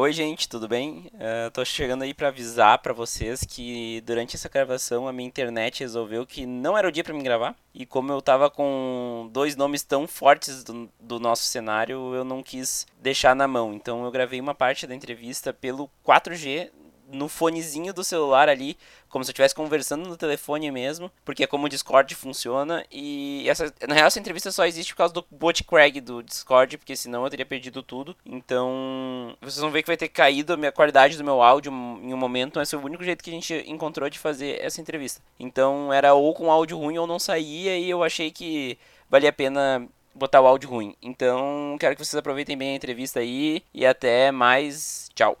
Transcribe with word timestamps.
Oi, 0.00 0.12
gente, 0.12 0.48
tudo 0.48 0.68
bem? 0.68 1.10
Uh, 1.14 1.50
tô 1.52 1.64
chegando 1.64 2.02
aí 2.02 2.14
para 2.14 2.28
avisar 2.28 2.78
para 2.78 2.92
vocês 2.92 3.42
que 3.42 4.00
durante 4.02 4.36
essa 4.36 4.48
gravação 4.48 5.08
a 5.08 5.12
minha 5.12 5.26
internet 5.26 5.80
resolveu 5.80 6.24
que 6.24 6.46
não 6.46 6.78
era 6.78 6.86
o 6.86 6.92
dia 6.92 7.02
para 7.02 7.12
me 7.12 7.20
gravar. 7.20 7.56
E 7.74 7.84
como 7.84 8.12
eu 8.12 8.22
tava 8.22 8.48
com 8.48 9.28
dois 9.32 9.56
nomes 9.56 9.82
tão 9.82 10.06
fortes 10.06 10.62
do, 10.62 10.88
do 11.00 11.18
nosso 11.18 11.42
cenário, 11.42 12.14
eu 12.14 12.22
não 12.22 12.44
quis 12.44 12.86
deixar 13.02 13.34
na 13.34 13.48
mão. 13.48 13.74
Então 13.74 14.04
eu 14.04 14.10
gravei 14.12 14.40
uma 14.40 14.54
parte 14.54 14.86
da 14.86 14.94
entrevista 14.94 15.52
pelo 15.52 15.90
4G 16.06 16.70
no 17.10 17.28
fonezinho 17.28 17.92
do 17.92 18.04
celular 18.04 18.48
ali, 18.48 18.76
como 19.08 19.24
se 19.24 19.30
eu 19.30 19.32
estivesse 19.32 19.54
conversando 19.54 20.08
no 20.08 20.16
telefone 20.16 20.70
mesmo, 20.70 21.10
porque 21.24 21.42
é 21.42 21.46
como 21.46 21.66
o 21.66 21.68
Discord 21.68 22.14
funciona. 22.14 22.84
E 22.90 23.48
essa, 23.48 23.72
na 23.86 23.94
real, 23.94 24.06
essa 24.06 24.20
entrevista 24.20 24.52
só 24.52 24.66
existe 24.66 24.92
por 24.92 24.98
causa 24.98 25.14
do 25.14 25.24
bot 25.30 25.64
Craig 25.64 26.00
do 26.00 26.22
Discord, 26.22 26.76
porque 26.76 26.94
senão 26.94 27.24
eu 27.24 27.30
teria 27.30 27.46
perdido 27.46 27.82
tudo. 27.82 28.14
Então, 28.24 29.36
vocês 29.40 29.60
vão 29.60 29.70
ver 29.70 29.82
que 29.82 29.88
vai 29.88 29.96
ter 29.96 30.08
caído 30.08 30.52
a 30.52 30.56
minha 30.56 30.72
qualidade 30.72 31.16
do 31.16 31.24
meu 31.24 31.42
áudio 31.42 31.72
em 31.72 32.12
um 32.12 32.16
momento, 32.16 32.58
mas 32.58 32.70
foi 32.70 32.78
o 32.78 32.84
único 32.84 33.04
jeito 33.04 33.24
que 33.24 33.30
a 33.30 33.34
gente 33.34 33.54
encontrou 33.66 34.08
de 34.10 34.18
fazer 34.18 34.60
essa 34.60 34.80
entrevista. 34.80 35.22
Então, 35.38 35.92
era 35.92 36.14
ou 36.14 36.34
com 36.34 36.52
áudio 36.52 36.78
ruim 36.78 36.98
ou 36.98 37.06
não 37.06 37.18
saía, 37.18 37.78
e 37.78 37.88
eu 37.88 38.04
achei 38.04 38.30
que 38.30 38.78
valia 39.08 39.30
a 39.30 39.32
pena 39.32 39.88
botar 40.14 40.40
o 40.40 40.46
áudio 40.46 40.68
ruim. 40.68 40.94
Então, 41.00 41.76
quero 41.78 41.94
que 41.96 42.04
vocês 42.04 42.18
aproveitem 42.18 42.58
bem 42.58 42.72
a 42.72 42.76
entrevista 42.76 43.20
aí 43.20 43.62
e 43.72 43.86
até 43.86 44.30
mais. 44.30 45.08
Tchau. 45.14 45.38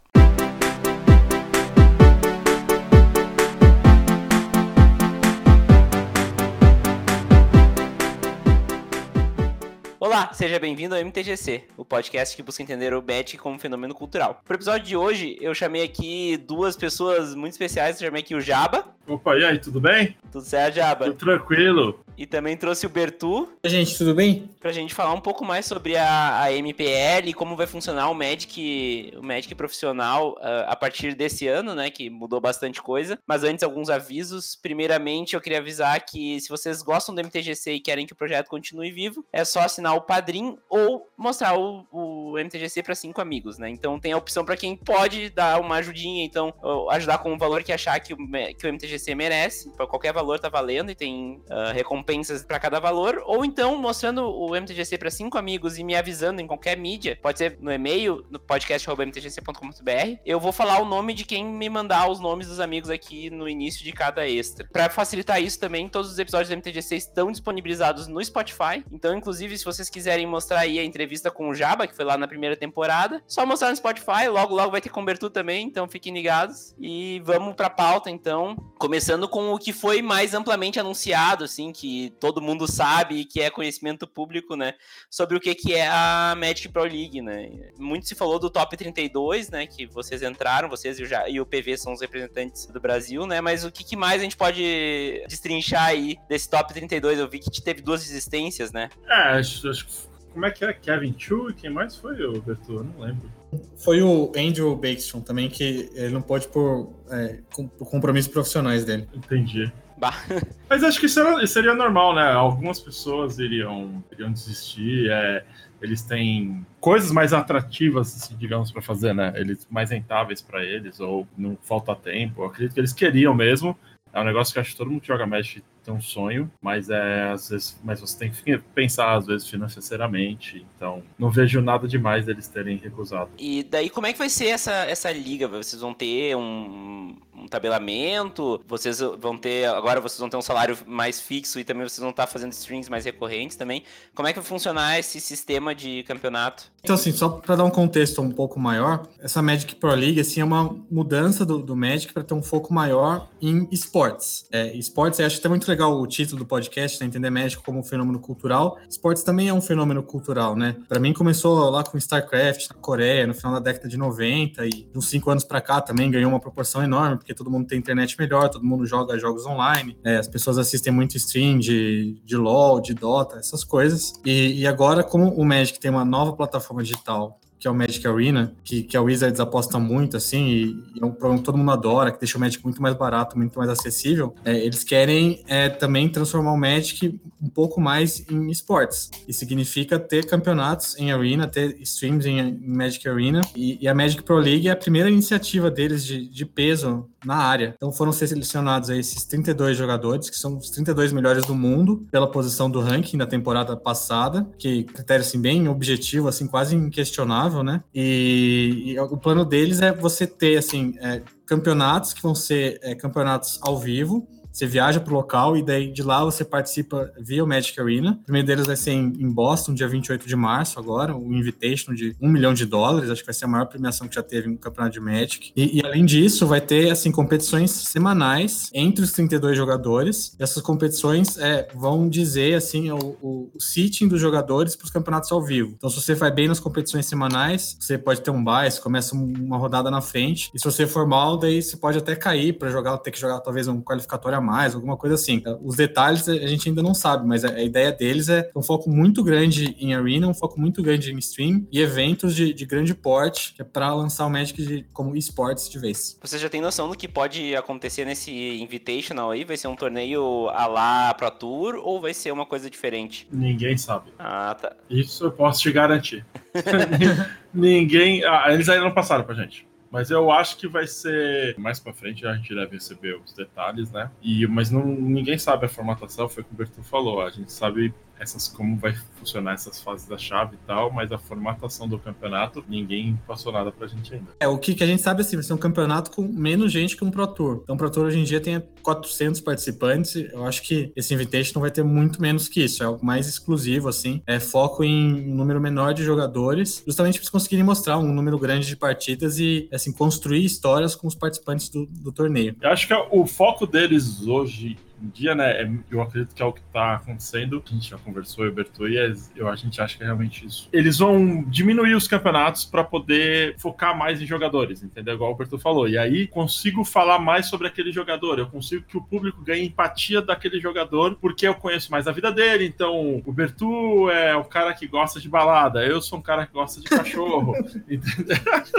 Olá, 10.18 10.34
seja 10.34 10.58
bem-vindo 10.58 10.96
ao 10.96 11.00
MTGC, 11.00 11.68
o 11.76 11.84
podcast 11.84 12.34
que 12.34 12.42
busca 12.42 12.60
entender 12.60 12.92
o 12.92 13.00
Magic 13.00 13.38
como 13.38 13.56
fenômeno 13.56 13.94
cultural. 13.94 14.42
Para 14.44 14.54
o 14.54 14.56
episódio 14.56 14.84
de 14.84 14.96
hoje, 14.96 15.38
eu 15.40 15.54
chamei 15.54 15.84
aqui 15.84 16.36
duas 16.36 16.76
pessoas 16.76 17.36
muito 17.36 17.52
especiais. 17.52 18.00
Eu 18.00 18.08
chamei 18.08 18.22
aqui 18.22 18.34
o 18.34 18.40
Jaba. 18.40 18.84
Opa, 19.08 19.38
e 19.38 19.44
aí, 19.44 19.58
tudo 19.58 19.80
bem? 19.80 20.14
Tudo 20.30 20.44
certo, 20.44 20.74
Jaba? 20.74 21.06
Tudo 21.06 21.16
tranquilo. 21.16 22.04
E 22.18 22.26
também 22.26 22.56
trouxe 22.56 22.84
o 22.84 22.90
Bertu. 22.90 23.48
Oi, 23.64 23.70
gente, 23.70 23.96
tudo 23.96 24.14
bem? 24.14 24.50
Pra 24.60 24.72
gente 24.72 24.92
falar 24.92 25.14
um 25.14 25.20
pouco 25.20 25.44
mais 25.44 25.64
sobre 25.64 25.96
a, 25.96 26.42
a 26.42 26.52
MPL 26.52 27.28
e 27.28 27.32
como 27.32 27.56
vai 27.56 27.66
funcionar 27.66 28.10
o 28.10 28.14
Magic, 28.14 29.14
o 29.16 29.22
Magic 29.22 29.54
profissional 29.54 30.32
uh, 30.32 30.66
a 30.66 30.74
partir 30.74 31.14
desse 31.14 31.46
ano, 31.46 31.76
né? 31.76 31.90
Que 31.90 32.10
mudou 32.10 32.40
bastante 32.40 32.82
coisa. 32.82 33.18
Mas 33.24 33.44
antes, 33.44 33.62
alguns 33.62 33.88
avisos. 33.88 34.56
Primeiramente, 34.56 35.34
eu 35.34 35.40
queria 35.40 35.58
avisar 35.58 36.04
que 36.04 36.40
se 36.40 36.48
vocês 36.48 36.82
gostam 36.82 37.14
do 37.14 37.22
MTGC 37.22 37.74
e 37.74 37.80
querem 37.80 38.04
que 38.04 38.12
o 38.12 38.16
projeto 38.16 38.48
continue 38.48 38.90
vivo, 38.90 39.24
é 39.32 39.44
só 39.44 39.60
assinar 39.60 39.94
o 39.94 40.02
Padrim 40.02 40.58
ou 40.68 41.08
mostrar 41.16 41.56
o, 41.56 41.86
o 41.92 42.27
MTGC 42.36 42.82
para 42.82 42.94
cinco 42.94 43.20
amigos, 43.20 43.58
né? 43.58 43.70
Então 43.70 43.98
tem 43.98 44.12
a 44.12 44.16
opção 44.16 44.44
para 44.44 44.56
quem 44.56 44.76
pode 44.76 45.30
dar 45.30 45.60
uma 45.60 45.76
ajudinha, 45.76 46.24
então 46.24 46.52
ajudar 46.90 47.18
com 47.18 47.32
o 47.32 47.38
valor 47.38 47.62
que 47.62 47.72
achar 47.72 47.98
que 48.00 48.12
o, 48.12 48.16
que 48.16 48.66
o 48.66 48.72
MTGC 48.72 49.14
merece. 49.14 49.70
Para 49.70 49.86
qualquer 49.86 50.12
valor 50.12 50.38
tá 50.38 50.48
valendo 50.48 50.90
e 50.90 50.94
tem 50.94 51.42
uh, 51.48 51.72
recompensas 51.72 52.44
para 52.44 52.58
cada 52.58 52.80
valor. 52.80 53.22
Ou 53.24 53.44
então 53.44 53.76
mostrando 53.80 54.24
o 54.24 54.54
MTGC 54.54 54.98
para 54.98 55.10
cinco 55.10 55.38
amigos 55.38 55.78
e 55.78 55.84
me 55.84 55.94
avisando 55.94 56.40
em 56.40 56.46
qualquer 56.46 56.76
mídia, 56.76 57.18
pode 57.22 57.38
ser 57.38 57.58
no 57.60 57.72
e-mail, 57.72 58.24
no 58.30 58.38
podcast.mtgc.com.br. 58.38 60.20
Eu 60.24 60.40
vou 60.40 60.52
falar 60.52 60.80
o 60.80 60.84
nome 60.84 61.14
de 61.14 61.24
quem 61.24 61.44
me 61.44 61.68
mandar 61.68 62.10
os 62.10 62.20
nomes 62.20 62.48
dos 62.48 62.60
amigos 62.60 62.90
aqui 62.90 63.30
no 63.30 63.48
início 63.48 63.84
de 63.84 63.92
cada 63.92 64.28
extra. 64.28 64.68
Para 64.72 64.90
facilitar 64.90 65.40
isso 65.42 65.58
também, 65.58 65.88
todos 65.88 66.10
os 66.10 66.18
episódios 66.18 66.48
do 66.48 66.56
MTGC 66.56 66.96
estão 66.96 67.30
disponibilizados 67.30 68.08
no 68.08 68.22
Spotify. 68.24 68.84
Então, 68.92 69.16
inclusive, 69.16 69.56
se 69.56 69.64
vocês 69.64 69.88
quiserem 69.88 70.26
mostrar 70.26 70.60
aí 70.60 70.78
a 70.78 70.84
entrevista 70.84 71.30
com 71.30 71.48
o 71.48 71.54
Jaba, 71.54 71.86
que 71.86 71.94
foi 71.94 72.04
lá 72.04 72.17
na 72.18 72.28
primeira 72.28 72.56
temporada, 72.56 73.22
só 73.26 73.46
mostrar 73.46 73.70
no 73.70 73.76
Spotify, 73.76 74.28
logo 74.30 74.54
logo 74.54 74.70
vai 74.70 74.80
ter 74.80 74.88
cobertura 74.88 75.32
também, 75.32 75.66
então 75.66 75.88
fiquem 75.88 76.12
ligados. 76.12 76.74
E 76.78 77.20
vamos 77.24 77.54
pra 77.54 77.70
pauta 77.70 78.10
então, 78.10 78.56
começando 78.78 79.28
com 79.28 79.52
o 79.52 79.58
que 79.58 79.72
foi 79.72 80.02
mais 80.02 80.34
amplamente 80.34 80.78
anunciado, 80.78 81.44
assim, 81.44 81.72
que 81.72 82.14
todo 82.20 82.42
mundo 82.42 82.66
sabe 82.66 83.16
e 83.16 83.24
que 83.24 83.40
é 83.40 83.50
conhecimento 83.50 84.06
público, 84.06 84.56
né, 84.56 84.74
sobre 85.10 85.36
o 85.36 85.40
que 85.40 85.54
que 85.54 85.74
é 85.74 85.88
a 85.88 86.34
Magic 86.36 86.68
Pro 86.68 86.82
League, 86.82 87.20
né. 87.20 87.50
Muito 87.78 88.06
se 88.06 88.14
falou 88.14 88.38
do 88.38 88.50
Top 88.50 88.76
32, 88.76 89.50
né, 89.50 89.66
que 89.66 89.86
vocês 89.86 90.22
entraram, 90.22 90.68
vocês 90.68 90.98
e 91.28 91.40
o 91.40 91.46
PV 91.46 91.76
são 91.76 91.92
os 91.92 92.00
representantes 92.00 92.66
do 92.66 92.80
Brasil, 92.80 93.26
né, 93.26 93.40
mas 93.40 93.64
o 93.64 93.70
que, 93.70 93.84
que 93.84 93.96
mais 93.96 94.20
a 94.20 94.24
gente 94.24 94.36
pode 94.36 95.24
destrinchar 95.28 95.84
aí 95.84 96.16
desse 96.28 96.48
Top 96.48 96.72
32? 96.72 97.18
Eu 97.18 97.28
vi 97.28 97.38
que 97.38 97.62
teve 97.62 97.82
duas 97.82 98.02
desistências, 98.02 98.72
né? 98.72 98.90
É, 99.06 99.38
acho, 99.38 99.68
acho 99.68 100.07
como 100.32 100.46
é 100.46 100.50
que 100.50 100.64
é? 100.64 100.72
Kevin 100.72 101.14
Chu 101.16 101.50
e 101.50 101.54
quem 101.54 101.70
mais 101.70 101.96
foi 101.96 102.24
o 102.24 102.40
Bertu? 102.40 102.84
Não 102.84 103.04
lembro. 103.04 103.30
Foi 103.76 104.02
o 104.02 104.30
Andrew 104.36 104.76
Bakestrom 104.76 105.20
também, 105.20 105.48
que 105.48 105.90
ele 105.94 106.12
não 106.12 106.22
pode 106.22 106.48
por, 106.48 106.92
é, 107.10 107.38
por 107.50 107.88
compromissos 107.88 108.30
profissionais 108.30 108.84
dele. 108.84 109.08
Entendi. 109.14 109.72
Bah. 109.96 110.14
Mas 110.68 110.84
acho 110.84 111.00
que 111.00 111.06
isso 111.06 111.14
seria, 111.14 111.46
seria 111.46 111.74
normal, 111.74 112.14
né? 112.14 112.30
Algumas 112.30 112.78
pessoas 112.78 113.38
iriam, 113.38 114.04
iriam 114.12 114.30
desistir. 114.32 115.10
É, 115.10 115.44
eles 115.80 116.02
têm 116.02 116.66
coisas 116.80 117.10
mais 117.10 117.32
atrativas, 117.32 118.14
assim, 118.14 118.36
digamos, 118.36 118.70
para 118.70 118.82
fazer, 118.82 119.14
né? 119.14 119.32
Eles 119.36 119.66
mais 119.70 119.90
rentáveis 119.90 120.42
para 120.42 120.64
eles, 120.64 121.00
ou 121.00 121.26
não 121.36 121.56
falta 121.62 121.94
tempo. 121.94 122.42
Eu 122.42 122.46
acredito 122.46 122.74
que 122.74 122.80
eles 122.80 122.92
queriam 122.92 123.34
mesmo. 123.34 123.76
É 124.12 124.20
um 124.20 124.24
negócio 124.24 124.52
que 124.52 124.60
acho 124.60 124.70
que 124.72 124.76
todo 124.76 124.90
mundo 124.90 125.00
que 125.00 125.08
joga 125.08 125.26
Magic 125.26 125.62
tem 125.88 125.94
um 125.94 126.00
sonho, 126.00 126.50
mas 126.60 126.90
é 126.90 127.30
às 127.30 127.48
vezes, 127.48 127.80
mas 127.82 128.00
você 128.00 128.18
tem 128.18 128.30
que 128.30 128.58
pensar 128.74 129.16
às 129.16 129.26
vezes 129.26 129.48
financeiramente. 129.48 130.66
Então, 130.76 131.02
não 131.18 131.30
vejo 131.30 131.62
nada 131.62 131.88
demais 131.88 132.26
deles 132.26 132.46
terem 132.46 132.76
recusado. 132.76 133.30
E 133.38 133.62
daí 133.62 133.88
como 133.88 134.06
é 134.06 134.12
que 134.12 134.18
vai 134.18 134.28
ser 134.28 134.48
essa 134.48 134.72
essa 134.84 135.10
liga? 135.10 135.48
Vocês 135.48 135.80
vão 135.80 135.94
ter 135.94 136.36
um 136.36 137.16
um 137.40 137.46
tabelamento, 137.46 138.60
vocês 138.66 139.00
vão 139.18 139.38
ter, 139.38 139.66
agora 139.66 140.00
vocês 140.00 140.18
vão 140.18 140.28
ter 140.28 140.36
um 140.36 140.42
salário 140.42 140.76
mais 140.86 141.20
fixo 141.20 141.58
e 141.60 141.64
também 141.64 141.88
vocês 141.88 142.00
vão 142.00 142.10
estar 142.10 142.26
fazendo 142.26 142.52
strings 142.52 142.88
mais 142.88 143.04
recorrentes 143.04 143.56
também. 143.56 143.84
Como 144.14 144.26
é 144.26 144.32
que 144.32 144.40
vai 144.40 144.46
funcionar 144.46 144.98
esse 144.98 145.20
sistema 145.20 145.74
de 145.74 146.02
campeonato? 146.02 146.64
Então, 146.82 146.94
assim, 146.94 147.12
só 147.12 147.28
para 147.28 147.56
dar 147.56 147.64
um 147.64 147.70
contexto 147.70 148.20
um 148.20 148.30
pouco 148.30 148.58
maior, 148.58 149.06
essa 149.20 149.40
Magic 149.40 149.74
Pro 149.76 149.94
League, 149.94 150.20
assim, 150.20 150.40
é 150.40 150.44
uma 150.44 150.76
mudança 150.90 151.44
do, 151.44 151.58
do 151.58 151.76
Magic 151.76 152.12
para 152.12 152.24
ter 152.24 152.34
um 152.34 152.42
foco 152.42 152.72
maior 152.72 153.28
em 153.40 153.68
esportes. 153.70 154.46
É, 154.50 154.74
esportes, 154.76 155.20
eu 155.20 155.26
acho 155.26 155.38
até 155.38 155.48
muito 155.48 155.68
legal 155.68 155.77
o 155.86 156.06
título 156.06 156.40
do 156.40 156.46
podcast, 156.46 157.00
né, 157.00 157.06
entender 157.06 157.30
Magic 157.30 157.62
como 157.62 157.78
um 157.78 157.82
fenômeno 157.82 158.18
cultural. 158.18 158.78
Esportes 158.88 159.22
também 159.22 159.48
é 159.48 159.54
um 159.54 159.60
fenômeno 159.60 160.02
cultural, 160.02 160.56
né? 160.56 160.76
Para 160.88 160.98
mim 160.98 161.12
começou 161.12 161.70
lá 161.70 161.84
com 161.84 161.96
StarCraft 161.96 162.70
na 162.70 162.76
Coreia, 162.76 163.26
no 163.26 163.34
final 163.34 163.52
da 163.54 163.60
década 163.60 163.88
de 163.88 163.96
90 163.96 164.66
e 164.66 164.88
uns 164.94 165.08
cinco 165.08 165.30
anos 165.30 165.44
para 165.44 165.60
cá 165.60 165.80
também 165.80 166.10
ganhou 166.10 166.30
uma 166.30 166.40
proporção 166.40 166.82
enorme, 166.82 167.16
porque 167.16 167.34
todo 167.34 167.50
mundo 167.50 167.66
tem 167.66 167.78
internet 167.78 168.16
melhor, 168.18 168.48
todo 168.48 168.64
mundo 168.64 168.86
joga 168.86 169.18
jogos 169.18 169.46
online, 169.46 169.96
é, 170.04 170.16
as 170.16 170.28
pessoas 170.28 170.58
assistem 170.58 170.92
muito 170.92 171.16
stream 171.16 171.58
de, 171.58 172.20
de 172.24 172.36
LoL, 172.36 172.80
de 172.80 172.94
Dota, 172.94 173.36
essas 173.38 173.64
coisas. 173.64 174.14
E, 174.24 174.60
e 174.60 174.66
agora, 174.66 175.02
como 175.02 175.28
o 175.28 175.44
Magic 175.44 175.78
tem 175.78 175.90
uma 175.90 176.04
nova 176.04 176.32
plataforma 176.32 176.82
digital 176.82 177.38
que 177.58 177.66
é 177.66 177.70
o 177.70 177.74
Magic 177.74 178.06
Arena, 178.06 178.54
que, 178.62 178.82
que 178.82 178.96
a 178.96 179.02
Wizards 179.02 179.40
aposta 179.40 179.78
muito, 179.78 180.16
assim, 180.16 180.46
e, 180.46 180.64
e 180.94 181.02
é 181.02 181.04
um 181.04 181.10
programa 181.10 181.38
que 181.38 181.44
todo 181.44 181.58
mundo 181.58 181.70
adora, 181.70 182.12
que 182.12 182.18
deixa 182.18 182.36
o 182.36 182.40
Magic 182.40 182.62
muito 182.64 182.80
mais 182.80 182.94
barato, 182.96 183.36
muito 183.36 183.58
mais 183.58 183.70
acessível, 183.70 184.34
é, 184.44 184.56
eles 184.58 184.84
querem 184.84 185.42
é, 185.46 185.68
também 185.68 186.08
transformar 186.08 186.52
o 186.52 186.56
Magic 186.56 187.20
um 187.42 187.48
pouco 187.48 187.80
mais 187.80 188.24
em 188.30 188.50
esportes. 188.50 189.10
Isso 189.26 189.40
significa 189.40 189.98
ter 189.98 190.26
campeonatos 190.26 190.96
em 190.98 191.12
Arena, 191.12 191.46
ter 191.46 191.76
streams 191.80 192.28
em, 192.28 192.38
em 192.38 192.68
Magic 192.68 193.08
Arena, 193.08 193.40
e, 193.56 193.78
e, 193.80 193.88
a 193.88 193.94
Magic 193.94 194.22
Pro 194.22 194.36
League 194.36 194.68
é 194.68 194.70
a 194.70 194.76
primeira 194.76 195.10
iniciativa 195.10 195.70
deles 195.70 196.04
de, 196.04 196.28
de 196.28 196.46
peso 196.46 197.08
na 197.24 197.36
área. 197.36 197.74
Então 197.76 197.92
foram 197.92 198.12
selecionados 198.12 198.90
aí 198.90 198.98
esses 198.98 199.24
32 199.24 199.76
jogadores, 199.76 200.30
que 200.30 200.36
são 200.36 200.56
os 200.56 200.70
32 200.70 201.12
melhores 201.12 201.44
do 201.44 201.54
mundo, 201.54 202.06
pela 202.10 202.30
posição 202.30 202.70
do 202.70 202.80
ranking 202.80 203.16
da 203.16 203.26
temporada 203.26 203.76
passada, 203.76 204.48
que 204.58 204.84
critério 204.84 205.24
assim, 205.24 205.40
bem 205.40 205.68
objetivo, 205.68 206.28
assim, 206.28 206.46
quase 206.46 206.74
inquestionável, 206.74 207.62
né? 207.62 207.82
E, 207.94 208.82
e, 208.86 209.00
o 209.00 209.16
plano 209.16 209.44
deles 209.44 209.80
é 209.80 209.92
você 209.92 210.26
ter, 210.26 210.56
assim, 210.56 210.94
é, 211.00 211.22
campeonatos 211.46 212.12
que 212.12 212.22
vão 212.22 212.34
ser 212.34 212.78
é, 212.82 212.94
campeonatos 212.94 213.58
ao 213.62 213.78
vivo, 213.78 214.28
você 214.58 214.66
viaja 214.66 214.98
para 214.98 215.12
o 215.12 215.16
local 215.16 215.56
e 215.56 215.62
daí 215.62 215.92
de 215.92 216.02
lá 216.02 216.24
você 216.24 216.44
participa 216.44 217.12
via 217.16 217.44
o 217.44 217.46
Magic 217.46 217.80
Arena. 217.80 218.18
O 218.20 218.24
primeiro 218.24 218.46
deles 218.46 218.66
vai 218.66 218.74
ser 218.74 218.90
em, 218.90 219.12
em 219.20 219.30
Boston, 219.30 219.72
dia 219.72 219.86
28 219.86 220.26
de 220.26 220.34
março, 220.34 220.80
agora, 220.80 221.16
um 221.16 221.32
invitation 221.32 221.94
de 221.94 222.16
um 222.20 222.28
milhão 222.28 222.52
de 222.52 222.66
dólares. 222.66 223.08
Acho 223.08 223.22
que 223.22 223.26
vai 223.26 223.34
ser 223.34 223.44
a 223.44 223.48
maior 223.48 223.66
premiação 223.66 224.08
que 224.08 224.16
já 224.16 224.22
teve 224.22 224.48
no 224.48 224.58
campeonato 224.58 224.94
de 224.94 225.00
Magic. 225.00 225.52
E, 225.54 225.78
e 225.78 225.86
além 225.86 226.04
disso, 226.04 226.44
vai 226.44 226.60
ter 226.60 226.90
assim 226.90 227.12
competições 227.12 227.70
semanais 227.70 228.68
entre 228.74 229.04
os 229.04 229.12
32 229.12 229.56
jogadores. 229.56 230.34
E 230.38 230.42
essas 230.42 230.60
competições 230.60 231.38
é, 231.38 231.68
vão 231.74 232.08
dizer 232.08 232.54
assim 232.54 232.90
o, 232.90 233.16
o, 233.22 233.50
o 233.54 233.60
seating 233.60 234.08
dos 234.08 234.20
jogadores 234.20 234.74
para 234.74 234.86
os 234.86 234.90
campeonatos 234.90 235.30
ao 235.30 235.40
vivo. 235.40 235.74
Então, 235.76 235.88
se 235.88 236.00
você 236.00 236.16
vai 236.16 236.32
bem 236.32 236.48
nas 236.48 236.58
competições 236.58 237.06
semanais, 237.06 237.76
você 237.78 237.96
pode 237.96 238.22
ter 238.22 238.32
um 238.32 238.44
você 238.48 238.80
começa 238.80 239.14
uma 239.14 239.58
rodada 239.58 239.90
na 239.90 240.00
frente. 240.00 240.50
E 240.52 240.58
se 240.58 240.64
você 240.64 240.86
for 240.86 241.06
mal, 241.06 241.36
daí 241.36 241.62
você 241.62 241.76
pode 241.76 241.98
até 241.98 242.16
cair 242.16 242.54
para 242.54 242.70
jogar, 242.70 242.96
ter 242.98 243.10
que 243.10 243.20
jogar 243.20 243.40
talvez 243.40 243.68
um 243.68 243.80
qualificatório 243.80 244.38
a 244.38 244.40
mais, 244.48 244.74
alguma 244.74 244.96
coisa 244.96 245.14
assim. 245.14 245.42
Os 245.62 245.76
detalhes 245.76 246.28
a 246.28 246.46
gente 246.46 246.68
ainda 246.68 246.82
não 246.82 246.94
sabe, 246.94 247.26
mas 247.26 247.44
a, 247.44 247.62
ideia 247.62 247.92
deles 247.92 248.28
é 248.28 248.50
um 248.56 248.62
foco 248.62 248.90
muito 248.90 249.22
grande 249.22 249.76
em 249.78 249.94
Arena, 249.94 250.26
um 250.26 250.34
foco 250.34 250.58
muito 250.58 250.82
grande 250.82 251.12
em 251.12 251.18
stream 251.18 251.66
e 251.70 251.80
eventos 251.80 252.34
de, 252.34 252.54
de 252.54 252.64
grande 252.64 252.94
porte, 252.94 253.52
que 253.54 253.62
é 253.62 253.64
para 253.64 253.92
lançar 253.92 254.26
o 254.26 254.30
Magic 254.30 254.60
de, 254.62 254.86
como 254.92 255.16
esportes 255.16 255.68
de 255.68 255.78
vez. 255.78 256.18
Você 256.22 256.38
já 256.38 256.48
tem 256.48 256.60
noção 256.60 256.88
do 256.88 256.96
que 256.96 257.06
pode 257.06 257.54
acontecer 257.54 258.04
nesse 258.04 258.32
Invitational 258.60 259.30
aí? 259.30 259.44
Vai 259.44 259.56
ser 259.56 259.68
um 259.68 259.76
torneio 259.76 260.48
a 260.48 260.66
lá 260.66 261.14
Pro 261.14 261.30
Tour 261.30 261.76
ou 261.76 262.00
vai 262.00 262.14
ser 262.14 262.32
uma 262.32 262.46
coisa 262.46 262.70
diferente? 262.70 263.28
Ninguém 263.30 263.76
sabe. 263.76 264.10
Ah, 264.18 264.56
tá. 264.60 264.72
Isso 264.88 265.24
eu 265.24 265.32
posso 265.32 265.60
te 265.60 265.70
garantir. 265.70 266.24
Ninguém. 267.52 268.24
Ah, 268.24 268.46
eles 268.48 268.68
ainda 268.68 268.84
não 268.84 268.94
passaram 268.94 269.24
pra 269.24 269.34
gente. 269.34 269.66
Mas 269.90 270.10
eu 270.10 270.30
acho 270.30 270.58
que 270.58 270.68
vai 270.68 270.86
ser 270.86 271.58
mais 271.58 271.80
para 271.80 271.92
frente, 271.94 272.26
a 272.26 272.34
gente 272.34 272.54
deve 272.54 272.72
receber 272.72 273.16
os 273.16 273.32
detalhes, 273.32 273.90
né? 273.90 274.10
E, 274.20 274.46
mas 274.46 274.70
não, 274.70 274.84
ninguém 274.84 275.38
sabe 275.38 275.66
a 275.66 275.68
formatação, 275.68 276.28
foi 276.28 276.42
o 276.42 276.46
que 276.46 276.52
o 276.52 276.56
Berto 276.56 276.82
falou. 276.82 277.22
A 277.22 277.30
gente 277.30 277.50
sabe 277.50 277.94
essas 278.18 278.48
como 278.48 278.76
vai 278.76 278.94
funcionar 279.18 279.54
essas 279.54 279.80
fases 279.80 280.06
da 280.06 280.18
chave 280.18 280.54
e 280.54 280.66
tal, 280.66 280.92
mas 280.92 281.12
a 281.12 281.18
formatação 281.18 281.88
do 281.88 281.98
campeonato, 281.98 282.64
ninguém 282.68 283.18
passou 283.26 283.52
nada 283.52 283.70
pra 283.70 283.86
gente 283.86 284.14
ainda. 284.14 284.28
É, 284.40 284.48
o 284.48 284.58
que, 284.58 284.74
que 284.74 284.84
a 284.84 284.86
gente 284.86 285.02
sabe 285.02 285.22
assim, 285.22 285.36
vai 285.36 285.42
ser 285.42 285.52
um 285.52 285.58
campeonato 285.58 286.10
com 286.10 286.22
menos 286.22 286.72
gente 286.72 286.96
que 286.96 287.04
um 287.04 287.10
Pro 287.10 287.26
Tour. 287.26 287.60
Então, 287.62 287.74
o 287.74 287.78
Pro 287.78 287.90
Tour 287.90 288.06
hoje 288.06 288.18
em 288.18 288.24
dia 288.24 288.40
tem 288.40 288.62
400 288.82 289.40
participantes, 289.40 290.16
eu 290.16 290.44
acho 290.44 290.62
que 290.62 290.92
esse 290.96 291.12
Invitation 291.14 291.60
vai 291.60 291.70
ter 291.70 291.82
muito 291.82 292.20
menos 292.20 292.48
que 292.48 292.62
isso, 292.62 292.82
é 292.82 292.86
algo 292.86 293.04
mais 293.04 293.28
exclusivo, 293.28 293.88
assim, 293.88 294.22
é 294.26 294.40
foco 294.40 294.84
em 294.84 295.30
um 295.30 295.34
número 295.34 295.60
menor 295.60 295.94
de 295.94 296.02
jogadores, 296.02 296.82
justamente 296.86 297.14
para 297.14 297.22
eles 297.22 297.30
conseguirem 297.30 297.64
mostrar 297.64 297.98
um 297.98 298.12
número 298.12 298.38
grande 298.38 298.66
de 298.66 298.76
partidas 298.76 299.38
e, 299.38 299.68
assim, 299.72 299.92
construir 299.92 300.44
histórias 300.44 300.94
com 300.94 301.06
os 301.06 301.14
participantes 301.14 301.68
do, 301.68 301.86
do 301.86 302.12
torneio. 302.12 302.56
Eu 302.60 302.70
acho 302.70 302.86
que 302.86 302.94
o 302.94 303.26
foco 303.26 303.66
deles 303.66 304.26
hoje 304.26 304.76
em 305.02 305.08
dia, 305.08 305.34
né? 305.34 305.62
É, 305.62 305.70
eu 305.90 306.00
acredito 306.00 306.34
que 306.34 306.42
é 306.42 306.44
o 306.44 306.52
que 306.52 306.60
está 306.60 306.94
acontecendo. 306.94 307.62
A 307.66 307.74
gente 307.74 307.90
já 307.90 307.98
conversou, 307.98 308.44
eu, 308.44 308.52
Berto, 308.52 308.88
e 308.88 308.96
é, 308.96 309.12
eu, 309.36 309.48
a 309.48 309.56
gente 309.56 309.80
acha 309.80 309.96
que 309.96 310.02
é 310.02 310.06
realmente 310.06 310.46
isso. 310.46 310.68
Eles 310.72 310.98
vão 310.98 311.42
diminuir 311.44 311.94
os 311.94 312.08
campeonatos 312.08 312.64
para 312.64 312.84
poder 312.84 313.56
focar 313.58 313.96
mais 313.96 314.20
em 314.20 314.26
jogadores, 314.26 314.82
entendeu? 314.82 315.14
Igual 315.14 315.32
o 315.32 315.34
Berto 315.34 315.58
falou. 315.58 315.88
E 315.88 315.96
aí 315.98 316.26
consigo 316.26 316.84
falar 316.84 317.18
mais 317.18 317.46
sobre 317.46 317.66
aquele 317.66 317.92
jogador. 317.92 318.38
Eu 318.38 318.46
consigo 318.46 318.84
que 318.84 318.96
o 318.96 319.02
público 319.02 319.42
ganhe 319.42 319.66
empatia 319.66 320.20
daquele 320.20 320.60
jogador, 320.60 321.16
porque 321.16 321.46
eu 321.46 321.54
conheço 321.54 321.90
mais 321.90 322.06
a 322.06 322.12
vida 322.12 322.30
dele. 322.32 322.66
Então, 322.66 323.22
o 323.24 323.32
Bertu 323.32 324.10
é 324.10 324.36
o 324.36 324.44
cara 324.44 324.72
que 324.74 324.86
gosta 324.86 325.20
de 325.20 325.28
balada, 325.28 325.84
eu 325.84 326.00
sou 326.00 326.18
um 326.18 326.22
cara 326.22 326.46
que 326.46 326.52
gosta 326.52 326.80
de 326.80 326.88
cachorro. 326.88 327.54
entendeu? 327.88 328.36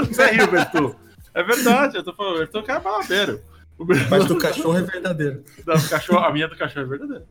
Você 0.07 0.31
riu, 0.31 0.47
Bertu. 0.49 0.95
É 1.33 1.43
verdade, 1.43 1.97
eu 1.97 2.03
tô 2.03 2.13
falando, 2.13 2.39
Bertu 2.39 2.57
é 2.57 2.61
um 2.61 2.65
cara 2.65 2.79
baladeiro. 2.79 3.39
Mas 4.09 4.25
do 4.25 4.35
cachorro 4.39 4.77
é 4.77 4.81
verdadeiro. 4.81 5.43
Do 5.57 5.89
cachorro, 5.89 6.19
a 6.19 6.31
minha 6.31 6.47
do 6.47 6.55
cachorro 6.55 6.85
é 6.85 6.89
verdadeira. 6.89 7.25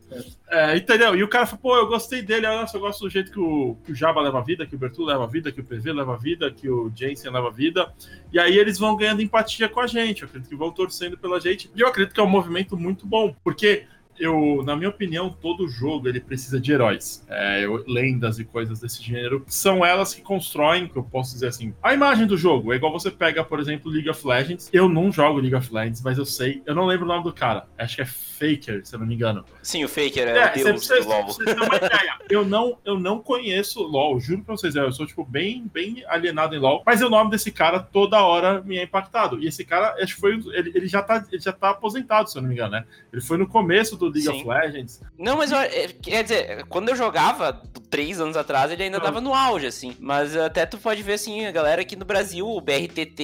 É, 0.48 0.76
entendeu? 0.76 1.14
E 1.14 1.22
o 1.22 1.28
cara 1.28 1.46
falou, 1.46 1.60
pô, 1.60 1.76
eu 1.76 1.86
gostei 1.86 2.22
dele, 2.22 2.46
nossa, 2.46 2.76
eu 2.76 2.80
gosto 2.80 3.00
do 3.00 3.10
jeito 3.10 3.30
que 3.30 3.38
o, 3.38 3.76
que 3.84 3.92
o 3.92 3.94
Jabba 3.94 4.20
leva 4.20 4.38
a 4.38 4.42
vida, 4.42 4.66
que 4.66 4.74
o 4.74 4.78
Bertu 4.78 5.04
leva 5.04 5.24
a 5.24 5.26
vida, 5.26 5.52
que 5.52 5.60
o 5.60 5.64
PV 5.64 5.92
leva 5.92 6.14
a 6.14 6.16
vida, 6.16 6.50
que 6.50 6.68
o 6.70 6.90
Jensen 6.94 7.30
leva 7.30 7.48
a 7.48 7.52
vida. 7.52 7.92
E 8.32 8.38
aí 8.38 8.56
eles 8.56 8.78
vão 8.78 8.96
ganhando 8.96 9.20
empatia 9.20 9.68
com 9.68 9.80
a 9.80 9.86
gente. 9.86 10.22
Eu 10.22 10.28
acredito 10.28 10.48
que 10.48 10.56
vão 10.56 10.70
torcendo 10.70 11.18
pela 11.18 11.38
gente. 11.40 11.70
E 11.74 11.80
eu 11.80 11.88
acredito 11.88 12.14
que 12.14 12.20
é 12.20 12.22
um 12.22 12.28
movimento 12.28 12.76
muito 12.76 13.06
bom, 13.06 13.34
porque 13.44 13.86
eu, 14.19 14.62
na 14.65 14.76
minha 14.76 14.88
opinião, 14.88 15.31
todo 15.31 15.69
jogo 15.69 16.09
ele 16.09 16.20
precisa 16.20 16.61
de 16.61 16.73
heróis, 16.73 17.25
é, 17.29 17.65
lendas 17.87 18.38
e 18.38 18.44
coisas 18.44 18.81
desse 18.81 19.03
gênero. 19.03 19.44
São 19.47 19.85
elas 19.85 20.15
que 20.15 20.23
constroem, 20.23 20.88
que 20.88 20.97
eu 20.97 21.03
posso 21.03 21.32
dizer 21.32 21.49
assim, 21.49 21.75
a 21.82 21.94
imagem 21.94 22.26
do 22.26 22.37
jogo. 22.37 22.73
É 22.73 22.76
igual 22.76 22.93
você 22.93 23.11
pega, 23.11 23.44
por 23.44 23.61
exemplo, 23.61 23.91
League 23.91 24.09
of 24.09 24.26
Legends. 24.26 24.69
Eu 24.73 24.88
não 24.88 25.12
jogo 25.12 25.41
League 25.41 25.55
of 25.55 25.73
Legends, 25.73 26.03
mas 26.03 26.19
eu 26.19 26.25
sei, 26.25 26.62
eu 26.67 26.75
não 26.75 26.87
lembro 26.87 27.05
o 27.05 27.09
nome 27.09 27.25
do 27.25 27.32
cara. 27.32 27.67
Acho 27.79 27.97
que 27.97 28.03
é 28.03 28.06
Faker, 28.06 28.87
se 28.87 28.94
eu 28.94 29.00
não 29.00 29.06
me 29.06 29.15
engano. 29.15 29.44
Sim, 29.62 29.85
o 29.85 29.88
Faker 29.88 30.29
é, 30.29 30.38
é 30.38 30.50
o 30.50 30.55
deus 30.55 30.87
você, 30.87 31.00
do 31.00 31.09
LoL. 31.09 31.26
Você 31.26 31.43
uma 31.43 31.76
ideia. 31.76 32.19
Eu 32.31 32.44
não, 32.44 32.79
eu 32.85 32.99
não 32.99 33.20
conheço 33.20 33.82
LoL, 33.82 34.20
juro 34.20 34.43
pra 34.43 34.56
vocês, 34.56 34.76
eu 34.76 34.93
sou 34.93 35.06
tipo 35.06 35.25
bem, 35.25 35.69
bem 35.73 36.05
alienado 36.09 36.55
em 36.55 36.59
LoL, 36.59 36.82
mas 36.87 37.03
o 37.03 37.11
nome 37.11 37.31
desse 37.31 37.50
cara 37.50 37.81
toda 37.81 38.23
hora 38.23 38.61
me 38.62 38.79
é 38.79 38.85
impactado. 38.85 39.43
E 39.43 39.47
esse 39.47 39.65
cara, 39.65 39.94
acho 40.03 40.15
que 40.15 40.20
foi, 40.20 40.35
ele, 40.53 40.73
ele 40.75 40.88
já 40.88 41.03
tá, 41.03 41.25
ele 41.31 41.43
já 41.43 41.53
tá 41.53 41.70
aposentado, 41.70 42.31
se 42.31 42.38
eu 42.38 42.43
não 42.43 42.49
me 42.49 42.55
engano, 42.55 42.73
né? 42.73 42.85
Ele 43.12 43.23
foi 43.23 43.37
no 43.37 43.47
começo 43.47 43.97
do 43.97 44.07
League 44.08 44.22
Sim. 44.22 44.40
of 44.40 44.49
Legends. 44.49 45.00
Não, 45.19 45.37
mas 45.37 45.52
eu, 45.52 45.58
é, 45.58 45.88
quer 45.88 46.22
dizer, 46.22 46.64
quando 46.66 46.88
eu 46.88 46.96
jogava, 46.96 47.60
três 47.88 48.20
anos 48.20 48.37
atrás, 48.37 48.70
ele 48.70 48.84
ainda 48.84 48.99
não. 48.99 49.05
tava 49.05 49.20
no 49.20 49.34
auge, 49.34 49.66
assim. 49.66 49.96
Mas 49.99 50.37
até 50.37 50.66
tu 50.66 50.78
pode 50.78 51.02
ver, 51.02 51.14
assim, 51.14 51.46
a 51.46 51.50
galera 51.50 51.82
aqui 51.82 51.96
no 51.96 52.05
Brasil, 52.05 52.46
o 52.46 52.60
BRTT, 52.60 53.22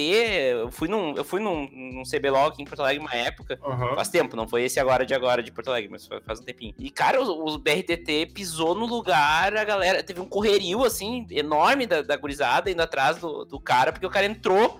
eu 0.51 0.71
fui 0.71 0.87
num, 0.87 1.15
eu 1.15 1.23
fui 1.23 1.39
num, 1.39 1.69
num 1.71 2.03
CBLOL 2.03 2.47
aqui 2.47 2.61
em 2.61 2.65
Porto 2.65 2.81
Alegre 2.81 3.01
uma 3.01 3.13
época, 3.13 3.59
uhum. 3.63 3.95
faz 3.95 4.09
tempo, 4.09 4.35
não 4.35 4.47
foi 4.47 4.63
esse 4.63 4.79
agora 4.79 5.05
de 5.05 5.13
agora 5.13 5.41
de 5.41 5.51
Porto 5.51 5.69
Alegre, 5.69 5.89
mas 5.91 6.07
faz 6.25 6.39
um 6.39 6.43
tempinho. 6.43 6.73
E, 6.77 6.89
cara, 6.89 7.21
o, 7.21 7.47
o 7.47 7.57
BRTT 7.57 8.31
pisou 8.33 8.75
no 8.75 8.85
lugar, 8.85 9.55
a 9.55 9.63
galera, 9.63 10.03
teve 10.03 10.19
um 10.19 10.25
correrio, 10.25 10.83
assim, 10.83 11.25
enorme 11.31 11.85
da, 11.85 12.01
da 12.01 12.17
gurizada 12.17 12.69
indo 12.69 12.81
atrás 12.81 13.17
do, 13.17 13.45
do 13.45 13.59
cara, 13.59 13.91
porque 13.91 14.05
o 14.05 14.09
cara 14.09 14.25
entrou 14.25 14.79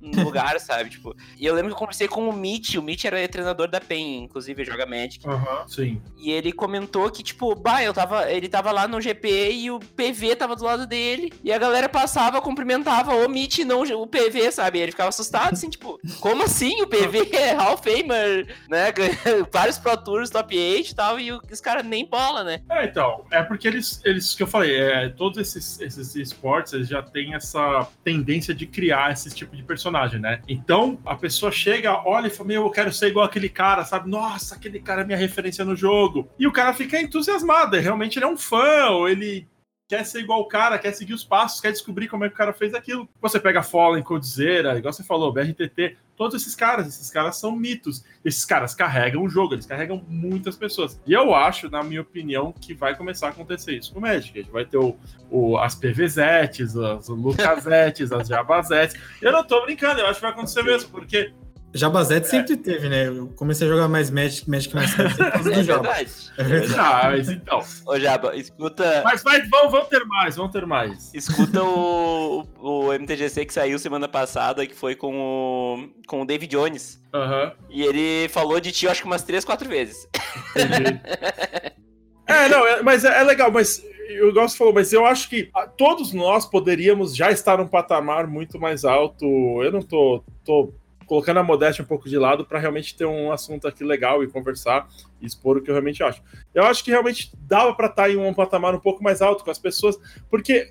no 0.00 0.24
lugar, 0.24 0.58
sabe? 0.58 0.90
Tipo, 0.90 1.14
e 1.38 1.44
eu 1.44 1.54
lembro 1.54 1.68
que 1.70 1.74
eu 1.74 1.78
conversei 1.78 2.08
com 2.08 2.28
o 2.28 2.32
Mitch, 2.32 2.76
o 2.76 2.82
Mitch 2.82 3.04
era 3.04 3.26
treinador 3.28 3.68
da 3.68 3.80
PEN, 3.80 4.24
inclusive 4.24 4.64
joga 4.64 4.86
Magic. 4.86 5.26
Aham, 5.26 5.60
uhum, 5.60 5.68
sim. 5.68 6.02
E 6.16 6.30
ele 6.30 6.52
comentou 6.52 7.10
que, 7.10 7.22
tipo, 7.22 7.54
bah, 7.54 7.82
eu 7.82 7.92
tava, 7.92 8.30
ele 8.30 8.48
tava 8.48 8.72
lá 8.72 8.88
no 8.88 9.00
GP 9.00 9.52
e 9.52 9.70
o 9.70 9.78
PV 9.78 10.36
tava 10.36 10.56
do 10.56 10.64
lado 10.64 10.86
dele, 10.86 11.32
e 11.44 11.52
a 11.52 11.58
galera 11.58 11.88
passava, 11.88 12.40
cumprimentava 12.40 13.14
o 13.14 13.28
Mitch, 13.28 13.60
não 13.60 13.82
o 13.82 14.06
PV, 14.06 14.52
sabe? 14.52 14.78
E 14.78 14.82
ele 14.82 14.92
ficava 14.92 15.08
assustado, 15.08 15.52
assim, 15.52 15.68
tipo, 15.68 15.98
como 16.20 16.42
assim? 16.42 16.80
O 16.82 16.86
PV 16.86 17.30
é 17.36 17.52
Hall 17.52 17.74
of 17.74 17.82
Famer, 17.82 18.54
né? 18.68 18.92
Vários 19.52 19.78
Pro 19.78 19.96
Tours, 19.96 20.30
Top 20.30 20.56
8 20.56 20.90
e 20.90 20.94
tal, 20.94 21.20
e 21.20 21.32
os 21.32 21.60
caras 21.60 21.84
nem 21.84 22.06
bola, 22.06 22.44
né? 22.44 22.62
É, 22.70 22.84
então, 22.84 23.24
é 23.30 23.42
porque 23.42 23.68
eles, 23.68 24.00
eles 24.04 24.34
que 24.34 24.42
eu 24.42 24.46
falei, 24.46 24.76
é, 24.76 25.08
todos 25.08 25.38
esses, 25.38 25.80
esses 25.80 26.14
esportes, 26.14 26.72
eles 26.72 26.88
já 26.88 27.02
têm 27.02 27.34
essa 27.34 27.86
tendência 28.04 28.54
de 28.54 28.66
criar 28.66 29.12
esse 29.12 29.30
tipo 29.34 29.56
de 29.56 29.62
personagem 29.62 29.89
personagem, 29.90 30.20
né? 30.20 30.40
Então 30.48 30.98
a 31.04 31.14
pessoa 31.14 31.52
chega, 31.52 32.02
olha 32.06 32.28
e 32.28 32.30
fala: 32.30 32.48
Meu, 32.48 32.62
eu 32.62 32.70
quero 32.70 32.92
ser 32.92 33.08
igual 33.08 33.26
aquele 33.26 33.48
cara, 33.48 33.84
sabe? 33.84 34.08
Nossa, 34.08 34.54
aquele 34.54 34.80
cara 34.80 35.02
é 35.02 35.04
minha 35.04 35.18
referência 35.18 35.64
no 35.64 35.76
jogo. 35.76 36.28
E 36.38 36.46
o 36.46 36.52
cara 36.52 36.72
fica 36.72 37.00
entusiasmado, 37.00 37.76
realmente 37.78 38.18
ele 38.18 38.24
é 38.24 38.28
um 38.28 38.36
fã, 38.36 38.88
ou 38.90 39.08
ele 39.08 39.46
quer 39.90 40.06
ser 40.06 40.20
igual 40.20 40.40
o 40.40 40.44
cara, 40.44 40.78
quer 40.78 40.92
seguir 40.92 41.14
os 41.14 41.24
passos, 41.24 41.60
quer 41.60 41.72
descobrir 41.72 42.06
como 42.06 42.24
é 42.24 42.28
que 42.28 42.34
o 42.34 42.38
cara 42.38 42.52
fez 42.52 42.74
aquilo. 42.74 43.08
Você 43.20 43.40
pega 43.40 43.60
Fallen, 43.60 44.04
Codizera, 44.04 44.78
igual 44.78 44.92
você 44.92 45.02
falou, 45.02 45.32
BRTT, 45.32 45.96
todos 46.16 46.40
esses 46.40 46.54
caras, 46.54 46.86
esses 46.86 47.10
caras 47.10 47.38
são 47.38 47.50
mitos. 47.50 48.04
Esses 48.24 48.44
caras 48.44 48.72
carregam 48.72 49.24
o 49.24 49.28
jogo, 49.28 49.54
eles 49.54 49.66
carregam 49.66 50.00
muitas 50.06 50.54
pessoas. 50.54 51.00
E 51.04 51.12
eu 51.12 51.34
acho, 51.34 51.68
na 51.68 51.82
minha 51.82 52.02
opinião, 52.02 52.52
que 52.52 52.72
vai 52.72 52.96
começar 52.96 53.26
a 53.26 53.30
acontecer 53.30 53.78
isso 53.78 53.92
com 53.92 53.98
o 53.98 54.02
Magic. 54.02 54.38
A 54.38 54.42
gente 54.42 54.52
vai 54.52 54.64
ter 54.64 54.78
o, 54.78 54.96
o 55.28 55.58
as 55.58 55.74
PVZetes, 55.74 56.76
as 56.76 57.08
Lucasetes, 57.08 58.12
as 58.12 58.28
Jabazetes. 58.28 58.94
Eu 59.20 59.32
não 59.32 59.42
tô 59.42 59.60
brincando, 59.62 59.98
eu 59.98 60.06
acho 60.06 60.20
que 60.20 60.22
vai 60.22 60.30
acontecer 60.30 60.62
mesmo, 60.62 60.88
porque 60.90 61.32
Jabazete 61.72 62.26
é. 62.26 62.30
sempre 62.30 62.56
teve, 62.56 62.88
né? 62.88 63.08
Eu 63.08 63.28
comecei 63.36 63.66
a 63.66 63.70
jogar 63.70 63.88
mais 63.88 64.10
Magic, 64.10 64.48
Magic 64.48 64.74
mais 64.74 64.94
tarde. 64.94 65.14
É 65.30 65.62
verdade. 65.62 66.10
É 66.36 66.42
verdade. 66.42 66.80
Ah, 66.80 67.10
mas 67.10 67.28
então. 67.28 67.62
Ô, 67.86 67.98
Jaba, 67.98 68.36
escuta. 68.36 69.02
Mas 69.04 69.22
vai, 69.22 69.42
vão, 69.42 69.70
vão 69.70 69.84
ter 69.84 70.04
mais, 70.04 70.36
vão 70.36 70.48
ter 70.50 70.66
mais. 70.66 71.12
Escuta 71.14 71.62
o, 71.62 72.44
o 72.58 72.92
MTGC 72.92 73.46
que 73.46 73.52
saiu 73.52 73.78
semana 73.78 74.08
passada, 74.08 74.66
que 74.66 74.74
foi 74.74 74.96
com 74.96 75.14
o, 75.16 75.88
com 76.06 76.22
o 76.22 76.26
David 76.26 76.50
Jones. 76.50 77.00
Uhum. 77.14 77.52
E 77.70 77.82
ele 77.82 78.28
falou 78.28 78.60
de 78.60 78.72
ti, 78.72 78.88
acho 78.88 79.02
que 79.02 79.06
umas 79.06 79.22
três, 79.22 79.44
quatro 79.44 79.68
vezes. 79.68 80.08
Entendi. 80.56 81.00
é, 82.26 82.48
não, 82.48 82.66
é, 82.66 82.82
mas 82.82 83.04
é, 83.04 83.20
é 83.20 83.22
legal, 83.22 83.50
mas 83.50 83.82
eu 84.08 84.32
gosto 84.32 84.54
de 84.54 84.58
falar, 84.58 84.72
mas 84.72 84.92
eu 84.92 85.06
acho 85.06 85.28
que 85.28 85.50
todos 85.76 86.12
nós 86.12 86.44
poderíamos 86.44 87.14
já 87.14 87.30
estar 87.30 87.58
num 87.58 87.68
patamar 87.68 88.26
muito 88.26 88.58
mais 88.58 88.84
alto. 88.84 89.24
Eu 89.62 89.70
não 89.70 89.82
tô, 89.82 90.24
tô 90.44 90.74
colocando 91.10 91.38
a 91.38 91.42
modéstia 91.42 91.82
um 91.82 91.86
pouco 91.88 92.08
de 92.08 92.16
lado 92.16 92.46
para 92.46 92.60
realmente 92.60 92.96
ter 92.96 93.04
um 93.04 93.32
assunto 93.32 93.66
aqui 93.66 93.82
legal 93.82 94.22
e 94.22 94.28
conversar 94.28 94.88
e 95.20 95.26
expor 95.26 95.56
o 95.56 95.60
que 95.60 95.68
eu 95.68 95.74
realmente 95.74 96.04
acho. 96.04 96.22
Eu 96.54 96.62
acho 96.62 96.84
que 96.84 96.92
realmente 96.92 97.32
dava 97.48 97.74
para 97.74 97.88
estar 97.88 98.04
tá 98.04 98.10
em 98.10 98.16
um 98.16 98.32
patamar 98.32 98.76
um 98.76 98.78
pouco 98.78 99.02
mais 99.02 99.20
alto 99.20 99.42
com 99.42 99.50
as 99.50 99.58
pessoas, 99.58 99.98
porque 100.30 100.70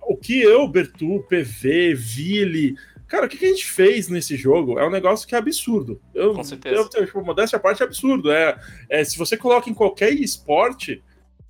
o 0.00 0.16
que 0.16 0.40
eu, 0.40 0.68
Bertu, 0.68 1.26
PV, 1.28 1.92
Vili, 1.92 2.76
cara, 3.08 3.26
o 3.26 3.28
que, 3.28 3.44
a 3.44 3.48
gente 3.48 3.66
fez 3.66 4.08
nesse 4.08 4.36
jogo 4.36 4.78
é 4.78 4.86
um 4.86 4.92
negócio 4.92 5.26
que 5.26 5.34
é 5.34 5.38
absurdo. 5.38 6.00
Eu, 6.14 6.34
com 6.34 6.44
certeza. 6.44 6.76
Eu, 6.76 6.88
tipo, 7.06 7.24
modéstia 7.24 7.56
à 7.56 7.60
parte 7.60 7.82
é 7.82 7.84
absurdo. 7.84 8.30
É, 8.30 8.56
é, 8.88 9.02
se 9.02 9.18
você 9.18 9.36
coloca 9.36 9.68
em 9.68 9.74
qualquer 9.74 10.12
esporte, 10.12 11.02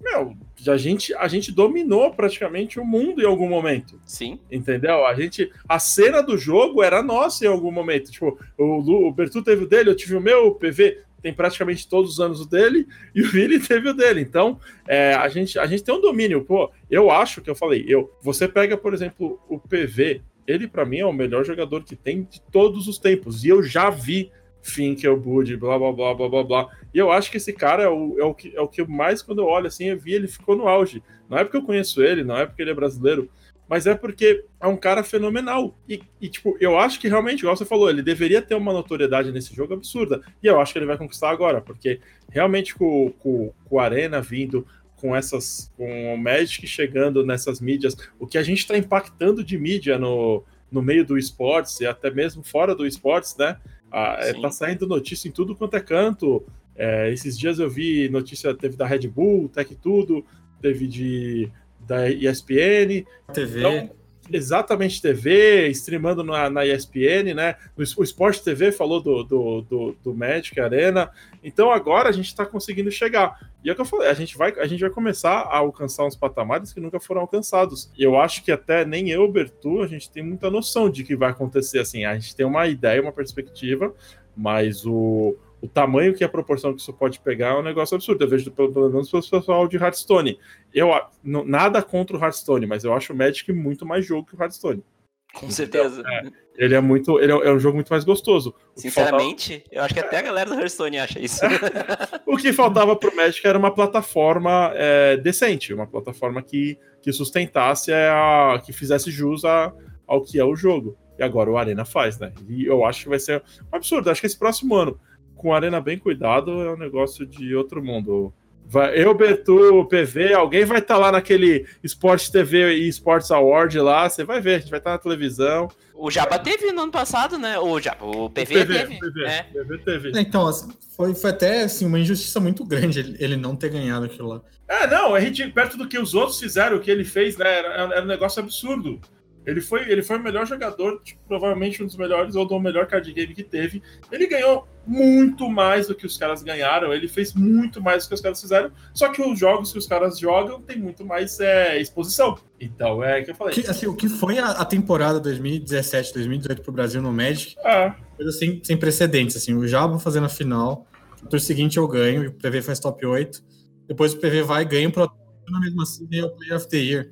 meu, 0.04 0.36
a 0.68 0.76
gente, 0.76 1.14
a 1.14 1.26
gente 1.26 1.50
dominou 1.50 2.12
praticamente 2.12 2.78
o 2.78 2.84
mundo 2.84 3.22
em 3.22 3.26
algum 3.26 3.48
momento. 3.48 3.98
Sim. 4.04 4.38
Entendeu? 4.50 5.06
A 5.06 5.14
gente. 5.14 5.50
A 5.68 5.78
cena 5.78 6.22
do 6.22 6.36
jogo 6.36 6.82
era 6.82 7.02
nossa 7.02 7.44
em 7.44 7.48
algum 7.48 7.72
momento. 7.72 8.12
Tipo, 8.12 8.38
o, 8.58 9.08
o 9.08 9.12
Bertu 9.12 9.42
teve 9.42 9.64
o 9.64 9.68
dele, 9.68 9.90
eu 9.90 9.96
tive 9.96 10.14
o 10.14 10.20
meu, 10.20 10.48
o 10.48 10.54
PV 10.54 10.98
tem 11.22 11.32
praticamente 11.32 11.88
todos 11.88 12.12
os 12.12 12.20
anos 12.20 12.42
o 12.42 12.46
dele, 12.46 12.86
e 13.14 13.22
o 13.22 13.30
Vili 13.30 13.58
teve 13.58 13.88
o 13.88 13.94
dele. 13.94 14.20
Então, 14.20 14.60
é, 14.86 15.14
a, 15.14 15.26
gente, 15.30 15.58
a 15.58 15.64
gente 15.64 15.82
tem 15.82 15.94
um 15.94 16.00
domínio. 16.00 16.44
Pô, 16.44 16.70
eu 16.90 17.10
acho 17.10 17.40
que 17.40 17.48
eu 17.48 17.54
falei, 17.54 17.82
eu. 17.88 18.12
Você 18.20 18.46
pega, 18.46 18.76
por 18.76 18.92
exemplo, 18.92 19.40
o 19.48 19.58
PV, 19.58 20.20
ele 20.46 20.68
para 20.68 20.84
mim 20.84 20.98
é 20.98 21.06
o 21.06 21.12
melhor 21.14 21.42
jogador 21.42 21.82
que 21.82 21.96
tem 21.96 22.24
de 22.24 22.42
todos 22.52 22.86
os 22.88 22.98
tempos. 22.98 23.42
E 23.42 23.48
eu 23.48 23.62
já 23.62 23.88
vi 23.88 24.30
Finkel, 24.64 25.16
Bud, 25.20 25.56
blá 25.58 25.78
blá 25.78 25.92
blá 25.92 26.14
blá 26.14 26.28
blá 26.28 26.42
blá. 26.42 26.68
E 26.92 26.98
eu 26.98 27.12
acho 27.12 27.30
que 27.30 27.36
esse 27.36 27.52
cara 27.52 27.82
é 27.82 27.88
o, 27.88 28.18
é 28.18 28.24
o, 28.24 28.34
que, 28.34 28.56
é 28.56 28.60
o 28.60 28.66
que 28.66 28.82
mais, 28.84 29.22
quando 29.22 29.42
eu 29.42 29.46
olho 29.46 29.66
assim, 29.66 29.84
eu 29.84 29.98
vi 29.98 30.14
ele 30.14 30.26
ficou 30.26 30.56
no 30.56 30.66
auge. 30.66 31.02
Não 31.28 31.38
é 31.38 31.44
porque 31.44 31.58
eu 31.58 31.62
conheço 31.62 32.02
ele, 32.02 32.24
não 32.24 32.36
é 32.36 32.46
porque 32.46 32.62
ele 32.62 32.70
é 32.70 32.74
brasileiro, 32.74 33.28
mas 33.68 33.86
é 33.86 33.94
porque 33.94 34.44
é 34.58 34.66
um 34.66 34.76
cara 34.76 35.04
fenomenal. 35.04 35.76
E, 35.86 36.00
e, 36.18 36.28
tipo, 36.28 36.56
eu 36.58 36.78
acho 36.78 36.98
que 36.98 37.08
realmente, 37.08 37.40
igual 37.40 37.56
você 37.56 37.64
falou, 37.64 37.90
ele 37.90 38.02
deveria 38.02 38.40
ter 38.40 38.54
uma 38.54 38.72
notoriedade 38.72 39.30
nesse 39.32 39.54
jogo 39.54 39.74
absurda. 39.74 40.22
E 40.42 40.46
eu 40.46 40.58
acho 40.58 40.72
que 40.72 40.78
ele 40.78 40.86
vai 40.86 40.96
conquistar 40.96 41.30
agora, 41.30 41.60
porque 41.60 42.00
realmente 42.30 42.74
com, 42.74 43.12
com, 43.18 43.52
com 43.64 43.76
o 43.76 43.80
Arena 43.80 44.22
vindo, 44.22 44.66
com 44.96 45.14
essas. 45.14 45.70
com 45.76 46.14
o 46.14 46.16
Magic 46.16 46.66
chegando 46.66 47.24
nessas 47.24 47.60
mídias, 47.60 47.94
o 48.18 48.26
que 48.26 48.38
a 48.38 48.42
gente 48.42 48.60
está 48.60 48.78
impactando 48.78 49.44
de 49.44 49.58
mídia 49.58 49.98
no, 49.98 50.42
no 50.72 50.80
meio 50.80 51.04
do 51.04 51.18
esportes 51.18 51.80
e 51.80 51.86
até 51.86 52.10
mesmo 52.10 52.42
fora 52.42 52.74
do 52.74 52.86
esportes, 52.86 53.36
né? 53.36 53.58
Ah, 53.96 54.16
é, 54.18 54.32
tá 54.32 54.50
saindo 54.50 54.88
notícia 54.88 55.28
em 55.28 55.30
tudo 55.30 55.54
quanto 55.54 55.76
é 55.76 55.80
canto. 55.80 56.44
É, 56.74 57.12
esses 57.12 57.38
dias 57.38 57.60
eu 57.60 57.70
vi 57.70 58.08
notícia, 58.08 58.52
teve 58.52 58.76
da 58.76 58.84
Red 58.84 59.06
Bull, 59.06 59.48
Tech 59.48 59.72
Tudo, 59.76 60.26
teve 60.60 60.88
de 60.88 61.48
da 61.78 62.10
ESPN. 62.10 63.06
TV. 63.32 63.60
Então, 63.60 63.90
exatamente 64.32 65.00
TV, 65.02 65.68
streamando 65.68 66.22
na, 66.22 66.48
na 66.48 66.66
ESPN, 66.66 67.34
né? 67.34 67.56
O, 67.76 68.02
Sport 68.02 68.40
TV 68.40 68.72
falou 68.72 69.00
do, 69.00 69.22
do, 69.22 69.60
do, 69.62 69.96
do 70.02 70.14
Magic 70.14 70.58
Arena. 70.60 71.10
Então 71.42 71.70
agora 71.70 72.08
a 72.08 72.12
gente 72.12 72.26
está 72.26 72.46
conseguindo 72.46 72.90
chegar. 72.90 73.38
E 73.62 73.68
é 73.68 73.72
o 73.72 73.74
que 73.74 73.80
eu 73.80 73.86
falei, 73.86 74.08
a 74.08 74.14
gente, 74.14 74.36
vai, 74.36 74.52
a 74.58 74.66
gente 74.66 74.80
vai 74.80 74.90
começar 74.90 75.40
a 75.40 75.58
alcançar 75.58 76.04
uns 76.04 76.16
patamares 76.16 76.72
que 76.72 76.80
nunca 76.80 77.00
foram 77.00 77.22
alcançados. 77.22 77.90
E 77.96 78.02
eu 78.02 78.18
acho 78.18 78.44
que 78.44 78.52
até 78.52 78.84
nem 78.84 79.10
eu, 79.10 79.30
Bertu, 79.30 79.82
a 79.82 79.86
gente 79.86 80.10
tem 80.10 80.22
muita 80.22 80.50
noção 80.50 80.90
de 80.90 81.04
que 81.04 81.16
vai 81.16 81.30
acontecer 81.30 81.78
assim. 81.78 82.04
A 82.04 82.14
gente 82.14 82.36
tem 82.36 82.44
uma 82.44 82.66
ideia, 82.66 83.00
uma 83.00 83.12
perspectiva, 83.12 83.94
mas 84.36 84.84
o, 84.84 85.36
o 85.64 85.68
tamanho 85.68 86.12
que 86.12 86.22
a 86.22 86.28
proporção 86.28 86.74
que 86.74 86.82
isso 86.82 86.92
pode 86.92 87.18
pegar 87.20 87.54
é 87.54 87.58
um 87.58 87.62
negócio 87.62 87.94
absurdo. 87.94 88.22
Eu 88.22 88.28
vejo 88.28 88.50
pelo, 88.50 88.70
pelo 88.70 88.90
menos 88.90 89.10
pelo 89.10 89.22
pessoal 89.22 89.66
de 89.66 89.78
Hearthstone. 89.78 90.38
Eu, 90.74 90.90
nada 91.22 91.82
contra 91.82 92.14
o 92.14 92.20
Hearthstone, 92.20 92.66
mas 92.66 92.84
eu 92.84 92.92
acho 92.92 93.14
o 93.14 93.16
Magic 93.16 93.50
muito 93.50 93.86
mais 93.86 94.04
jogo 94.04 94.26
que 94.26 94.36
o 94.36 94.42
Hearthstone. 94.42 94.84
Com 95.32 95.50
certeza. 95.50 96.00
Então, 96.00 96.12
é, 96.12 96.30
ele 96.58 96.74
é 96.74 96.80
muito. 96.82 97.18
Ele 97.18 97.32
é, 97.32 97.34
é, 97.34 97.50
um 97.50 97.58
jogo 97.58 97.76
muito 97.76 97.88
mais 97.88 98.04
gostoso. 98.04 98.54
Sinceramente, 98.76 99.52
faltava... 99.54 99.74
eu 99.74 99.82
acho 99.82 99.94
que 99.94 100.00
até 100.00 100.18
a 100.18 100.22
galera 100.22 100.50
do 100.50 100.56
Hearthstone 100.56 100.98
acha 100.98 101.18
isso. 101.18 101.40
o 102.26 102.36
que 102.36 102.52
faltava 102.52 102.94
pro 102.94 103.16
Magic 103.16 103.44
era 103.46 103.58
uma 103.58 103.74
plataforma 103.74 104.70
é, 104.74 105.16
decente, 105.16 105.72
uma 105.72 105.86
plataforma 105.86 106.42
que, 106.42 106.78
que 107.00 107.10
sustentasse 107.10 107.90
a. 107.90 108.60
que 108.62 108.70
fizesse 108.70 109.10
jus 109.10 109.46
a, 109.46 109.72
ao 110.06 110.20
que 110.20 110.38
é 110.38 110.44
o 110.44 110.54
jogo. 110.54 110.94
E 111.18 111.22
agora 111.22 111.50
o 111.50 111.56
Arena 111.56 111.86
faz, 111.86 112.18
né? 112.18 112.34
E 112.46 112.66
eu 112.66 112.84
acho 112.84 113.04
que 113.04 113.08
vai 113.08 113.18
ser 113.18 113.42
um 113.72 113.76
absurdo. 113.76 114.10
Acho 114.10 114.20
que 114.20 114.26
esse 114.26 114.38
próximo 114.38 114.74
ano 114.74 115.00
com 115.44 115.52
arena 115.52 115.78
bem 115.78 115.98
cuidado, 115.98 116.62
é 116.62 116.72
um 116.72 116.76
negócio 116.78 117.26
de 117.26 117.54
outro 117.54 117.84
mundo. 117.84 118.32
Vai, 118.64 118.98
eu, 118.98 119.12
Betu, 119.12 119.86
PV, 119.90 120.32
alguém 120.32 120.64
vai 120.64 120.78
estar 120.78 120.94
tá 120.94 121.00
lá 121.00 121.12
naquele 121.12 121.66
Sport 121.82 122.30
TV 122.30 122.76
e 122.76 122.88
Sports 122.88 123.30
Award 123.30 123.78
lá, 123.78 124.08
você 124.08 124.24
vai 124.24 124.40
ver, 124.40 124.54
a 124.54 124.58
gente 124.60 124.70
vai 124.70 124.78
estar 124.78 124.92
tá 124.92 124.96
na 124.96 125.02
televisão. 125.02 125.68
O 125.92 126.10
Jabba 126.10 126.38
teve 126.38 126.72
no 126.72 126.84
ano 126.84 126.90
passado, 126.90 127.36
né? 127.36 127.58
O, 127.58 127.78
Jabba, 127.78 128.06
o 128.06 128.30
PV, 128.30 128.54
o 128.54 128.66
PV 128.66 128.66
teve. 128.66 128.98
PV, 128.98 129.24
é. 129.26 129.42
PV 129.42 129.78
teve. 129.84 130.12
Então, 130.18 130.46
assim, 130.46 130.72
foi, 130.96 131.14
foi 131.14 131.28
até 131.28 131.64
assim, 131.64 131.84
uma 131.84 132.00
injustiça 132.00 132.40
muito 132.40 132.64
grande 132.64 133.00
ele, 133.00 133.16
ele 133.20 133.36
não 133.36 133.54
ter 133.54 133.68
ganhado 133.68 134.06
aquilo 134.06 134.28
lá. 134.28 134.40
É, 134.66 134.86
não, 134.86 135.14
a 135.14 135.20
gente, 135.20 135.46
perto 135.48 135.76
do 135.76 135.86
que 135.86 135.98
os 135.98 136.14
outros 136.14 136.40
fizeram, 136.40 136.78
o 136.78 136.80
que 136.80 136.90
ele 136.90 137.04
fez, 137.04 137.36
né? 137.36 137.58
Era, 137.58 137.68
era 137.96 138.02
um 138.02 138.08
negócio 138.08 138.42
absurdo. 138.42 138.98
Ele 139.46 139.60
foi, 139.60 139.90
ele 139.90 140.02
foi 140.02 140.18
o 140.18 140.22
melhor 140.22 140.46
jogador, 140.46 141.00
tipo, 141.02 141.20
provavelmente 141.28 141.82
um 141.82 141.86
dos 141.86 141.96
melhores, 141.96 142.34
ou 142.34 142.46
do 142.46 142.58
melhor 142.58 142.86
card 142.86 143.12
game 143.12 143.34
que 143.34 143.42
teve. 143.42 143.82
Ele 144.10 144.26
ganhou 144.26 144.66
muito 144.86 145.48
mais 145.48 145.86
do 145.86 145.94
que 145.94 146.06
os 146.06 146.16
caras 146.16 146.42
ganharam, 146.42 146.92
ele 146.92 147.08
fez 147.08 147.34
muito 147.34 147.82
mais 147.82 148.04
do 148.04 148.08
que 148.08 148.14
os 148.14 148.20
caras 148.20 148.40
fizeram, 148.40 148.70
só 148.92 149.08
que 149.08 149.22
os 149.22 149.38
jogos 149.38 149.72
que 149.72 149.78
os 149.78 149.86
caras 149.86 150.18
jogam 150.18 150.60
tem 150.60 150.78
muito 150.78 151.04
mais 151.04 151.40
é, 151.40 151.80
exposição. 151.80 152.38
Então 152.60 153.02
é 153.02 153.22
que 153.22 153.30
eu 153.30 153.34
falei. 153.34 153.54
Que, 153.54 153.66
assim, 153.68 153.86
o 153.86 153.94
que 153.94 154.08
foi 154.08 154.38
a, 154.38 154.50
a 154.50 154.64
temporada 154.64 155.20
2017, 155.20 156.14
2018 156.14 156.62
pro 156.62 156.72
Brasil 156.72 157.02
no 157.02 157.12
Magic, 157.12 157.56
é. 157.64 157.94
coisa 158.16 158.30
assim, 158.30 158.60
sem 158.62 158.76
precedentes. 158.76 159.36
Assim, 159.36 159.54
o 159.54 159.66
Jabo 159.66 159.98
fazendo 159.98 160.24
a 160.24 160.30
final, 160.30 160.86
no 161.22 161.28
turno 161.28 161.40
seguinte 161.40 161.76
eu 161.76 161.86
ganho, 161.86 162.28
o 162.28 162.32
PV 162.32 162.62
faz 162.62 162.80
top 162.80 163.04
8, 163.04 163.42
depois 163.88 164.14
o 164.14 164.18
PV 164.18 164.42
vai 164.42 164.62
e 164.62 164.66
ganha 164.66 164.88
o 164.88 164.92
Pro 164.92 165.10
na 165.50 165.60
mesma 165.60 165.82
assim 165.82 166.04
o 166.22 166.30
Player 166.30 166.56
of 166.56 166.68
the 166.68 166.78
Year. 166.78 167.10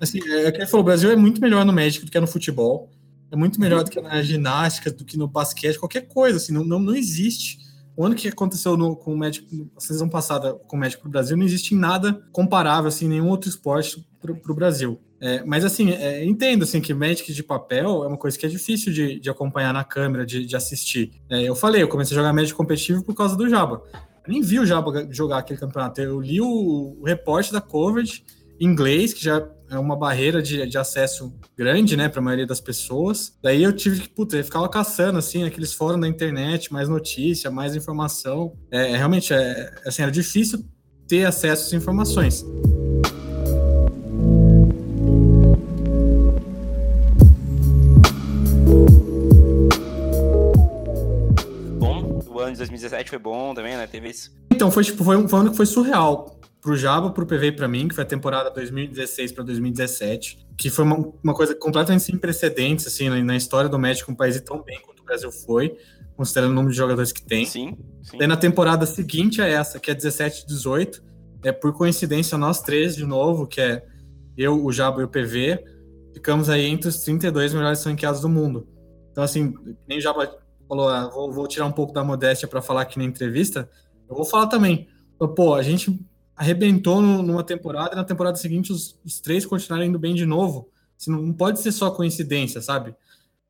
Assim, 0.00 0.20
é, 0.26 0.46
é 0.46 0.52
que 0.52 0.58
ele 0.58 0.66
falou, 0.66 0.82
o 0.82 0.86
Brasil 0.86 1.10
é 1.10 1.16
muito 1.16 1.40
melhor 1.40 1.64
no 1.64 1.72
Magic 1.72 2.04
do 2.04 2.10
que 2.10 2.20
no 2.20 2.26
futebol. 2.26 2.90
É 3.30 3.36
muito 3.36 3.60
melhor 3.60 3.82
do 3.82 3.90
que 3.90 4.00
na 4.00 4.22
ginástica, 4.22 4.90
do 4.90 5.04
que 5.04 5.16
no 5.16 5.26
basquete, 5.26 5.78
qualquer 5.78 6.02
coisa, 6.02 6.36
assim, 6.36 6.52
não, 6.52 6.64
não, 6.64 6.78
não 6.78 6.94
existe. 6.94 7.58
O 7.96 8.04
ano 8.04 8.14
que 8.14 8.28
aconteceu 8.28 8.76
no, 8.76 8.96
com 8.96 9.12
o 9.12 9.16
Magic, 9.16 9.46
a 9.76 9.80
sessão 9.80 10.08
passada 10.08 10.54
com 10.54 10.76
o 10.76 10.80
Magic 10.80 11.00
pro 11.00 11.10
Brasil, 11.10 11.36
não 11.36 11.44
existe 11.44 11.74
nada 11.74 12.20
comparável, 12.32 12.88
assim, 12.88 13.08
nenhum 13.08 13.28
outro 13.28 13.48
esporte 13.48 14.04
pro, 14.20 14.36
pro 14.36 14.54
Brasil. 14.54 15.00
É, 15.20 15.42
mas 15.44 15.64
assim, 15.64 15.90
é, 15.90 16.24
entendo 16.24 16.64
assim, 16.64 16.80
que 16.80 16.92
Magic 16.92 17.32
de 17.32 17.42
papel 17.42 18.04
é 18.04 18.06
uma 18.06 18.16
coisa 18.16 18.38
que 18.38 18.44
é 18.44 18.48
difícil 18.48 18.92
de, 18.92 19.18
de 19.18 19.30
acompanhar 19.30 19.72
na 19.72 19.82
câmera, 19.82 20.26
de, 20.26 20.44
de 20.44 20.54
assistir. 20.54 21.12
É, 21.30 21.42
eu 21.42 21.56
falei, 21.56 21.82
eu 21.82 21.88
comecei 21.88 22.16
a 22.16 22.20
jogar 22.20 22.32
Magic 22.32 22.54
competitivo 22.54 23.02
por 23.02 23.14
causa 23.14 23.36
do 23.36 23.48
Jaba. 23.48 23.82
Eu 24.26 24.32
nem 24.32 24.42
vi 24.42 24.58
o 24.58 24.66
Jaba 24.66 25.06
jogar 25.10 25.38
aquele 25.38 25.58
campeonato. 25.58 26.00
Eu 26.00 26.20
li 26.20 26.40
o, 26.40 26.96
o 27.00 27.04
reporte 27.04 27.52
da 27.52 27.60
coverage 27.60 28.24
inglês, 28.60 29.12
que 29.12 29.22
já 29.22 29.46
é 29.70 29.78
uma 29.78 29.96
barreira 29.96 30.42
de, 30.42 30.66
de 30.66 30.78
acesso 30.78 31.34
grande, 31.56 31.96
né, 31.96 32.08
para 32.08 32.20
a 32.20 32.22
maioria 32.22 32.46
das 32.46 32.60
pessoas. 32.60 33.36
Daí 33.42 33.62
eu 33.62 33.72
tive 33.72 34.00
que, 34.00 34.08
puta, 34.08 34.36
eu 34.36 34.44
ficava 34.44 34.68
caçando, 34.68 35.18
assim, 35.18 35.44
aqueles 35.44 35.72
fóruns 35.72 36.00
da 36.00 36.08
internet, 36.08 36.72
mais 36.72 36.88
notícia, 36.88 37.50
mais 37.50 37.74
informação. 37.74 38.56
É, 38.70 38.92
é 38.92 38.96
realmente, 38.96 39.32
é, 39.32 39.74
assim, 39.86 40.02
era 40.02 40.10
difícil 40.10 40.64
ter 41.08 41.24
acesso 41.24 41.46
a 41.46 41.66
essas 41.66 41.72
informações. 41.72 42.44
Bom, 51.78 52.20
o 52.28 52.38
ano 52.38 52.52
de 52.52 52.58
2017 52.58 53.10
foi 53.10 53.18
bom 53.18 53.54
também, 53.54 53.76
né? 53.76 53.86
Teve 53.86 54.10
isso. 54.10 54.30
Então, 54.52 54.70
foi, 54.70 54.84
tipo, 54.84 55.02
foi 55.02 55.16
um 55.16 55.36
ano 55.36 55.50
que 55.50 55.56
foi 55.56 55.66
surreal 55.66 56.40
pro 56.64 56.74
Java, 56.78 57.10
pro 57.10 57.26
PV 57.26 57.48
e 57.48 57.52
para 57.52 57.68
mim, 57.68 57.88
que 57.88 57.94
foi 57.94 58.04
a 58.04 58.06
temporada 58.06 58.50
2016 58.50 59.32
para 59.32 59.44
2017, 59.44 60.46
que 60.56 60.70
foi 60.70 60.82
uma, 60.86 61.12
uma, 61.22 61.34
coisa 61.34 61.54
completamente 61.54 62.04
sem 62.04 62.16
precedentes, 62.16 62.86
assim, 62.86 63.10
na, 63.22 63.36
história 63.36 63.68
do 63.68 63.78
México, 63.78 64.10
um 64.10 64.14
país 64.14 64.40
tão 64.40 64.62
bem 64.62 64.80
quanto 64.80 65.00
o 65.00 65.04
Brasil 65.04 65.30
foi, 65.30 65.76
considerando 66.16 66.52
o 66.52 66.54
número 66.54 66.72
de 66.72 66.78
jogadores 66.78 67.12
que 67.12 67.22
tem. 67.22 67.44
Sim, 67.44 67.76
sim. 68.02 68.16
Daí 68.16 68.26
na 68.26 68.38
temporada 68.38 68.86
seguinte 68.86 69.42
a 69.42 69.46
essa, 69.46 69.78
que 69.78 69.90
é 69.90 69.94
17 69.94 70.46
18, 70.46 71.04
é 71.44 71.52
por 71.52 71.74
coincidência 71.74 72.38
nós 72.38 72.62
três 72.62 72.96
de 72.96 73.04
novo, 73.04 73.46
que 73.46 73.60
é 73.60 73.84
eu, 74.34 74.64
o 74.64 74.72
Jabo 74.72 75.02
e 75.02 75.04
o 75.04 75.08
PV, 75.08 75.62
ficamos 76.14 76.48
aí 76.48 76.64
entre 76.64 76.88
os 76.88 76.96
32 77.00 77.52
melhores 77.52 77.84
ranqueados 77.84 78.22
do 78.22 78.28
mundo. 78.30 78.66
Então, 79.12 79.22
assim, 79.22 79.52
nem 79.86 79.98
o 79.98 80.00
Jabo 80.00 80.26
falou, 80.66 80.88
ah, 80.88 81.10
vou, 81.10 81.30
vou 81.30 81.46
tirar 81.46 81.66
um 81.66 81.72
pouco 81.72 81.92
da 81.92 82.02
modéstia 82.02 82.48
para 82.48 82.62
falar 82.62 82.80
aqui 82.80 82.98
na 82.98 83.04
entrevista, 83.04 83.68
eu 84.08 84.16
vou 84.16 84.24
falar 84.24 84.46
também. 84.46 84.88
Pô, 85.36 85.54
a 85.54 85.62
gente 85.62 86.02
arrebentou 86.36 87.00
numa 87.00 87.44
temporada 87.44 87.92
e 87.92 87.96
na 87.96 88.04
temporada 88.04 88.36
seguinte 88.36 88.72
os, 88.72 88.98
os 89.04 89.20
três 89.20 89.46
continuaram 89.46 89.86
indo 89.86 89.98
bem 89.98 90.14
de 90.14 90.26
novo. 90.26 90.68
Assim, 90.98 91.10
não 91.10 91.32
pode 91.32 91.60
ser 91.60 91.72
só 91.72 91.90
coincidência, 91.90 92.60
sabe? 92.60 92.94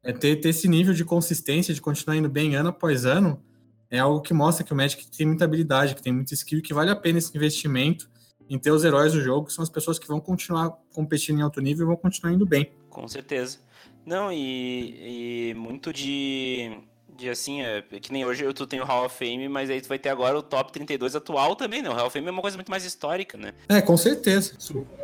É 0.02 0.12
ter, 0.12 0.36
ter 0.36 0.50
esse 0.50 0.68
nível 0.68 0.92
de 0.92 1.04
consistência, 1.04 1.72
de 1.72 1.80
continuar 1.80 2.16
indo 2.16 2.28
bem 2.28 2.56
ano 2.56 2.68
após 2.68 3.06
ano, 3.06 3.42
é 3.90 3.98
algo 3.98 4.20
que 4.20 4.34
mostra 4.34 4.64
que 4.64 4.72
o 4.72 4.76
Magic 4.76 5.06
tem 5.06 5.26
muita 5.26 5.44
habilidade, 5.44 5.94
que 5.94 6.02
tem 6.02 6.12
muito 6.12 6.32
skill, 6.34 6.60
que 6.60 6.74
vale 6.74 6.90
a 6.90 6.96
pena 6.96 7.18
esse 7.18 7.34
investimento 7.36 8.10
em 8.48 8.58
ter 8.58 8.70
os 8.70 8.84
heróis 8.84 9.12
do 9.12 9.20
jogo, 9.20 9.46
que 9.46 9.52
são 9.52 9.62
as 9.62 9.70
pessoas 9.70 9.98
que 9.98 10.06
vão 10.06 10.20
continuar 10.20 10.70
competindo 10.92 11.38
em 11.38 11.42
alto 11.42 11.60
nível 11.60 11.84
e 11.84 11.86
vão 11.86 11.96
continuar 11.96 12.32
indo 12.32 12.44
bem. 12.44 12.72
Com 12.90 13.06
certeza. 13.08 13.58
Não, 14.04 14.30
e, 14.30 15.50
e 15.50 15.54
muito 15.54 15.92
de 15.92 16.78
de 17.16 17.28
assim, 17.28 17.62
é, 17.62 17.83
que 17.83 18.12
nem 18.12 18.25
hoje 18.25 18.52
tu 18.52 18.66
tem 18.66 18.80
o 18.80 18.85
Hall 18.85 19.06
of 19.06 19.16
Fame, 19.16 19.49
mas 19.49 19.71
aí 19.71 19.80
tu 19.80 19.88
vai 19.88 19.99
ter 19.99 20.09
agora 20.09 20.38
o 20.38 20.42
top 20.42 20.73
32 20.73 21.16
atual 21.16 21.54
também, 21.56 21.83
né? 21.83 21.90
O 21.90 21.94
Hall 21.94 22.06
of 22.06 22.12
Fame 22.12 22.28
é 22.28 22.30
uma 22.30 22.42
coisa 22.42 22.56
muito 22.56 22.71
mais 22.71 22.85
histórica, 22.85 23.38
né? 23.38 23.52
É, 23.68 23.80
com 23.80 23.97
certeza. 23.97 24.56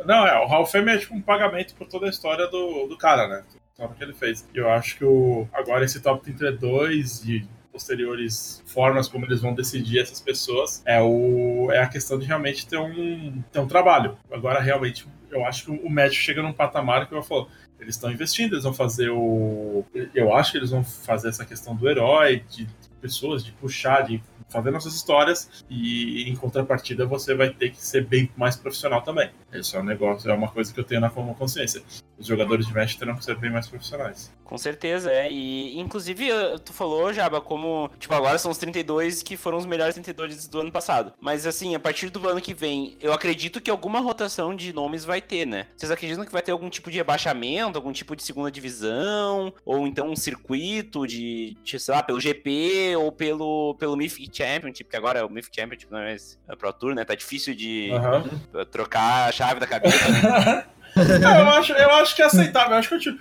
Não, 0.05 0.27
é, 0.27 0.43
o 0.43 0.47
Hall 0.47 0.63
of 0.63 0.71
Fame 0.71 0.91
é 0.91 0.97
tipo 0.97 1.15
um 1.15 1.21
pagamento 1.21 1.73
por 1.75 1.87
toda 1.87 2.05
a 2.05 2.09
história 2.09 2.47
do, 2.47 2.87
do 2.87 2.97
cara, 2.97 3.27
né? 3.27 3.43
Tudo 3.75 3.95
que 3.95 4.03
ele 4.03 4.13
fez. 4.13 4.47
E 4.53 4.57
eu 4.57 4.69
acho 4.69 4.97
que 4.97 5.05
o, 5.05 5.47
agora 5.53 5.85
esse 5.85 5.99
top 5.99 6.23
32 6.23 7.25
e 7.25 7.47
posteriores 7.71 8.61
formas 8.65 9.07
como 9.07 9.25
eles 9.25 9.41
vão 9.41 9.53
decidir 9.53 9.99
essas 9.99 10.19
pessoas 10.19 10.83
é, 10.85 11.01
o, 11.01 11.69
é 11.71 11.79
a 11.79 11.87
questão 11.87 12.19
de 12.19 12.25
realmente 12.25 12.67
ter 12.67 12.77
um, 12.77 13.41
ter 13.51 13.59
um 13.59 13.67
trabalho. 13.67 14.17
Agora, 14.31 14.59
realmente, 14.59 15.07
eu 15.31 15.45
acho 15.45 15.65
que 15.65 15.71
o 15.71 15.89
Magic 15.89 16.21
chega 16.21 16.43
num 16.43 16.53
patamar 16.53 17.07
que 17.07 17.15
eu 17.15 17.23
falo, 17.23 17.47
eles 17.81 17.95
estão 17.95 18.11
investindo, 18.11 18.53
eles 18.53 18.63
vão 18.63 18.73
fazer 18.73 19.09
o. 19.09 19.83
Eu 20.13 20.33
acho 20.33 20.51
que 20.51 20.57
eles 20.59 20.69
vão 20.69 20.83
fazer 20.83 21.29
essa 21.29 21.43
questão 21.43 21.75
do 21.75 21.89
herói, 21.89 22.43
de 22.49 22.67
pessoas, 23.01 23.43
de 23.43 23.51
puxar, 23.53 24.03
de 24.03 24.21
fazer 24.49 24.69
nossas 24.69 24.93
histórias, 24.93 25.63
e 25.69 26.29
em 26.29 26.35
contrapartida 26.35 27.05
você 27.05 27.33
vai 27.33 27.49
ter 27.49 27.71
que 27.71 27.83
ser 27.83 28.05
bem 28.05 28.29
mais 28.37 28.55
profissional 28.55 29.01
também. 29.01 29.31
Isso 29.53 29.75
é 29.75 29.79
um 29.79 29.83
negócio, 29.83 30.29
é 30.29 30.33
uma 30.33 30.49
coisa 30.49 30.73
que 30.73 30.79
eu 30.79 30.83
tenho 30.83 31.01
na 31.01 31.09
consciência. 31.09 31.81
Os 32.17 32.27
jogadores 32.27 32.67
de 32.67 32.73
Magic 32.73 32.99
terão 32.99 33.15
que 33.15 33.25
ser 33.25 33.35
bem 33.35 33.51
mais 33.51 33.67
profissionais. 33.67 34.31
Com 34.43 34.57
certeza, 34.57 35.09
é. 35.11 35.31
E 35.31 35.79
inclusive 35.79 36.27
tu 36.65 36.73
falou, 36.73 37.13
Jaba, 37.13 37.39
como, 37.39 37.89
tipo, 37.97 38.13
agora 38.13 38.37
são 38.37 38.51
os 38.51 38.57
32 38.57 39.23
que 39.23 39.37
foram 39.37 39.57
os 39.57 39.65
melhores 39.65 39.95
32 39.95 40.47
do 40.47 40.59
ano 40.59 40.71
passado. 40.71 41.13
Mas 41.19 41.47
assim, 41.47 41.73
a 41.73 41.79
partir 41.79 42.09
do 42.09 42.27
ano 42.27 42.41
que 42.41 42.53
vem, 42.53 42.97
eu 42.99 43.13
acredito 43.13 43.61
que 43.61 43.71
alguma 43.71 44.01
rotação 44.01 44.53
de 44.53 44.73
nomes 44.73 45.05
vai 45.05 45.21
ter, 45.21 45.47
né? 45.47 45.67
Vocês 45.75 45.89
acreditam 45.89 46.25
que 46.25 46.31
vai 46.31 46.41
ter 46.41 46.51
algum 46.51 46.69
tipo 46.69 46.91
de 46.91 46.97
rebaixamento, 46.97 47.77
algum 47.77 47.93
tipo 47.93 48.15
de 48.15 48.23
segunda 48.23 48.51
divisão, 48.51 49.53
ou 49.65 49.87
então 49.87 50.09
um 50.09 50.15
circuito 50.17 51.07
de, 51.07 51.57
de 51.63 51.79
sei 51.79 51.95
lá, 51.95 52.03
pelo 52.03 52.19
GP 52.19 52.95
ou 52.97 53.11
pelo, 53.11 53.75
pelo 53.79 53.95
Mythic 53.95 54.29
Championship, 54.35 54.89
que 54.89 54.97
agora 54.97 55.19
é 55.19 55.23
o 55.23 55.29
Mythic 55.29 55.55
Championship, 55.55 55.91
não 55.91 55.99
é 55.99 56.03
mais 56.07 56.37
é 56.47 56.55
Pro 56.55 56.73
Tour, 56.73 56.93
né? 56.93 57.05
Tá 57.05 57.15
difícil 57.15 57.55
de 57.55 57.89
uhum. 57.91 58.65
trocar 58.65 59.31
chave 59.41 59.59
da 59.59 59.67
cabeça. 59.67 60.09
Né? 60.09 60.65
eu, 60.95 61.49
acho, 61.49 61.73
eu 61.73 61.89
acho 61.91 62.15
que 62.15 62.21
é 62.21 62.25
aceitável. 62.25 62.71
Eu 62.73 62.77
acho 62.77 62.89
que 62.89 62.95
eu, 62.95 62.99
tipo, 62.99 63.19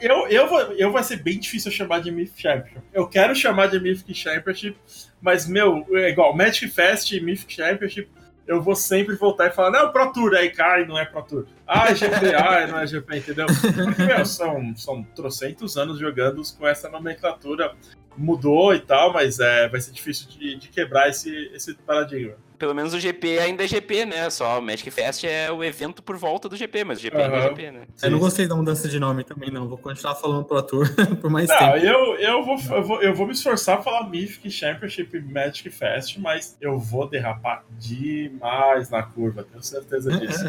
eu, 0.00 0.28
eu, 0.28 0.48
vou, 0.48 0.60
eu 0.74 0.92
vai 0.92 1.02
ser 1.02 1.16
bem 1.16 1.38
difícil 1.38 1.70
eu 1.70 1.76
chamar 1.76 2.00
de 2.00 2.12
Mythic 2.12 2.40
Championship. 2.40 2.80
Eu 2.92 3.08
quero 3.08 3.34
chamar 3.34 3.66
de 3.66 3.80
Mythic 3.80 4.14
Championship, 4.14 4.76
mas, 5.20 5.48
meu, 5.48 5.84
é 5.92 6.10
igual 6.10 6.36
Magic 6.36 6.68
Fest 6.68 7.10
e 7.12 7.20
Mythic 7.20 7.52
Championship, 7.52 8.08
eu 8.46 8.62
vou 8.62 8.74
sempre 8.74 9.14
voltar 9.14 9.48
e 9.48 9.50
falar, 9.50 9.70
não, 9.70 9.92
Pro 9.92 10.10
Tour, 10.12 10.34
aí 10.34 10.50
cai, 10.50 10.86
não 10.86 10.98
é 10.98 11.04
Pro 11.04 11.22
Tour. 11.22 11.46
Ah, 11.66 11.90
é 11.90 11.94
GP, 11.94 12.34
ah, 12.34 12.66
não 12.70 12.78
é 12.78 12.86
GP, 12.86 13.16
entendeu? 13.18 13.46
Porque, 13.46 14.02
meu, 14.04 14.24
são, 14.24 14.74
são 14.76 15.02
trocentos 15.14 15.76
anos 15.76 15.98
jogando 15.98 16.40
com 16.56 16.66
essa 16.66 16.88
nomenclatura. 16.88 17.74
Mudou 18.16 18.74
e 18.74 18.80
tal, 18.80 19.12
mas 19.12 19.38
é, 19.38 19.68
vai 19.68 19.80
ser 19.80 19.92
difícil 19.92 20.28
de, 20.28 20.56
de 20.56 20.68
quebrar 20.68 21.08
esse, 21.08 21.52
esse 21.54 21.74
paradigma 21.74 22.34
pelo 22.58 22.74
menos 22.74 22.92
o 22.92 22.98
GP 22.98 23.38
ainda 23.38 23.64
é 23.64 23.68
GP, 23.68 24.04
né? 24.04 24.28
Só 24.30 24.58
o 24.58 24.62
Magic 24.62 24.90
Fest 24.90 25.24
é 25.24 25.50
o 25.50 25.62
evento 25.62 26.02
por 26.02 26.16
volta 26.16 26.48
do 26.48 26.56
GP, 26.56 26.84
mas 26.84 26.98
o 26.98 27.02
GP 27.02 27.16
uhum. 27.16 27.24
ainda 27.24 27.36
é 27.36 27.42
GP, 27.42 27.70
né? 27.70 27.80
Eu 28.02 28.10
não 28.10 28.18
gostei 28.18 28.46
da 28.48 28.56
mudança 28.56 28.88
de 28.88 28.98
nome 28.98 29.24
também, 29.24 29.50
não. 29.50 29.68
Vou 29.68 29.78
continuar 29.78 30.16
falando 30.16 30.44
Pro 30.44 30.62
Tour 30.62 30.88
por 31.20 31.30
mais 31.30 31.48
não, 31.48 31.56
tempo. 31.56 31.76
Eu, 31.76 32.16
eu, 32.16 32.44
vou, 32.44 32.58
eu, 32.70 32.82
vou, 32.82 33.02
eu 33.02 33.14
vou 33.14 33.26
me 33.26 33.32
esforçar 33.32 33.76
pra 33.76 33.84
falar 33.84 34.08
Mythic 34.08 34.50
Championship 34.50 35.20
Magic 35.20 35.70
Fest, 35.70 36.18
mas 36.18 36.56
eu 36.60 36.78
vou 36.78 37.08
derrapar 37.08 37.64
demais 37.78 38.90
na 38.90 39.02
curva, 39.02 39.44
tenho 39.44 39.62
certeza 39.62 40.10
disso. 40.18 40.44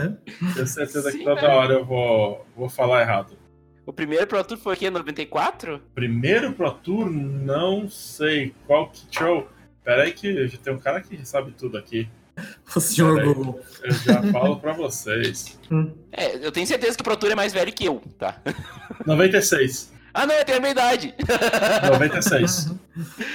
tenho 0.53 0.67
certeza 0.67 1.11
Sim, 1.11 1.19
que 1.19 1.23
toda 1.23 1.41
é. 1.41 1.55
hora 1.55 1.73
eu 1.73 1.85
vou, 1.85 2.45
vou 2.55 2.69
falar 2.69 3.01
errado. 3.01 3.37
O 3.85 3.93
primeiro 3.93 4.27
Pro 4.27 4.43
Tour 4.43 4.57
foi 4.57 4.73
aqui 4.73 4.85
em 4.85 4.91
94? 4.91 5.81
Primeiro 5.95 6.53
Pro 6.53 6.71
Tour, 6.71 7.09
não 7.09 7.89
sei. 7.89 8.53
Qual 8.67 8.89
que 8.89 9.01
show? 9.09 9.47
Pera 9.83 10.03
aí 10.03 10.13
que 10.13 10.48
já 10.48 10.57
tem 10.57 10.74
um 10.74 10.79
cara 10.79 11.01
que 11.01 11.25
sabe 11.25 11.51
tudo 11.51 11.77
aqui. 11.77 12.07
O 12.74 12.79
senhor 12.79 13.21
Google. 13.21 13.59
Eu 13.83 13.91
já 13.91 14.24
falo 14.31 14.57
pra 14.62 14.71
vocês. 14.71 15.59
Hum. 15.69 15.91
É, 16.09 16.38
eu 16.38 16.51
tenho 16.53 16.65
certeza 16.65 16.95
que 16.95 17.01
o 17.01 17.03
Pro 17.03 17.17
Tour 17.17 17.31
é 17.31 17.36
mais 17.36 17.51
velho 17.51 17.74
que 17.74 17.86
eu, 17.86 18.01
tá? 18.17 18.38
96. 19.05 19.91
Ah, 20.13 20.25
não, 20.25 20.36
eu 20.36 20.45
tenho 20.45 20.57
a 20.57 20.62
minha 20.62 20.71
idade. 20.71 21.13
96. 21.91 22.71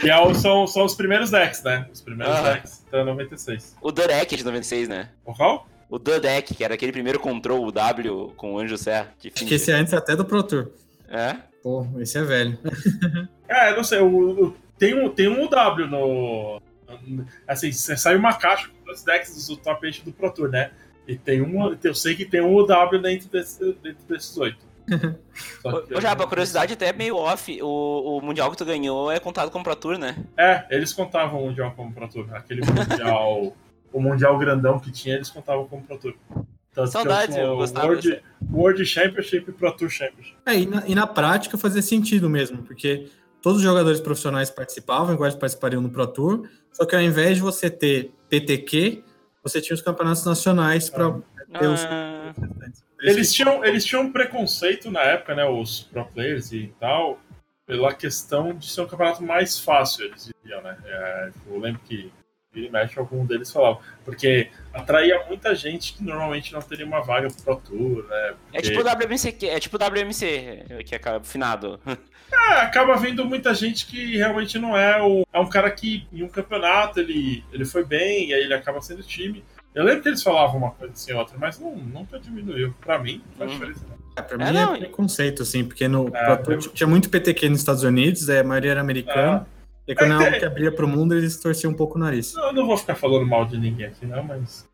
e 0.02 0.10
é, 0.10 0.34
são, 0.34 0.66
são 0.66 0.84
os 0.84 0.94
primeiros 0.94 1.30
decks, 1.30 1.62
né? 1.62 1.86
Os 1.92 2.00
primeiros 2.00 2.40
decks. 2.40 2.84
Então 2.86 3.00
é 3.00 3.04
96. 3.04 3.76
O 3.80 3.92
The 3.92 4.08
Deck 4.08 4.34
é 4.34 4.38
de 4.38 4.44
96, 4.44 4.88
né? 4.88 5.10
O 5.24 5.34
qual? 5.34 5.68
O 5.88 5.98
The 5.98 6.20
Deck, 6.20 6.54
que 6.54 6.64
era 6.64 6.74
aquele 6.74 6.92
primeiro 6.92 7.20
control, 7.20 7.64
o 7.64 7.70
W 7.70 8.32
com 8.36 8.54
o 8.54 8.58
Anjo 8.58 8.76
Serra. 8.76 9.08
Acho 9.18 9.44
que 9.46 9.54
esse 9.54 9.70
é 9.70 9.74
antes 9.74 9.94
até 9.94 10.16
do 10.16 10.24
Pro 10.24 10.42
Tour. 10.42 10.70
É? 11.08 11.36
Pô, 11.62 11.86
esse 11.98 12.18
é 12.18 12.22
velho. 12.22 12.58
é, 13.48 13.74
não 13.76 13.84
sei. 13.84 14.00
O, 14.00 14.06
o, 14.46 14.56
tem, 14.78 14.94
um, 14.94 15.08
tem 15.08 15.28
um 15.28 15.48
W 15.48 15.86
no, 15.86 16.60
Assim, 17.46 17.72
sai 17.72 18.16
uma 18.16 18.34
caixa 18.34 18.68
com 18.68 18.90
os 18.90 19.02
decks 19.02 19.46
do 19.46 19.56
top 19.56 19.86
8 19.86 20.04
do 20.04 20.12
Pro 20.12 20.30
Tour, 20.30 20.48
né? 20.48 20.70
E 21.06 21.16
tem 21.16 21.42
um. 21.42 21.76
Eu 21.82 21.94
sei 21.94 22.14
que 22.14 22.24
tem 22.24 22.40
um 22.40 22.54
UW 22.54 23.00
dentro, 23.00 23.28
desse, 23.28 23.60
dentro 23.82 24.04
desses 24.08 24.36
oito. 24.38 24.64
Ô, 25.64 26.00
já, 26.00 26.14
pra 26.14 26.26
curiosidade, 26.26 26.74
até 26.74 26.92
meio 26.92 27.16
off, 27.16 27.62
o, 27.62 28.18
o 28.18 28.20
Mundial 28.20 28.50
que 28.50 28.56
tu 28.56 28.64
ganhou 28.64 29.10
é 29.10 29.18
contado 29.18 29.50
como 29.50 29.64
Pro 29.64 29.76
Tour, 29.76 29.98
né? 29.98 30.16
É, 30.36 30.66
eles 30.70 30.92
contavam 30.92 31.42
o 31.42 31.46
Mundial 31.46 31.72
como 31.74 31.92
Pro 31.92 32.08
Tour. 32.08 32.26
Aquele 32.34 32.62
Mundial. 32.64 33.54
o 33.92 34.00
Mundial 34.00 34.38
grandão 34.38 34.78
que 34.78 34.90
tinha, 34.90 35.14
eles 35.14 35.30
contavam 35.30 35.66
como 35.66 35.82
Pro 35.82 35.98
Tour. 35.98 36.14
Tanto 36.72 36.90
Saudades, 36.90 37.36
eu, 37.36 37.44
eu 37.44 37.56
gostava. 37.56 37.86
World, 37.86 38.22
World 38.50 38.84
Championship 38.84 39.48
e 39.48 39.52
Pro 39.52 39.72
Tour 39.72 39.88
Championship. 39.88 40.36
É, 40.44 40.58
e 40.58 40.66
na, 40.66 40.86
e 40.86 40.94
na 40.94 41.06
prática 41.06 41.56
fazia 41.56 41.82
sentido 41.82 42.28
mesmo, 42.28 42.62
porque 42.62 43.08
todos 43.44 43.58
os 43.58 43.62
jogadores 43.62 44.00
profissionais 44.00 44.48
participavam, 44.48 45.12
igual 45.12 45.28
eles 45.28 45.38
participariam 45.38 45.82
no 45.82 45.90
Pro 45.90 46.06
Tour, 46.06 46.48
só 46.72 46.86
que 46.86 46.96
ao 46.96 47.02
invés 47.02 47.36
de 47.36 47.42
você 47.42 47.68
ter 47.68 48.10
PTQ, 48.30 49.04
você 49.42 49.60
tinha 49.60 49.74
os 49.74 49.82
campeonatos 49.82 50.24
nacionais 50.24 50.88
para 50.88 51.08
ah. 51.08 51.58
ter 51.58 51.66
os. 51.66 51.84
Ah. 51.84 52.32
Eles 53.02 53.34
tinham, 53.34 53.62
eles 53.62 53.84
tinham 53.84 54.04
um 54.04 54.10
preconceito 54.10 54.90
na 54.90 55.02
época, 55.02 55.34
né? 55.34 55.44
Os 55.44 55.82
pro 55.82 56.06
players 56.06 56.52
e 56.52 56.72
tal, 56.80 57.20
pela 57.66 57.92
questão 57.92 58.54
de 58.54 58.66
ser 58.66 58.80
um 58.80 58.86
campeonato 58.86 59.22
mais 59.22 59.60
fácil, 59.60 60.06
eles 60.06 60.32
diziam, 60.42 60.62
né? 60.62 60.78
É, 60.86 61.30
eu 61.46 61.60
lembro 61.60 61.82
que 61.84 62.10
e 62.54 62.70
mexe 62.70 62.98
algum 62.98 63.26
deles 63.26 63.52
falava. 63.52 63.80
Porque 64.04 64.48
atraía 64.72 65.24
muita 65.26 65.54
gente 65.54 65.94
que 65.94 66.04
normalmente 66.04 66.52
não 66.52 66.62
teria 66.62 66.86
uma 66.86 67.02
vaga 67.02 67.28
pro 67.28 67.42
Pro 67.42 67.56
Tour, 67.56 68.06
né? 68.08 68.16
É 68.16 68.32
porque... 68.32 68.58
É 68.58 68.60
tipo 68.62 68.80
o 68.80 68.84
WMC, 68.84 69.36
é 69.46 69.60
tipo 69.60 69.76
o 69.76 69.80
WMC, 69.84 70.84
que 70.86 70.94
é 70.94 71.00
finado. 71.22 71.80
É, 72.32 72.60
acaba 72.60 72.96
vendo 72.96 73.24
muita 73.24 73.54
gente 73.54 73.86
que 73.86 74.16
realmente 74.16 74.58
não 74.58 74.76
é 74.76 75.02
o. 75.02 75.24
É 75.32 75.38
um 75.38 75.48
cara 75.48 75.70
que 75.70 76.06
em 76.12 76.22
um 76.22 76.28
campeonato 76.28 77.00
ele, 77.00 77.44
ele 77.52 77.64
foi 77.64 77.84
bem, 77.84 78.28
e 78.28 78.34
aí 78.34 78.42
ele 78.42 78.54
acaba 78.54 78.80
sendo 78.80 79.02
time. 79.02 79.44
Eu 79.74 79.84
lembro 79.84 80.02
que 80.02 80.08
eles 80.08 80.22
falavam 80.22 80.58
uma 80.58 80.70
coisa 80.70 80.92
assim 80.92 81.12
outra, 81.12 81.36
mas 81.36 81.58
não, 81.58 81.74
nunca 81.74 82.18
diminuiu. 82.18 82.74
Pra 82.80 82.98
mim, 82.98 83.22
não 83.26 83.38
faz 83.38 83.50
hum. 83.50 83.54
diferença 83.54 83.86
não. 83.88 83.96
É, 84.16 84.22
pra 84.22 84.36
é, 84.36 84.38
mim 84.38 84.44
é 84.44 84.52
não. 84.52 84.74
é 84.74 84.78
preconceito, 84.78 85.42
assim, 85.42 85.64
porque 85.64 85.88
no, 85.88 86.08
é, 86.14 86.42
eu... 86.46 86.58
tinha 86.58 86.86
muito 86.86 87.10
PTQ 87.10 87.48
nos 87.48 87.58
Estados 87.58 87.82
Unidos, 87.82 88.28
é, 88.28 88.40
a 88.40 88.44
maioria 88.44 88.72
era 88.72 88.80
americana. 88.80 89.46
É. 89.50 89.54
E 89.86 89.94
quando 89.94 90.12
é 90.12 90.26
algo 90.26 90.38
que 90.38 90.44
abria 90.44 90.72
pro 90.72 90.88
mundo, 90.88 91.14
eles 91.14 91.36
torciam 91.36 91.70
um 91.70 91.74
pouco 91.74 91.98
o 91.98 92.00
nariz. 92.00 92.34
Eu 92.34 92.52
não 92.54 92.66
vou 92.66 92.76
ficar 92.76 92.94
falando 92.94 93.26
mal 93.26 93.44
de 93.44 93.58
ninguém 93.58 93.86
aqui, 93.86 94.06
não, 94.06 94.22
mas. 94.22 94.66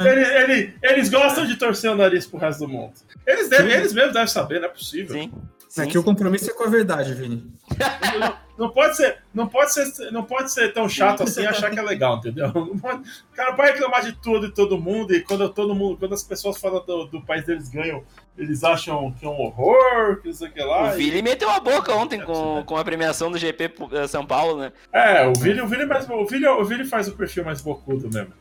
Ele, 0.00 0.20
ele, 0.20 0.74
eles 0.82 1.08
gostam 1.08 1.46
de 1.46 1.56
torcer 1.56 1.90
o 1.90 1.96
nariz 1.96 2.26
pro 2.26 2.38
resto 2.38 2.66
do 2.66 2.68
mundo. 2.68 2.92
Eles, 3.26 3.48
devem, 3.48 3.72
eles 3.72 3.92
mesmos 3.92 4.12
devem 4.12 4.28
saber, 4.28 4.60
não 4.60 4.68
é 4.68 4.70
possível. 4.70 5.14
Sim. 5.14 5.32
Sim. 5.68 5.82
Aqui 5.82 5.98
o 5.98 6.02
compromisso 6.02 6.50
é 6.50 6.54
com 6.54 6.64
a 6.64 6.70
verdade, 6.70 7.12
Vini. 7.12 7.44
Não, 8.18 8.34
não, 8.66 8.70
pode 8.70 8.96
ser, 8.96 9.18
não, 9.32 9.46
pode 9.46 9.72
ser, 9.72 10.10
não 10.10 10.24
pode 10.24 10.50
ser 10.50 10.72
tão 10.72 10.88
chato 10.88 11.22
assim 11.22 11.42
e 11.42 11.46
achar 11.46 11.70
que 11.70 11.78
é 11.78 11.82
legal, 11.82 12.16
entendeu? 12.16 12.50
Pode, 12.50 13.02
o 13.02 13.36
cara 13.36 13.52
pode 13.52 13.72
reclamar 13.72 14.02
de 14.02 14.12
tudo 14.14 14.46
e 14.46 14.50
todo 14.50 14.80
mundo, 14.80 15.14
e 15.14 15.20
quando 15.20 15.48
todo 15.50 15.74
mundo, 15.74 15.96
quando 15.96 16.14
as 16.14 16.24
pessoas 16.24 16.58
falam 16.58 16.84
do, 16.84 17.04
do 17.04 17.20
país 17.20 17.44
deles 17.44 17.68
ganham, 17.68 18.02
eles 18.36 18.64
acham 18.64 19.12
que 19.12 19.24
é 19.24 19.28
um 19.28 19.38
horror, 19.38 20.20
que 20.20 20.30
isso 20.30 20.44
aqui 20.44 20.60
lá. 20.60 20.90
O 20.90 20.96
Vili 20.96 21.18
e... 21.18 21.22
meteu 21.22 21.48
a 21.50 21.60
boca 21.60 21.94
ontem 21.94 22.20
com, 22.20 22.64
com 22.64 22.76
a 22.76 22.82
premiação 22.82 23.30
do 23.30 23.38
GP 23.38 23.74
eh, 23.92 24.06
São 24.08 24.26
Paulo, 24.26 24.58
né? 24.58 24.72
É, 24.92 25.24
o 25.28 25.34
Vili, 25.34 25.60
o 25.60 25.68
Vili, 25.68 25.86
mais, 25.86 26.08
o 26.10 26.26
Vili, 26.26 26.46
o 26.48 26.64
Vili 26.64 26.84
faz 26.84 27.06
o 27.06 27.12
perfil 27.12 27.44
mais 27.44 27.60
bocudo 27.60 28.10
mesmo. 28.12 28.32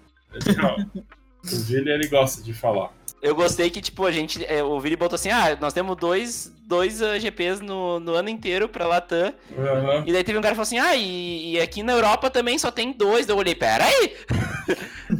Ó, 0.63 0.99
o 1.43 1.59
Vili 1.63 1.89
ele 1.89 2.07
gosta 2.07 2.41
de 2.41 2.53
falar. 2.53 2.91
Eu 3.21 3.33
gostei 3.33 3.69
que, 3.69 3.81
tipo, 3.81 4.05
a 4.05 4.11
gente. 4.11 4.45
É, 4.45 4.63
o 4.63 4.79
Vili 4.79 4.95
botou 4.95 5.15
assim: 5.15 5.29
ah, 5.29 5.57
nós 5.59 5.73
temos 5.73 5.95
dois, 5.97 6.53
dois 6.65 7.01
uh, 7.01 7.19
GPs 7.19 7.61
no, 7.61 7.99
no 7.99 8.13
ano 8.13 8.29
inteiro 8.29 8.69
pra 8.69 8.85
Latam. 8.85 9.33
Uhum. 9.51 10.03
E 10.05 10.13
daí 10.13 10.23
teve 10.23 10.37
um 10.37 10.41
cara 10.41 10.53
que 10.53 10.63
falou 10.63 10.63
assim: 10.63 10.77
ah, 10.77 10.95
e, 10.95 11.53
e, 11.53 11.59
aqui 11.59 11.81
na 11.81 11.93
Europa 11.93 12.29
também 12.29 12.59
só 12.59 12.69
tem 12.69 12.91
dois. 12.91 13.27
Eu 13.27 13.37
olhei: 13.37 13.55
pera 13.55 13.85
aí! 13.85 14.15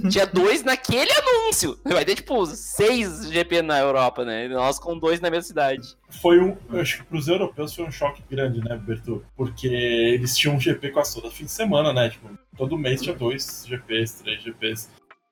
Tinha 0.10 0.26
dois 0.26 0.64
naquele 0.64 1.12
anúncio. 1.12 1.78
Vai 1.84 2.06
ter, 2.06 2.16
tipo, 2.16 2.46
seis 2.46 3.30
GP 3.30 3.62
na 3.62 3.80
Europa, 3.80 4.24
né? 4.26 4.48
Nós 4.48 4.80
com 4.80 4.98
dois 4.98 5.20
na 5.20 5.30
mesma 5.30 5.44
cidade. 5.44 5.96
Foi 6.22 6.40
um. 6.40 6.58
Eu 6.72 6.82
acho 6.82 6.98
que 6.98 7.04
pros 7.06 7.28
europeus 7.28 7.74
foi 7.74 7.86
um 7.86 7.92
choque 7.92 8.24
grande, 8.30 8.60
né, 8.62 8.78
Berto? 8.78 9.26
Porque 9.36 9.68
eles 9.68 10.36
tinham 10.38 10.56
um 10.56 10.60
GP 10.60 10.92
quase 10.92 11.14
todo 11.14 11.32
fim 11.32 11.46
de 11.46 11.52
semana, 11.52 11.94
né? 11.94 12.10
Tipo, 12.10 12.30
todo 12.56 12.78
mês 12.78 13.02
tinha 13.02 13.16
dois 13.16 13.66
GPs, 13.68 14.24
três 14.24 14.42
GPs. 14.42 14.90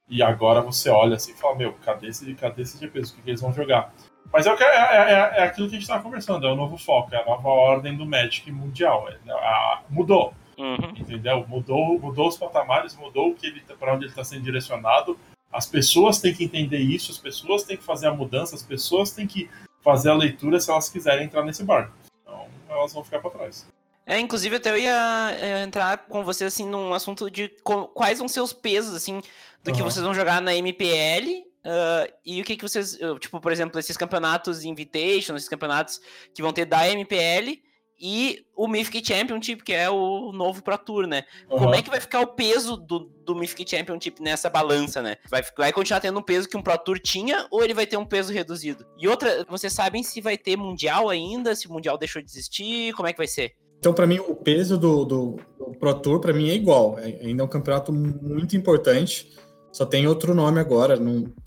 E 0.07 0.21
agora 0.21 0.61
você 0.61 0.89
olha 0.89 1.15
assim 1.15 1.31
e 1.31 1.35
fala, 1.35 1.55
meu, 1.55 1.73
cadê 1.83 2.07
esse, 2.07 2.33
cadê 2.35 2.61
esse 2.61 2.77
GPs? 2.77 3.11
O 3.11 3.15
que, 3.15 3.21
que 3.23 3.29
eles 3.31 3.41
vão 3.41 3.51
jogar? 3.51 3.91
Mas 4.31 4.45
é, 4.45 4.51
o 4.51 4.57
que, 4.57 4.63
é, 4.63 4.67
é, 4.67 5.11
é, 5.11 5.33
é 5.37 5.43
aquilo 5.43 5.67
que 5.67 5.75
a 5.75 5.79
gente 5.79 5.83
estava 5.83 6.03
conversando, 6.03 6.45
é 6.45 6.51
o 6.51 6.55
novo 6.55 6.77
foco, 6.77 7.13
é 7.13 7.21
a 7.21 7.25
nova 7.25 7.47
ordem 7.47 7.95
do 7.95 8.05
Magic 8.05 8.51
mundial. 8.51 9.07
É, 9.09 9.31
a, 9.31 9.81
mudou. 9.89 10.33
Uhum. 10.57 10.91
Entendeu? 10.97 11.45
Mudou, 11.47 11.99
mudou 11.99 12.27
os 12.27 12.37
patamares, 12.37 12.95
mudou 12.95 13.31
o 13.31 13.35
que 13.35 13.47
ele 13.47 13.61
para 13.79 13.93
onde 13.93 14.05
ele 14.05 14.11
está 14.11 14.23
sendo 14.23 14.43
direcionado. 14.43 15.17
As 15.51 15.65
pessoas 15.65 16.19
têm 16.19 16.33
que 16.33 16.43
entender 16.43 16.79
isso, 16.79 17.11
as 17.11 17.17
pessoas 17.17 17.63
têm 17.63 17.77
que 17.77 17.83
fazer 17.83 18.07
a 18.07 18.13
mudança, 18.13 18.55
as 18.55 18.63
pessoas 18.63 19.11
têm 19.11 19.27
que 19.27 19.49
fazer 19.81 20.09
a 20.09 20.15
leitura 20.15 20.59
se 20.59 20.69
elas 20.69 20.89
quiserem 20.89 21.25
entrar 21.25 21.43
nesse 21.43 21.63
barco. 21.63 21.93
Então 22.21 22.47
elas 22.69 22.93
vão 22.93 23.03
ficar 23.03 23.19
para 23.19 23.31
trás. 23.31 23.67
É, 24.05 24.19
inclusive 24.19 24.55
até 24.55 24.69
eu 24.69 24.77
ia 24.77 25.37
é, 25.39 25.63
entrar 25.63 25.97
com 25.97 26.23
você 26.23 26.45
assim 26.45 26.67
num 26.67 26.93
assunto 26.93 27.29
de 27.29 27.49
quais 27.63 28.19
vão 28.19 28.27
ser 28.27 28.39
os 28.41 28.53
pesos 28.53 28.93
assim 28.93 29.19
do 29.63 29.71
uhum. 29.71 29.75
que 29.75 29.81
vocês 29.81 30.03
vão 30.03 30.13
jogar 30.13 30.41
na 30.41 30.53
MPL 30.53 31.43
uh, 31.65 32.13
e 32.23 32.39
o 32.39 32.45
que 32.45 32.55
que 32.55 32.61
vocês, 32.61 32.99
tipo, 33.19 33.41
por 33.41 33.51
exemplo, 33.51 33.79
esses 33.79 33.97
campeonatos 33.97 34.63
Invitation, 34.63 35.35
esses 35.35 35.49
campeonatos 35.49 35.99
que 36.33 36.41
vão 36.41 36.53
ter 36.53 36.65
da 36.65 36.87
MPL 36.87 37.64
e 37.99 38.45
o 38.55 38.67
Mythic 38.67 39.05
Championship, 39.05 39.63
que 39.63 39.73
é 39.73 39.89
o 39.89 40.31
novo 40.31 40.61
Pro 40.61 40.77
Tour, 40.77 41.07
né? 41.07 41.23
Uhum. 41.49 41.59
Como 41.59 41.75
é 41.75 41.81
que 41.81 41.89
vai 41.89 41.99
ficar 41.99 42.21
o 42.21 42.27
peso 42.27 42.75
do, 42.75 43.11
do 43.23 43.35
Mythic 43.35 43.69
Championship 43.69 44.21
nessa 44.21 44.49
balança, 44.49 45.01
né? 45.01 45.17
Vai, 45.29 45.43
vai 45.57 45.73
continuar 45.73 45.99
tendo 45.99 46.19
um 46.19 46.23
peso 46.23 46.47
que 46.47 46.57
um 46.57 46.61
Pro 46.61 46.77
Tour 46.77 46.99
tinha 46.99 47.47
ou 47.49 47.63
ele 47.63 47.73
vai 47.73 47.87
ter 47.87 47.97
um 47.97 48.05
peso 48.05 48.33
reduzido? 48.33 48.85
E 48.97 49.07
outra, 49.07 49.45
vocês 49.49 49.71
sabem 49.73 50.03
se 50.03 50.21
vai 50.21 50.37
ter 50.37 50.57
Mundial 50.57 51.09
ainda, 51.09 51.55
se 51.55 51.67
o 51.67 51.71
Mundial 51.71 51.97
deixou 51.97 52.21
de 52.21 52.29
existir, 52.29 52.93
como 52.93 53.07
é 53.07 53.13
que 53.13 53.17
vai 53.17 53.27
ser? 53.27 53.53
Então, 53.79 53.93
para 53.93 54.07
mim, 54.07 54.19
o 54.19 54.35
peso 54.35 54.77
do, 54.77 55.05
do, 55.05 55.39
do 55.57 55.71
Pro 55.79 55.93
Tour, 55.93 56.19
para 56.19 56.33
mim, 56.33 56.49
é 56.49 56.53
igual. 56.53 56.97
É, 56.99 57.05
ainda 57.21 57.43
é 57.43 57.45
um 57.45 57.49
campeonato 57.49 57.93
muito 57.93 58.57
importante, 58.57 59.31
só 59.71 59.85
tem 59.85 60.07
outro 60.07 60.33
nome 60.33 60.59
agora. 60.59 60.97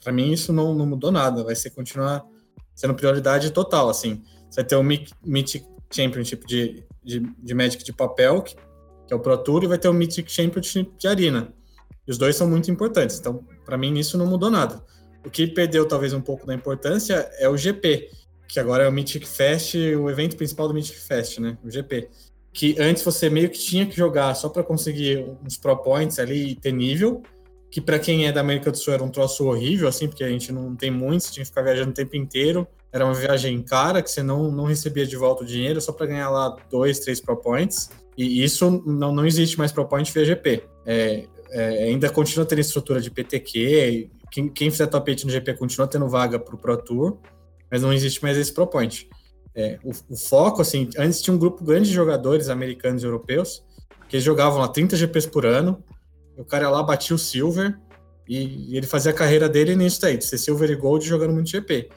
Para 0.02 0.12
mim, 0.12 0.32
isso 0.32 0.52
não, 0.52 0.74
não 0.74 0.86
mudou 0.86 1.10
nada. 1.10 1.42
Vai 1.42 1.56
ser 1.56 1.70
continuar 1.70 2.24
sendo 2.74 2.94
prioridade 2.94 3.50
total, 3.50 3.88
assim. 3.88 4.22
Você 4.48 4.60
vai 4.60 4.64
ter 4.64 4.76
o 4.76 4.82
Mythic 5.24 5.66
Championship 5.90 6.46
de, 6.46 6.84
de, 7.02 7.20
de 7.20 7.54
Magic 7.54 7.82
de 7.82 7.92
papel, 7.92 8.42
que, 8.42 8.54
que, 8.54 9.12
é 9.12 9.16
o 9.16 9.20
Pro 9.20 9.36
Tour, 9.38 9.64
e 9.64 9.66
vai 9.66 9.78
ter 9.78 9.88
o 9.88 9.94
Mythic 9.94 10.30
Championship 10.30 10.92
de 10.98 11.08
Arena. 11.08 11.52
E 12.06 12.10
os 12.10 12.18
dois 12.18 12.36
são 12.36 12.48
muito 12.48 12.70
importantes. 12.70 13.18
Então, 13.18 13.44
para 13.64 13.76
mim, 13.76 13.98
isso 13.98 14.16
não 14.16 14.26
mudou 14.26 14.50
nada. 14.50 14.82
O 15.24 15.30
que 15.30 15.46
perdeu 15.46 15.86
talvez 15.86 16.12
um 16.12 16.20
pouco 16.20 16.46
da 16.46 16.54
importância 16.54 17.28
é 17.38 17.48
o 17.48 17.56
GP, 17.56 18.10
que 18.48 18.58
agora 18.58 18.84
é 18.84 18.88
o 18.88 18.92
Mythic 18.92 19.28
Fest, 19.28 19.74
o 19.74 20.08
evento 20.08 20.36
principal 20.36 20.68
do 20.68 20.74
Mythic 20.74 20.98
Fest, 20.98 21.38
né? 21.38 21.58
O 21.62 21.70
GP. 21.70 22.08
Que 22.52 22.76
antes 22.78 23.02
você 23.02 23.28
meio 23.28 23.50
que 23.50 23.58
tinha 23.58 23.84
que 23.84 23.94
jogar 23.94 24.34
só 24.34 24.48
para 24.48 24.62
conseguir 24.62 25.26
uns 25.44 25.58
Pro 25.58 25.76
Points 25.76 26.18
ali 26.18 26.52
e 26.52 26.54
ter 26.54 26.72
nível, 26.72 27.22
que 27.70 27.80
para 27.80 27.98
quem 27.98 28.26
é 28.26 28.32
da 28.32 28.40
América 28.40 28.70
do 28.70 28.78
Sul 28.78 28.94
era 28.94 29.04
um 29.04 29.10
troço 29.10 29.46
horrível, 29.46 29.86
assim, 29.86 30.08
porque 30.08 30.24
a 30.24 30.28
gente 30.28 30.50
não 30.50 30.74
tem 30.74 30.90
muitos, 30.90 31.30
tinha 31.30 31.44
que 31.44 31.50
ficar 31.50 31.62
viajando 31.62 31.90
o 31.90 31.94
tempo 31.94 32.16
inteiro. 32.16 32.66
Era 32.92 33.04
uma 33.04 33.14
viagem 33.14 33.62
cara, 33.62 34.02
que 34.02 34.10
você 34.10 34.22
não, 34.22 34.50
não 34.50 34.64
recebia 34.64 35.06
de 35.06 35.16
volta 35.16 35.42
o 35.42 35.46
dinheiro 35.46 35.80
só 35.80 35.92
para 35.92 36.06
ganhar 36.06 36.30
lá 36.30 36.56
dois, 36.70 36.98
três 37.00 37.20
Pro 37.20 37.36
Points. 37.36 37.90
E 38.16 38.42
isso 38.42 38.82
não, 38.84 39.14
não 39.14 39.26
existe 39.26 39.58
mais 39.58 39.70
Pro 39.70 39.86
Point 39.86 40.12
via 40.12 40.24
GP. 40.24 40.64
É, 40.86 41.26
é, 41.50 41.84
ainda 41.84 42.10
continua 42.10 42.46
tendo 42.46 42.60
estrutura 42.60 43.00
de 43.00 43.10
PTQ. 43.10 44.10
Quem, 44.30 44.48
quem 44.48 44.70
fizer 44.70 44.86
top 44.86 45.10
8 45.10 45.24
no 45.26 45.32
GP 45.32 45.54
continua 45.54 45.86
tendo 45.86 46.08
vaga 46.08 46.38
para 46.38 46.54
o 46.54 46.58
Pro 46.58 46.76
Tour, 46.76 47.18
mas 47.70 47.82
não 47.82 47.92
existe 47.92 48.22
mais 48.22 48.36
esse 48.36 48.52
Pro 48.52 48.66
Point. 48.66 49.08
É, 49.54 49.78
o, 49.82 49.90
o, 50.12 50.16
foco, 50.16 50.62
assim, 50.62 50.88
antes 50.98 51.20
tinha 51.20 51.34
um 51.34 51.38
grupo 51.38 51.64
grande 51.64 51.88
de 51.88 51.94
jogadores 51.94 52.48
americanos 52.48 53.02
e 53.02 53.06
europeus 53.06 53.64
que 54.08 54.18
jogavam 54.20 54.58
lá 54.60 54.68
30 54.68 54.96
GPs 54.96 55.26
por 55.26 55.44
ano. 55.44 55.82
O 56.36 56.44
cara 56.44 56.70
lá 56.70 56.82
batia 56.82 57.14
o 57.14 57.18
Silver 57.18 57.78
e, 58.28 58.72
e 58.72 58.76
ele 58.76 58.86
fazia 58.86 59.10
a 59.10 59.14
carreira 59.14 59.48
dele 59.48 59.74
nisso 59.74 60.00
daí, 60.00 60.16
de 60.16 60.24
ser 60.24 60.38
Silver 60.38 60.70
e 60.70 60.76
Gold 60.76 61.06
jogando 61.06 61.32
muito 61.32 61.50
GP. 61.50 61.88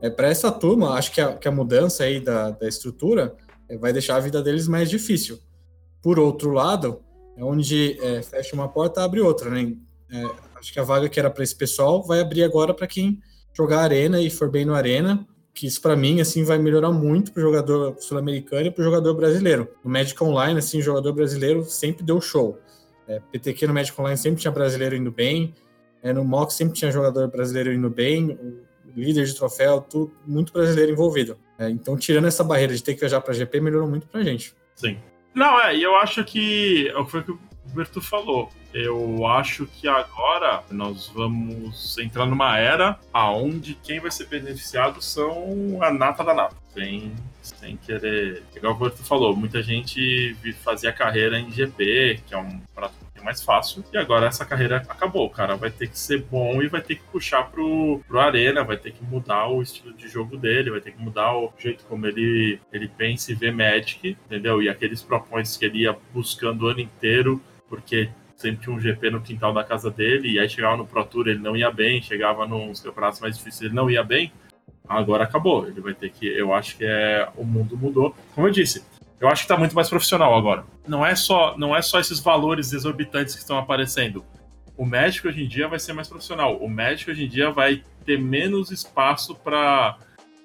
É, 0.00 0.10
para 0.10 0.28
essa 0.28 0.52
turma, 0.52 0.94
acho 0.94 1.12
que 1.12 1.20
a, 1.20 1.32
que 1.34 1.48
a 1.48 1.52
mudança 1.52 2.04
aí 2.04 2.20
da, 2.20 2.50
da 2.50 2.68
estrutura 2.68 3.34
é, 3.68 3.76
vai 3.76 3.92
deixar 3.92 4.16
a 4.16 4.20
vida 4.20 4.42
deles 4.42 4.68
mais 4.68 4.90
difícil. 4.90 5.38
Por 6.02 6.18
outro 6.18 6.50
lado, 6.50 7.00
é 7.36 7.44
onde 7.44 7.98
é, 8.00 8.22
fecha 8.22 8.54
uma 8.54 8.68
porta, 8.68 9.02
abre 9.02 9.20
outra, 9.20 9.50
né? 9.50 9.74
É, 10.10 10.24
acho 10.58 10.72
que 10.72 10.78
a 10.78 10.84
vaga 10.84 11.08
que 11.08 11.18
era 11.18 11.30
para 11.30 11.42
esse 11.42 11.54
pessoal 11.54 12.02
vai 12.02 12.20
abrir 12.20 12.44
agora 12.44 12.72
para 12.72 12.86
quem 12.86 13.20
jogar 13.52 13.80
arena 13.80 14.20
e 14.20 14.30
for 14.30 14.50
bem 14.50 14.64
no 14.64 14.74
arena, 14.74 15.26
que 15.52 15.66
isso 15.66 15.80
para 15.80 15.96
mim 15.96 16.20
assim 16.20 16.44
vai 16.44 16.58
melhorar 16.58 16.92
muito 16.92 17.32
para 17.32 17.40
o 17.40 17.42
jogador 17.42 17.96
sul-americano 17.98 18.66
e 18.66 18.70
para 18.70 18.82
o 18.82 18.84
jogador 18.84 19.14
brasileiro. 19.14 19.68
No 19.82 19.90
Magic 19.90 20.22
Online, 20.22 20.58
assim, 20.58 20.78
o 20.78 20.82
jogador 20.82 21.12
brasileiro 21.12 21.64
sempre 21.64 22.04
deu 22.04 22.20
show. 22.20 22.58
É, 23.08 23.20
PTQ 23.32 23.66
no 23.66 23.74
Magic 23.74 23.98
Online 24.00 24.18
sempre 24.18 24.40
tinha 24.40 24.50
brasileiro 24.50 24.94
indo 24.94 25.10
bem, 25.10 25.54
é, 26.02 26.12
no 26.12 26.24
Mox 26.24 26.54
sempre 26.54 26.74
tinha 26.74 26.90
jogador 26.90 27.28
brasileiro 27.28 27.72
indo 27.72 27.88
bem, 27.88 28.38
líder 28.96 29.26
de 29.26 29.34
troféu, 29.34 29.80
tudo 29.80 30.12
muito 30.26 30.52
brasileiro 30.52 30.92
envolvido. 30.92 31.38
É, 31.58 31.68
então, 31.68 31.96
tirando 31.96 32.26
essa 32.26 32.42
barreira 32.42 32.74
de 32.74 32.82
ter 32.82 32.94
que 32.94 33.00
viajar 33.00 33.20
para 33.20 33.34
GP, 33.34 33.60
melhorou 33.60 33.88
muito 33.88 34.06
para 34.06 34.22
gente. 34.22 34.54
Sim. 34.74 34.98
Não, 35.34 35.60
é, 35.60 35.76
e 35.76 35.82
eu 35.82 35.94
acho 35.96 36.24
que 36.24 36.88
é 36.88 37.04
foi 37.04 37.20
o 37.20 37.24
que 37.24 37.30
o 37.32 37.38
Berto 37.74 38.00
falou. 38.00 38.48
Eu 38.72 39.26
acho 39.26 39.66
que 39.66 39.88
agora 39.88 40.62
nós 40.70 41.08
vamos 41.08 41.96
entrar 41.98 42.26
numa 42.26 42.58
era 42.58 42.98
aonde 43.12 43.74
quem 43.82 44.00
vai 44.00 44.10
ser 44.10 44.26
beneficiado 44.26 45.02
são 45.02 45.78
a 45.82 45.90
nata 45.90 46.22
da 46.22 46.34
nata. 46.34 46.56
Sem, 46.76 47.12
sem 47.40 47.76
querer. 47.78 48.42
Igual 48.54 48.74
o 48.74 48.76
Berto 48.76 49.02
falou, 49.02 49.34
muita 49.34 49.62
gente 49.62 50.36
fazia 50.62 50.92
carreira 50.92 51.40
em 51.40 51.50
GP, 51.50 52.20
que 52.26 52.34
é 52.34 52.38
um 52.38 52.60
prato 52.74 52.94
mais 53.26 53.42
fácil. 53.42 53.84
E 53.92 53.98
agora 53.98 54.26
essa 54.26 54.46
carreira 54.46 54.76
acabou. 54.88 55.28
Cara 55.28 55.56
vai 55.56 55.70
ter 55.70 55.88
que 55.88 55.98
ser 55.98 56.22
bom 56.22 56.62
e 56.62 56.68
vai 56.68 56.80
ter 56.80 56.94
que 56.94 57.02
puxar 57.10 57.50
pro, 57.50 58.00
pro 58.06 58.20
Arena, 58.20 58.62
vai 58.62 58.76
ter 58.76 58.92
que 58.92 59.02
mudar 59.02 59.48
o 59.48 59.60
estilo 59.60 59.92
de 59.94 60.08
jogo 60.08 60.36
dele, 60.36 60.70
vai 60.70 60.80
ter 60.80 60.92
que 60.92 61.02
mudar 61.02 61.36
o 61.36 61.52
jeito 61.58 61.84
como 61.86 62.06
ele, 62.06 62.60
ele 62.72 62.86
pensa 62.86 63.32
e 63.32 63.34
vê 63.34 63.50
Magic, 63.50 64.16
entendeu? 64.26 64.62
E 64.62 64.68
aqueles 64.68 65.02
propões 65.02 65.56
que 65.56 65.64
ele 65.64 65.80
ia 65.80 65.96
buscando 66.14 66.66
o 66.66 66.68
ano 66.68 66.80
inteiro, 66.80 67.42
porque 67.68 68.08
sempre 68.36 68.62
tinha 68.62 68.76
um 68.76 68.80
GP 68.80 69.10
no 69.10 69.20
quintal 69.20 69.52
da 69.52 69.64
casa 69.64 69.90
dele, 69.90 70.28
e 70.28 70.38
aí 70.38 70.48
chegava 70.48 70.76
no 70.76 70.86
Pro 70.86 71.04
Tour 71.04 71.26
ele 71.26 71.40
não 71.40 71.56
ia 71.56 71.70
bem, 71.70 72.00
chegava 72.00 72.46
nos 72.46 72.80
campeonatos 72.80 73.18
mais 73.18 73.36
difíceis 73.36 73.62
ele 73.62 73.74
não 73.74 73.90
ia 73.90 74.04
bem. 74.04 74.30
Agora 74.88 75.24
acabou. 75.24 75.66
Ele 75.66 75.80
vai 75.80 75.94
ter 75.94 76.10
que. 76.10 76.26
Eu 76.26 76.54
acho 76.54 76.76
que 76.76 76.84
é. 76.84 77.28
O 77.36 77.44
mundo 77.44 77.76
mudou. 77.76 78.14
Como 78.34 78.46
eu 78.46 78.52
disse, 78.52 78.84
eu 79.20 79.28
acho 79.28 79.42
que 79.42 79.44
está 79.44 79.56
muito 79.56 79.74
mais 79.74 79.88
profissional 79.88 80.34
agora. 80.34 80.64
Não 80.86 81.04
é 81.04 81.14
só, 81.14 81.56
não 81.56 81.74
é 81.74 81.82
só 81.82 81.98
esses 81.98 82.20
valores 82.20 82.72
exorbitantes 82.72 83.34
que 83.34 83.40
estão 83.40 83.58
aparecendo. 83.58 84.24
O 84.76 84.84
médico 84.84 85.28
hoje 85.28 85.44
em 85.44 85.48
dia 85.48 85.68
vai 85.68 85.78
ser 85.78 85.92
mais 85.92 86.08
profissional. 86.08 86.56
O 86.58 86.68
médico 86.68 87.10
hoje 87.10 87.24
em 87.24 87.28
dia 87.28 87.50
vai 87.50 87.82
ter 88.04 88.18
menos 88.20 88.70
espaço 88.70 89.34
para 89.34 89.96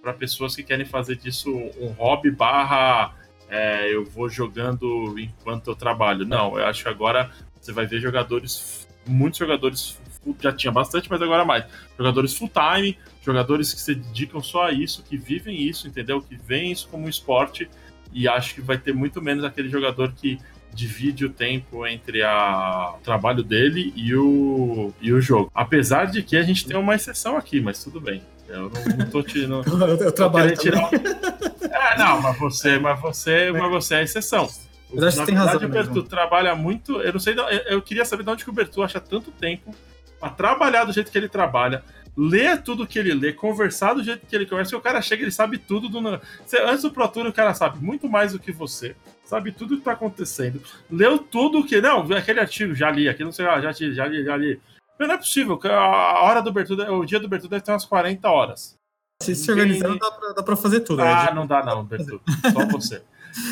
para 0.01 0.13
pessoas 0.13 0.55
que 0.55 0.63
querem 0.63 0.83
fazer 0.83 1.15
disso 1.15 1.51
um 1.79 1.89
hobby 1.89 2.31
barra 2.31 3.13
é, 3.51 3.93
eu 3.93 4.05
vou 4.05 4.29
jogando 4.29 5.19
enquanto 5.19 5.69
eu 5.69 5.75
trabalho. 5.75 6.25
Não, 6.25 6.57
eu 6.57 6.65
acho 6.65 6.83
que 6.83 6.89
agora 6.89 7.29
você 7.59 7.73
vai 7.73 7.85
ver 7.85 7.99
jogadores, 7.99 8.87
muitos 9.05 9.39
jogadores 9.39 9.99
já 10.39 10.53
tinha 10.53 10.71
bastante, 10.71 11.09
mas 11.09 11.21
agora 11.21 11.43
mais. 11.43 11.65
Jogadores 11.97 12.33
full 12.33 12.49
time, 12.49 12.97
jogadores 13.21 13.73
que 13.73 13.79
se 13.79 13.95
dedicam 13.95 14.41
só 14.41 14.67
a 14.67 14.71
isso, 14.71 15.03
que 15.03 15.17
vivem 15.17 15.61
isso, 15.61 15.87
entendeu? 15.87 16.21
Que 16.21 16.35
veem 16.35 16.71
isso 16.71 16.87
como 16.89 17.05
um 17.05 17.09
esporte 17.09 17.69
e 18.13 18.27
acho 18.27 18.55
que 18.55 18.61
vai 18.61 18.77
ter 18.77 18.93
muito 18.93 19.21
menos 19.21 19.43
aquele 19.43 19.69
jogador 19.69 20.11
que 20.11 20.39
divide 20.73 21.25
o 21.25 21.29
tempo 21.29 21.85
entre 21.85 22.23
a, 22.23 22.93
o 22.97 23.03
trabalho 23.03 23.43
dele 23.43 23.93
e 23.95 24.15
o, 24.15 24.93
e 25.01 25.13
o 25.13 25.21
jogo. 25.21 25.51
Apesar 25.53 26.05
de 26.05 26.23
que 26.23 26.37
a 26.37 26.43
gente 26.43 26.65
tem 26.65 26.77
uma 26.77 26.95
exceção 26.95 27.37
aqui, 27.37 27.61
mas 27.61 27.83
tudo 27.83 27.99
bem. 27.99 28.21
Eu 28.47 28.69
não, 28.69 28.97
não 28.97 29.09
tô 29.09 29.21
tirando. 29.23 29.63
eu, 29.85 29.97
eu 29.97 30.11
trabalho 30.11 30.55
tirar... 30.57 30.89
É, 30.93 31.97
não, 31.97 32.21
mas 32.21 32.37
você, 32.37 32.79
mas 32.79 32.99
você, 32.99 33.51
mas 33.51 33.69
você 33.69 33.95
é 33.95 33.97
a 33.99 34.03
exceção. 34.03 34.49
Mas 34.93 35.03
acho 35.03 35.19
que 35.19 35.25
tem 35.25 35.35
razão. 35.35 35.61
O 35.63 35.69
Bertu 35.69 36.03
trabalha 36.03 36.53
muito. 36.55 37.01
Eu 37.01 37.13
não 37.13 37.19
sei, 37.19 37.35
eu 37.67 37.81
queria 37.81 38.03
saber 38.03 38.23
de 38.23 38.29
onde 38.29 38.43
que 38.43 38.49
o 38.49 38.53
Bertu 38.53 38.83
acha 38.83 38.99
tanto 38.99 39.31
tempo 39.31 39.73
para 40.19 40.29
trabalhar 40.29 40.83
do 40.83 40.93
jeito 40.93 41.11
que 41.11 41.17
ele 41.17 41.29
trabalha, 41.29 41.83
ler 42.15 42.61
tudo 42.61 42.87
que 42.87 42.99
ele 42.99 43.13
lê, 43.13 43.33
conversar 43.33 43.93
do 43.93 44.03
jeito 44.03 44.25
que 44.25 44.35
ele 44.35 44.45
conversa, 44.45 44.75
e 44.75 44.77
o 44.77 44.81
cara 44.81 45.01
chega, 45.01 45.23
ele 45.23 45.31
sabe 45.31 45.57
tudo 45.57 45.89
do. 45.89 45.99
Antes 46.07 46.81
do 46.81 46.91
Pro 46.91 47.07
Tour, 47.07 47.27
o 47.27 47.33
cara 47.33 47.53
sabe 47.53 47.83
muito 47.83 48.09
mais 48.09 48.33
do 48.33 48.39
que 48.39 48.51
você, 48.51 48.95
sabe 49.23 49.51
tudo 49.51 49.77
que 49.77 49.83
tá 49.83 49.93
acontecendo, 49.93 50.61
leu 50.89 51.19
tudo 51.19 51.65
que. 51.65 51.79
Não, 51.81 52.01
aquele 52.13 52.39
artigo, 52.39 52.73
já 52.73 52.91
li, 52.91 53.07
aquele 53.07 53.25
não 53.25 53.31
sei 53.31 53.45
lá, 53.45 53.61
já, 53.61 53.71
já 53.71 54.05
li, 54.05 54.23
já 54.23 54.37
li. 54.37 54.59
Mas 54.99 55.07
não 55.07 55.15
é 55.15 55.17
possível, 55.17 55.59
a 55.63 56.23
hora 56.23 56.41
do 56.41 56.51
Bertudo, 56.51 56.83
o 56.93 57.05
dia 57.05 57.19
do 57.19 57.27
Bertudo 57.27 57.49
deve 57.49 57.63
ter 57.63 57.71
umas 57.71 57.85
40 57.85 58.29
horas. 58.29 58.75
Se 59.23 59.35
se 59.35 59.51
organizando, 59.51 59.99
dá 59.99 60.11
pra, 60.11 60.33
dá 60.33 60.43
pra 60.43 60.55
fazer 60.55 60.81
tudo. 60.81 61.01
Ah, 61.01 61.25
né? 61.25 61.33
não 61.33 61.45
dá 61.47 61.63
não, 61.63 61.83
Bertudo. 61.83 62.21
Só 62.51 62.65
você. 62.67 63.03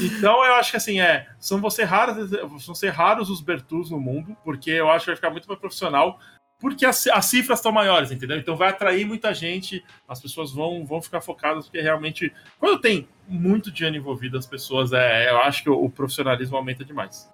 Então 0.01 0.43
eu 0.45 0.55
acho 0.55 0.71
que 0.71 0.77
assim, 0.77 0.99
é, 0.99 1.27
são 1.39 1.61
você 1.61 1.83
raros, 1.83 2.31
vão 2.65 2.75
ser 2.75 2.89
raros 2.89 3.29
os 3.29 3.41
Bertus 3.41 3.89
no 3.89 3.99
mundo, 3.99 4.35
porque 4.43 4.71
eu 4.71 4.89
acho 4.89 5.05
que 5.05 5.11
vai 5.11 5.15
ficar 5.15 5.29
muito 5.29 5.47
mais 5.47 5.59
profissional 5.59 6.19
porque 6.59 6.85
as, 6.85 7.07
as 7.07 7.25
cifras 7.25 7.59
estão 7.59 7.71
maiores, 7.71 8.11
entendeu? 8.11 8.37
Então 8.37 8.55
vai 8.55 8.69
atrair 8.69 9.05
muita 9.05 9.33
gente, 9.33 9.83
as 10.07 10.19
pessoas 10.19 10.51
vão, 10.51 10.85
vão 10.85 11.01
ficar 11.01 11.21
focadas, 11.21 11.65
porque 11.65 11.81
realmente, 11.81 12.33
quando 12.59 12.81
tem 12.81 13.07
muito 13.27 13.71
dinheiro 13.71 13.97
envolvido, 13.97 14.37
as 14.37 14.45
pessoas, 14.45 14.91
é, 14.91 15.29
eu 15.29 15.37
acho 15.39 15.63
que 15.63 15.69
o, 15.69 15.85
o 15.85 15.89
profissionalismo 15.89 16.57
aumenta 16.57 16.83
demais. 16.83 17.29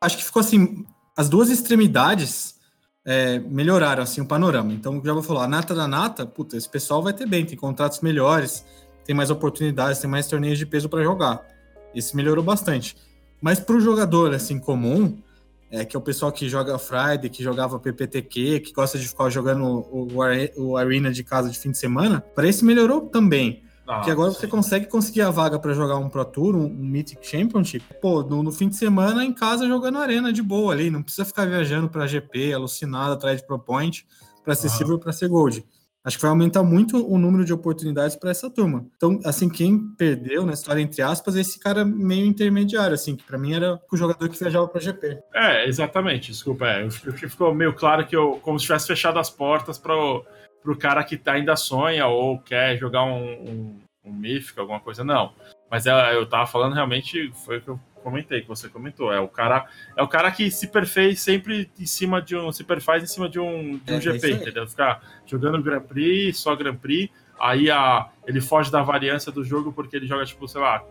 Acho 0.00 0.16
que 0.16 0.24
ficou 0.24 0.40
assim, 0.40 0.86
as 1.16 1.28
duas 1.28 1.50
extremidades 1.50 2.56
é, 3.04 3.38
melhoraram 3.38 4.02
assim 4.02 4.20
o 4.20 4.26
panorama. 4.26 4.72
Então, 4.72 5.02
já 5.04 5.12
vou 5.12 5.22
falar, 5.22 5.44
a 5.44 5.48
nata 5.48 5.74
da 5.74 5.86
nata, 5.86 6.26
puta, 6.26 6.56
esse 6.56 6.68
pessoal 6.68 7.02
vai 7.02 7.12
ter 7.12 7.26
bem, 7.26 7.44
tem 7.44 7.56
contratos 7.56 8.00
melhores, 8.00 8.64
tem 9.04 9.14
mais 9.14 9.30
oportunidades, 9.30 10.00
tem 10.00 10.10
mais 10.10 10.26
torneios 10.26 10.58
de 10.58 10.66
peso 10.66 10.88
para 10.88 11.02
jogar. 11.02 11.46
Esse 11.94 12.16
melhorou 12.16 12.42
bastante. 12.42 12.96
Mas 13.40 13.60
para 13.60 13.76
o 13.76 13.80
jogador 13.80 14.34
assim 14.34 14.58
comum, 14.58 15.22
é, 15.70 15.84
que 15.84 15.96
é 15.96 15.98
o 15.98 16.02
pessoal 16.02 16.30
que 16.30 16.48
joga 16.48 16.78
Friday, 16.78 17.28
que 17.28 17.42
jogava 17.42 17.78
PPTQ, 17.78 18.60
que 18.60 18.72
gosta 18.72 18.98
de 18.98 19.08
ficar 19.08 19.28
jogando 19.30 19.64
o, 19.64 20.08
o 20.56 20.76
Arena 20.76 21.12
de 21.12 21.24
casa 21.24 21.50
de 21.50 21.58
fim 21.58 21.70
de 21.70 21.78
semana, 21.78 22.20
para 22.34 22.48
esse 22.48 22.64
melhorou 22.64 23.02
também. 23.02 23.62
Ah, 23.86 24.00
que 24.00 24.10
agora 24.10 24.32
sim. 24.32 24.40
você 24.40 24.48
consegue 24.48 24.86
conseguir 24.86 25.20
a 25.20 25.30
vaga 25.30 25.60
para 25.60 25.72
jogar 25.72 25.96
um 25.96 26.08
Pro 26.08 26.24
Tour, 26.24 26.56
um, 26.56 26.64
um 26.64 26.68
Mythic 26.68 27.24
Championship, 27.24 27.84
pô, 28.00 28.22
no, 28.22 28.42
no, 28.42 28.50
fim 28.50 28.68
de 28.68 28.74
semana 28.74 29.24
em 29.24 29.32
casa 29.32 29.68
jogando 29.68 29.98
Arena 29.98 30.32
de 30.32 30.42
boa 30.42 30.72
ali, 30.72 30.90
não 30.90 31.04
precisa 31.04 31.24
ficar 31.24 31.46
viajando 31.46 31.88
para 31.88 32.04
GP, 32.04 32.52
alucinado 32.52 33.12
atrás 33.12 33.40
de 33.40 33.46
Pro 33.46 33.60
Point, 33.60 34.04
para 34.44 34.56
ser 34.56 34.68
ah. 34.68 34.98
Para 34.98 35.12
ser 35.12 35.28
Gold. 35.28 35.64
Acho 36.06 36.18
que 36.18 36.22
vai 36.22 36.30
aumentar 36.30 36.62
muito 36.62 37.04
o 37.04 37.18
número 37.18 37.44
de 37.44 37.52
oportunidades 37.52 38.14
para 38.14 38.30
essa 38.30 38.48
turma. 38.48 38.86
Então, 38.96 39.18
assim, 39.24 39.48
quem 39.48 39.76
perdeu 39.98 40.46
na 40.46 40.52
história, 40.52 40.80
entre 40.80 41.02
aspas, 41.02 41.34
é 41.34 41.40
esse 41.40 41.58
cara 41.58 41.84
meio 41.84 42.24
intermediário, 42.24 42.94
assim, 42.94 43.16
que 43.16 43.24
para 43.24 43.36
mim 43.36 43.54
era 43.54 43.80
o 43.90 43.96
jogador 43.96 44.28
que 44.28 44.38
viajava 44.38 44.68
para 44.68 44.80
GP. 44.80 45.18
É, 45.34 45.66
exatamente. 45.66 46.30
Desculpa, 46.30 46.64
é, 46.64 46.88
ficou 46.88 47.52
meio 47.52 47.74
claro 47.74 48.06
que 48.06 48.14
eu, 48.14 48.38
como 48.40 48.56
se 48.56 48.66
tivesse 48.66 48.86
fechado 48.86 49.18
as 49.18 49.28
portas 49.28 49.78
para 49.78 49.96
o 49.96 50.76
cara 50.78 51.02
que 51.02 51.20
ainda 51.26 51.56
sonha 51.56 52.06
ou 52.06 52.38
quer 52.38 52.78
jogar 52.78 53.02
um, 53.02 53.24
um, 53.24 53.80
um 54.04 54.22
alguma 54.58 54.78
coisa. 54.78 55.02
Não. 55.02 55.32
Mas 55.68 55.86
é, 55.86 56.14
eu 56.14 56.24
tava 56.24 56.46
falando 56.46 56.74
realmente, 56.74 57.32
foi 57.44 57.58
o 57.58 57.60
que 57.60 57.68
eu 57.68 57.80
comentei, 58.06 58.40
que 58.40 58.46
você 58.46 58.68
comentou. 58.68 59.12
É 59.12 59.18
o 59.18 59.26
cara, 59.26 59.66
é 59.96 60.02
o 60.02 60.06
cara 60.06 60.30
que 60.30 60.48
se 60.48 60.68
perfez 60.68 61.20
sempre 61.20 61.68
em 61.76 61.86
cima 61.86 62.22
de 62.22 62.36
um. 62.36 62.52
Se 62.52 62.62
perfaz 62.62 63.02
em 63.02 63.06
cima 63.06 63.28
de 63.28 63.40
um, 63.40 63.78
de 63.78 63.92
um 63.92 63.96
é, 63.96 64.00
GP, 64.00 64.26
é 64.26 64.30
entendeu? 64.30 64.68
Ficar 64.68 65.02
jogando 65.26 65.60
Grand 65.60 65.82
Prix, 65.82 66.38
só 66.38 66.54
Grand 66.54 66.76
Prix. 66.76 67.12
Aí 67.38 67.68
a, 67.68 68.08
ele 68.24 68.40
foge 68.40 68.70
da 68.70 68.80
variância 68.80 69.32
do 69.32 69.42
jogo 69.42 69.72
porque 69.72 69.96
ele 69.96 70.06
joga, 70.06 70.24
tipo, 70.24 70.46
sei 70.46 70.60
lá, 70.60 70.84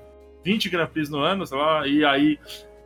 20 0.44 0.70
Grand 0.70 0.88
Prix 0.88 1.10
no 1.10 1.20
ano, 1.20 1.48
sei 1.48 1.58
lá, 1.58 1.88
e 1.88 2.04
aí 2.04 2.38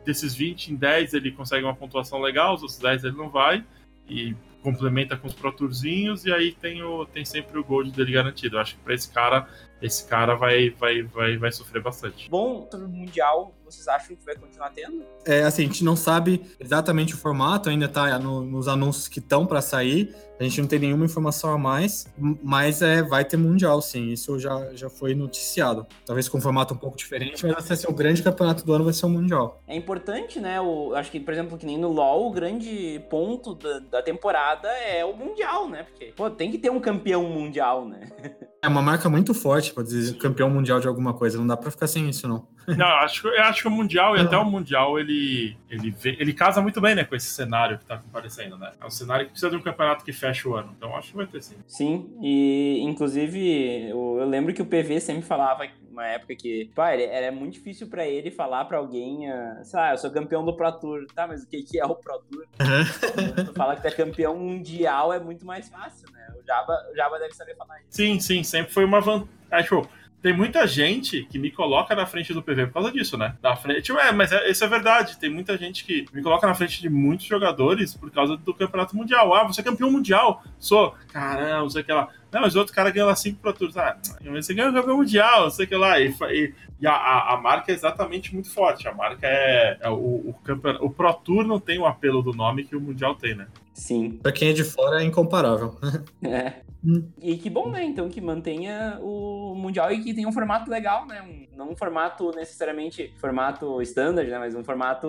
desses 0.04 0.32
20 0.32 0.68
em 0.68 0.76
10 0.76 1.12
ele 1.14 1.32
consegue 1.32 1.64
uma 1.64 1.74
pontuação 1.74 2.20
legal, 2.20 2.54
os 2.54 2.62
outros 2.62 2.78
10 2.78 3.04
ele 3.04 3.16
não 3.16 3.28
vai. 3.28 3.64
E 4.08 4.34
complementa 4.62 5.16
com 5.16 5.26
os 5.26 5.34
Pro 5.34 5.50
Tourzinhos 5.50 6.24
e 6.24 6.32
aí 6.32 6.52
tem, 6.52 6.82
o, 6.82 7.04
tem 7.06 7.24
sempre 7.24 7.58
o 7.58 7.64
Gold 7.64 7.90
dele 7.90 8.12
garantido. 8.12 8.56
Eu 8.56 8.60
acho 8.60 8.76
que 8.76 8.82
para 8.82 8.94
esse 8.94 9.10
cara, 9.10 9.48
esse 9.82 10.04
cara 10.04 10.34
vai, 10.34 10.70
vai, 10.70 11.02
vai, 11.02 11.36
vai 11.36 11.52
sofrer 11.52 11.82
bastante. 11.82 12.28
Bom, 12.28 12.68
sobre 12.70 12.86
o 12.86 12.88
Mundial, 12.88 13.54
vocês 13.64 13.86
acham 13.88 14.16
que 14.16 14.24
vai 14.24 14.34
continuar 14.34 14.70
tendo? 14.70 15.04
É, 15.24 15.42
assim, 15.42 15.62
a 15.62 15.66
gente 15.66 15.84
não 15.84 15.96
sabe 15.96 16.42
exatamente 16.58 17.14
o 17.14 17.16
formato, 17.16 17.68
ainda 17.68 17.88
tá 17.88 18.18
no, 18.18 18.42
nos 18.42 18.68
anúncios 18.68 19.08
que 19.08 19.20
estão 19.20 19.46
para 19.46 19.62
sair. 19.62 20.14
A 20.38 20.42
gente 20.42 20.60
não 20.60 20.68
tem 20.68 20.78
nenhuma 20.78 21.04
informação 21.04 21.52
a 21.52 21.58
mais, 21.58 22.06
mas 22.42 22.80
é, 22.80 23.02
vai 23.02 23.24
ter 23.24 23.36
Mundial, 23.36 23.80
sim. 23.82 24.10
Isso 24.10 24.38
já, 24.38 24.74
já 24.74 24.88
foi 24.88 25.14
noticiado. 25.14 25.86
Talvez 26.04 26.28
com 26.28 26.38
um 26.38 26.40
formato 26.40 26.74
um 26.74 26.78
pouco 26.78 26.96
diferente, 26.96 27.46
mas 27.46 27.68
vai 27.68 27.76
ser 27.76 27.88
o 27.88 27.92
grande 27.92 28.22
campeonato 28.22 28.64
do 28.64 28.72
ano, 28.72 28.84
vai 28.84 28.92
ser 28.92 29.06
o 29.06 29.08
Mundial. 29.08 29.62
É 29.66 29.76
importante, 29.76 30.40
né? 30.40 30.60
O, 30.60 30.94
acho 30.94 31.10
que, 31.10 31.20
por 31.20 31.32
exemplo, 31.32 31.58
que 31.58 31.66
nem 31.66 31.78
no 31.78 31.92
LoL, 31.92 32.28
o 32.28 32.30
grande 32.30 33.02
ponto 33.10 33.54
da, 33.54 33.78
da 33.80 34.02
temporada 34.02 34.68
é 34.68 35.04
o 35.04 35.14
Mundial, 35.14 35.68
né? 35.68 35.84
Porque, 35.84 36.12
pô, 36.16 36.30
tem 36.30 36.50
que 36.50 36.58
ter 36.58 36.70
um 36.70 36.80
campeão 36.80 37.22
mundial, 37.24 37.86
né? 37.86 38.08
É 38.62 38.68
uma 38.68 38.82
marca 38.82 39.08
muito 39.08 39.32
forte 39.32 39.72
para 39.72 39.82
dizer 39.82 40.18
campeão 40.18 40.50
mundial 40.50 40.80
de 40.80 40.86
alguma 40.86 41.14
coisa. 41.14 41.38
Não 41.38 41.46
dá 41.46 41.56
para 41.56 41.70
ficar 41.70 41.86
sem 41.86 42.08
isso, 42.10 42.28
não. 42.28 42.46
Não, 42.76 42.86
acho, 42.86 43.26
eu 43.26 43.42
acho 43.42 43.62
que 43.62 43.68
o 43.68 43.70
Mundial 43.70 44.16
e 44.16 44.20
até 44.20 44.36
o 44.36 44.44
Mundial 44.44 44.96
ele, 44.96 45.56
ele, 45.68 45.92
ele 46.04 46.32
casa 46.32 46.60
muito 46.60 46.80
bem 46.80 46.94
né, 46.94 47.02
com 47.02 47.16
esse 47.16 47.26
cenário 47.26 47.78
que 47.78 47.84
tá 47.84 47.94
aparecendo, 47.94 48.56
né? 48.56 48.70
É 48.80 48.86
um 48.86 48.90
cenário 48.90 49.24
que 49.24 49.32
precisa 49.32 49.50
de 49.50 49.56
um 49.56 49.62
campeonato 49.62 50.04
que 50.04 50.12
fecha 50.12 50.48
o 50.48 50.54
ano. 50.54 50.72
Então 50.76 50.94
acho 50.94 51.10
que 51.10 51.16
vai 51.16 51.26
ter 51.26 51.42
sim. 51.42 51.56
Sim, 51.66 52.10
e 52.22 52.80
inclusive 52.82 53.88
eu, 53.90 54.18
eu 54.20 54.28
lembro 54.28 54.54
que 54.54 54.62
o 54.62 54.66
PV 54.66 55.00
sempre 55.00 55.22
falava 55.22 55.66
uma 56.00 56.06
época 56.06 56.34
que, 56.34 56.70
pá, 56.74 56.92
era 56.92 57.30
muito 57.30 57.54
difícil 57.54 57.88
para 57.88 58.06
ele 58.06 58.30
falar 58.30 58.64
para 58.64 58.78
alguém, 58.78 59.30
uh, 59.30 59.64
sei 59.64 59.78
lá, 59.78 59.92
eu 59.92 59.98
sou 59.98 60.10
campeão 60.10 60.44
do 60.44 60.56
Pro 60.56 60.72
Tour. 60.72 61.06
Tá, 61.14 61.26
mas 61.26 61.42
o 61.42 61.48
que, 61.48 61.62
que 61.62 61.78
é 61.78 61.84
o 61.84 61.94
Pro 61.94 62.18
Tour? 62.20 62.46
Uhum. 62.60 63.44
tu 63.44 63.52
fala 63.52 63.76
que 63.76 63.82
tu 63.82 63.88
é 63.88 63.90
campeão 63.90 64.36
mundial 64.36 65.12
é 65.12 65.20
muito 65.20 65.44
mais 65.44 65.68
fácil, 65.68 66.10
né? 66.12 66.26
O 66.40 66.46
Java, 66.46 66.72
o 66.90 66.96
Java 66.96 67.18
deve 67.18 67.34
saber 67.34 67.54
falar 67.56 67.78
isso. 67.80 67.88
Sim, 67.90 68.18
sim, 68.18 68.42
sempre 68.42 68.72
foi 68.72 68.84
uma 68.84 69.00
vantagem. 69.00 69.28
Acho, 69.50 69.82
tem 70.22 70.36
muita 70.36 70.66
gente 70.66 71.24
que 71.24 71.38
me 71.38 71.50
coloca 71.50 71.94
na 71.94 72.04
frente 72.04 72.34
do 72.34 72.42
PV 72.42 72.66
por 72.66 72.74
causa 72.74 72.92
disso, 72.92 73.16
né? 73.16 73.36
Na 73.42 73.56
frente, 73.56 73.90
é, 73.90 74.12
mas 74.12 74.30
é, 74.32 74.50
isso 74.50 74.62
é 74.62 74.68
verdade. 74.68 75.18
Tem 75.18 75.30
muita 75.30 75.56
gente 75.56 75.84
que 75.84 76.04
me 76.12 76.22
coloca 76.22 76.46
na 76.46 76.54
frente 76.54 76.80
de 76.80 76.90
muitos 76.90 77.26
jogadores 77.26 77.94
por 77.94 78.10
causa 78.10 78.36
do 78.36 78.52
campeonato 78.52 78.94
mundial. 78.94 79.34
Ah, 79.34 79.44
você 79.44 79.62
é 79.62 79.64
campeão 79.64 79.90
mundial. 79.90 80.42
Sou. 80.58 80.94
Caramba, 81.10 81.60
não 81.60 81.70
sei 81.70 81.80
o 81.80 81.84
que 81.84 81.92
lá. 81.92 82.08
Não, 82.32 82.40
mas 82.40 82.54
o 82.54 82.58
outro 82.58 82.74
cara 82.74 82.90
ganhou 82.90 83.08
lá 83.08 83.16
5 83.16 83.40
Pro 83.40 83.52
Tours. 83.52 83.76
Ah, 83.76 83.96
você 84.24 84.54
ganhou 84.54 84.70
o 84.70 84.74
campeão 84.74 84.96
mundial, 84.96 85.44
não 85.44 85.50
sei 85.50 85.66
o 85.66 85.68
que 85.68 85.76
lá. 85.76 85.98
E, 85.98 86.14
e, 86.30 86.54
e 86.80 86.86
a, 86.86 86.92
a, 86.92 87.34
a, 87.34 87.36
marca 87.36 87.72
é 87.72 87.74
exatamente 87.74 88.32
muito 88.32 88.50
forte. 88.50 88.88
A 88.88 88.94
marca 88.94 89.26
é. 89.26 89.78
é 89.80 89.88
o, 89.88 89.94
o, 89.94 90.34
campeonato, 90.44 90.84
o 90.84 90.90
Pro 90.90 91.12
Tour 91.14 91.44
não 91.44 91.58
tem 91.58 91.78
o 91.78 91.86
apelo 91.86 92.22
do 92.22 92.32
nome 92.32 92.64
que 92.64 92.76
o 92.76 92.80
Mundial 92.80 93.14
tem, 93.14 93.34
né? 93.34 93.48
Sim. 93.74 94.18
Pra 94.22 94.32
quem 94.32 94.50
é 94.50 94.52
de 94.52 94.64
fora 94.64 95.02
é 95.02 95.04
incomparável. 95.04 95.76
É. 96.22 96.60
Hum. 96.84 97.10
E 97.20 97.36
que 97.36 97.50
bom, 97.50 97.70
né? 97.70 97.84
Então 97.84 98.08
que 98.08 98.20
mantenha 98.20 98.98
o 99.02 99.54
Mundial 99.54 99.92
e 99.92 100.02
que 100.02 100.14
tenha 100.14 100.26
um 100.26 100.32
formato 100.32 100.70
legal, 100.70 101.06
né? 101.06 101.20
Um, 101.22 101.56
não 101.56 101.70
um 101.70 101.76
formato 101.76 102.30
necessariamente 102.34 103.12
formato 103.18 103.80
standard, 103.82 104.30
né? 104.30 104.38
Mas 104.38 104.54
um 104.54 104.64
formato 104.64 105.06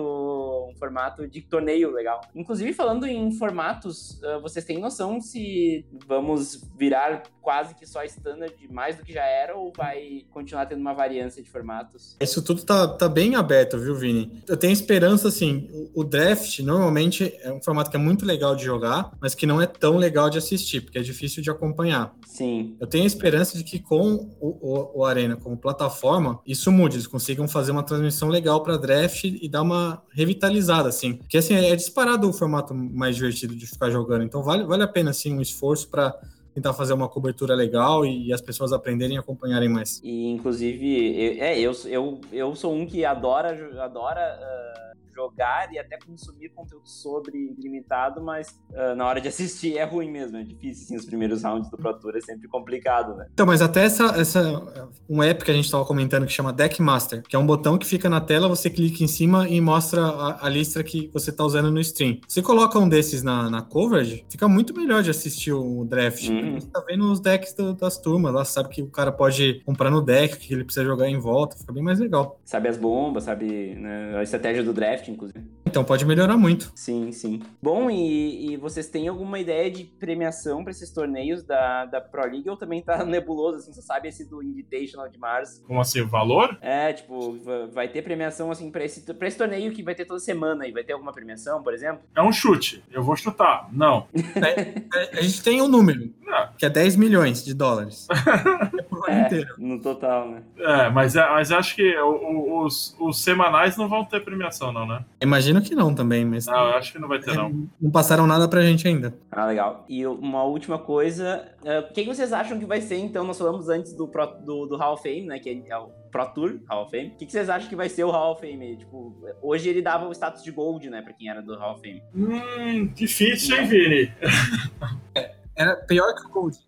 um 0.70 0.74
formato 0.76 1.26
de 1.26 1.40
torneio 1.40 1.90
legal. 1.90 2.20
Inclusive, 2.34 2.72
falando 2.74 3.06
em 3.06 3.32
formatos, 3.32 4.20
uh, 4.22 4.40
vocês 4.42 4.64
têm 4.64 4.78
noção 4.78 5.20
se 5.20 5.84
vamos 6.06 6.62
virar 6.76 7.11
quase 7.40 7.74
que 7.74 7.84
só 7.84 8.04
standard 8.04 8.54
mais 8.70 8.96
do 8.96 9.04
que 9.04 9.12
já 9.12 9.24
era 9.24 9.56
ou 9.56 9.72
vai 9.76 10.24
continuar 10.30 10.66
tendo 10.66 10.80
uma 10.80 10.94
variância 10.94 11.42
de 11.42 11.50
formatos? 11.50 12.16
Isso 12.20 12.40
tudo 12.42 12.62
tá, 12.62 12.86
tá 12.86 13.08
bem 13.08 13.34
aberto, 13.34 13.78
viu, 13.78 13.96
Vini? 13.96 14.42
Eu 14.46 14.56
tenho 14.56 14.72
esperança, 14.72 15.28
assim, 15.28 15.68
o, 15.72 16.00
o 16.00 16.04
draft 16.04 16.60
normalmente 16.60 17.36
é 17.42 17.52
um 17.52 17.60
formato 17.60 17.90
que 17.90 17.96
é 17.96 18.00
muito 18.00 18.24
legal 18.24 18.54
de 18.54 18.64
jogar, 18.64 19.12
mas 19.20 19.34
que 19.34 19.46
não 19.46 19.60
é 19.60 19.66
tão 19.66 19.96
legal 19.96 20.30
de 20.30 20.38
assistir, 20.38 20.80
porque 20.80 20.98
é 20.98 21.02
difícil 21.02 21.42
de 21.42 21.50
acompanhar. 21.50 22.14
Sim. 22.26 22.76
Eu 22.80 22.86
tenho 22.86 23.04
a 23.04 23.06
esperança 23.06 23.58
de 23.58 23.64
que 23.64 23.78
com 23.78 24.30
o, 24.40 24.48
o, 24.48 25.00
o 25.00 25.04
Arena 25.04 25.36
como 25.36 25.56
plataforma, 25.56 26.40
isso 26.46 26.70
mude, 26.70 26.96
eles 26.96 27.06
consigam 27.06 27.48
fazer 27.48 27.72
uma 27.72 27.82
transmissão 27.82 28.28
legal 28.28 28.62
para 28.62 28.76
draft 28.76 29.24
e 29.24 29.48
dar 29.48 29.62
uma 29.62 30.02
revitalizada, 30.12 30.88
assim. 30.88 31.14
Porque, 31.14 31.38
assim, 31.38 31.54
é 31.54 31.74
disparado 31.74 32.28
o 32.28 32.32
formato 32.32 32.74
mais 32.74 33.16
divertido 33.16 33.54
de 33.54 33.66
ficar 33.66 33.90
jogando, 33.90 34.24
então 34.24 34.42
vale, 34.42 34.64
vale 34.64 34.82
a 34.82 34.88
pena, 34.88 35.10
assim, 35.10 35.34
um 35.34 35.40
esforço 35.40 35.88
para 35.88 36.18
tentar 36.54 36.74
fazer 36.74 36.92
uma 36.92 37.08
cobertura 37.08 37.54
legal 37.54 38.04
e 38.04 38.32
as 38.32 38.40
pessoas 38.40 38.72
aprenderem 38.72 39.16
e 39.16 39.18
acompanharem 39.18 39.68
mais. 39.68 40.00
E 40.02 40.28
inclusive, 40.30 41.38
eu, 41.38 41.42
é, 41.42 41.58
eu, 41.58 41.72
eu, 41.86 42.20
eu 42.32 42.54
sou 42.54 42.74
um 42.74 42.86
que 42.86 43.04
adora, 43.04 43.50
adora 43.82 44.38
uh 44.40 44.91
jogar 45.14 45.72
e 45.72 45.78
até 45.78 45.98
consumir 45.98 46.50
conteúdo 46.50 46.88
sobre 46.88 47.54
limitado, 47.58 48.22
mas 48.22 48.60
uh, 48.70 48.94
na 48.94 49.06
hora 49.06 49.20
de 49.20 49.28
assistir 49.28 49.76
é 49.76 49.84
ruim 49.84 50.10
mesmo, 50.10 50.36
é 50.36 50.42
difícil, 50.42 50.84
assim, 50.84 50.96
os 50.96 51.04
primeiros 51.04 51.42
rounds 51.42 51.70
do 51.70 51.76
Pro 51.76 51.98
Tour 51.98 52.16
é 52.16 52.20
sempre 52.20 52.48
complicado, 52.48 53.14
né? 53.14 53.26
Então, 53.32 53.46
mas 53.46 53.62
até 53.62 53.84
essa, 53.84 54.06
essa 54.18 54.62
um 55.08 55.22
app 55.22 55.44
que 55.44 55.50
a 55.50 55.54
gente 55.54 55.64
estava 55.64 55.84
comentando 55.84 56.26
que 56.26 56.32
chama 56.32 56.52
Deck 56.52 56.80
Master, 56.80 57.22
que 57.22 57.36
é 57.36 57.38
um 57.38 57.46
botão 57.46 57.78
que 57.78 57.86
fica 57.86 58.08
na 58.08 58.20
tela, 58.20 58.48
você 58.48 58.70
clica 58.70 59.02
em 59.02 59.08
cima 59.08 59.48
e 59.48 59.60
mostra 59.60 60.02
a, 60.02 60.46
a 60.46 60.48
lista 60.48 60.82
que 60.82 61.10
você 61.12 61.30
está 61.30 61.44
usando 61.44 61.70
no 61.70 61.80
stream. 61.80 62.18
Você 62.26 62.42
coloca 62.42 62.78
um 62.78 62.88
desses 62.88 63.22
na, 63.22 63.50
na 63.50 63.62
coverage, 63.62 64.24
fica 64.28 64.48
muito 64.48 64.74
melhor 64.74 65.02
de 65.02 65.10
assistir 65.10 65.52
o 65.52 65.84
draft. 65.84 66.28
Uhum. 66.28 66.60
Você 66.60 66.66
tá 66.68 66.80
vendo 66.86 67.10
os 67.10 67.20
decks 67.20 67.54
do, 67.54 67.74
das 67.74 67.98
turmas, 67.98 68.32
lá 68.32 68.44
sabe 68.44 68.68
que 68.68 68.82
o 68.82 68.88
cara 68.88 69.12
pode 69.12 69.62
comprar 69.64 69.90
no 69.90 70.00
deck, 70.00 70.38
que 70.38 70.54
ele 70.54 70.64
precisa 70.64 70.84
jogar 70.84 71.08
em 71.08 71.18
volta, 71.18 71.56
fica 71.56 71.72
bem 71.72 71.82
mais 71.82 71.98
legal. 71.98 72.40
Sabe 72.44 72.68
as 72.68 72.76
bombas, 72.76 73.24
sabe 73.24 73.74
né, 73.74 74.16
a 74.16 74.22
estratégia 74.22 74.62
do 74.62 74.72
draft, 74.72 75.01
inclusive. 75.10 75.44
Então 75.72 75.82
pode 75.82 76.04
melhorar 76.04 76.36
muito. 76.36 76.70
Sim, 76.74 77.10
sim. 77.12 77.40
Bom, 77.62 77.90
e, 77.90 78.52
e 78.52 78.56
vocês 78.58 78.88
têm 78.88 79.08
alguma 79.08 79.38
ideia 79.38 79.70
de 79.70 79.84
premiação 79.84 80.62
para 80.62 80.70
esses 80.70 80.90
torneios 80.90 81.42
da, 81.42 81.86
da 81.86 81.98
Pro 81.98 82.30
League 82.30 82.48
ou 82.50 82.58
também 82.58 82.82
tá 82.82 83.02
nebuloso, 83.06 83.56
assim, 83.56 83.72
você 83.72 83.80
sabe 83.80 84.08
esse 84.08 84.28
do 84.28 84.42
Invitational 84.42 85.08
de 85.08 85.18
março? 85.18 85.62
Como 85.64 85.80
assim, 85.80 86.02
o 86.02 86.06
valor? 86.06 86.58
É, 86.60 86.92
tipo, 86.92 87.38
vai 87.72 87.88
ter 87.88 88.02
premiação, 88.02 88.50
assim, 88.50 88.70
pra 88.70 88.84
esse, 88.84 89.00
pra 89.14 89.26
esse 89.26 89.38
torneio 89.38 89.72
que 89.72 89.82
vai 89.82 89.94
ter 89.94 90.04
toda 90.04 90.20
semana 90.20 90.66
e 90.66 90.72
vai 90.72 90.84
ter 90.84 90.92
alguma 90.92 91.12
premiação, 91.12 91.62
por 91.62 91.72
exemplo? 91.72 92.02
É 92.14 92.20
um 92.20 92.32
chute, 92.32 92.84
eu 92.92 93.02
vou 93.02 93.16
chutar, 93.16 93.68
não. 93.72 94.06
É, 94.42 94.82
é, 94.94 95.18
a 95.18 95.22
gente 95.22 95.42
tem 95.42 95.62
um 95.62 95.68
número, 95.68 96.12
não. 96.22 96.48
que 96.58 96.66
é 96.66 96.70
10 96.70 96.96
milhões 96.96 97.44
de 97.44 97.54
dólares. 97.54 98.08
é, 99.08 99.20
inteiro. 99.20 99.54
No 99.56 99.80
total, 99.80 100.28
né? 100.28 100.42
É, 100.58 100.90
mas, 100.90 101.14
é, 101.14 101.28
mas 101.28 101.52
acho 101.52 101.76
que 101.76 101.96
os, 101.98 102.96
os 102.98 103.22
semanais 103.22 103.76
não 103.76 103.88
vão 103.88 104.04
ter 104.04 104.24
premiação, 104.24 104.72
não, 104.72 104.86
né? 104.86 104.91
Imagino 105.20 105.62
que 105.62 105.74
não 105.74 105.94
também, 105.94 106.24
mas. 106.24 106.46
Não, 106.46 106.54
eu 106.54 106.74
acho 106.74 106.92
que 106.92 106.98
não 106.98 107.08
vai 107.08 107.18
ter, 107.18 107.34
não. 107.34 107.68
Não 107.80 107.90
passaram 107.90 108.26
nada 108.26 108.48
pra 108.48 108.62
gente 108.62 108.86
ainda. 108.86 109.14
Ah, 109.30 109.46
legal. 109.46 109.84
E 109.88 110.06
uma 110.06 110.42
última 110.44 110.78
coisa. 110.78 111.48
Uh, 111.62 111.90
o 111.90 111.92
que 111.92 112.04
vocês 112.04 112.32
acham 112.32 112.58
que 112.58 112.66
vai 112.66 112.80
ser, 112.80 112.96
então? 112.96 113.24
Nós 113.24 113.38
falamos 113.38 113.68
antes 113.68 113.92
do, 113.92 114.08
Pro, 114.08 114.26
do, 114.26 114.66
do 114.66 114.76
Hall 114.76 114.94
of 114.94 115.02
Fame, 115.02 115.26
né? 115.26 115.38
Que 115.38 115.64
é 115.68 115.78
o 115.78 115.88
Pro 116.10 116.26
Tour 116.26 116.58
Hall 116.68 116.84
of 116.84 116.90
Fame. 116.90 117.08
O 117.08 117.16
que 117.16 117.30
vocês 117.30 117.48
acham 117.48 117.68
que 117.68 117.76
vai 117.76 117.88
ser 117.88 118.04
o 118.04 118.10
Hall 118.10 118.32
of 118.32 118.40
Fame? 118.40 118.76
Tipo, 118.76 119.16
hoje 119.40 119.68
ele 119.68 119.82
dava 119.82 120.06
o 120.06 120.12
status 120.12 120.42
de 120.42 120.50
Gold, 120.50 120.88
né? 120.90 121.02
Pra 121.02 121.12
quem 121.12 121.28
era 121.28 121.40
do 121.40 121.56
Hall 121.56 121.74
of 121.74 121.80
Fame. 121.80 122.02
Hum, 122.14 122.86
difícil, 122.94 123.56
hein, 123.56 123.66
Vini? 123.66 124.12
Era 125.54 125.76
pior 125.76 126.14
que 126.14 126.26
o 126.26 126.30
Gold. 126.30 126.58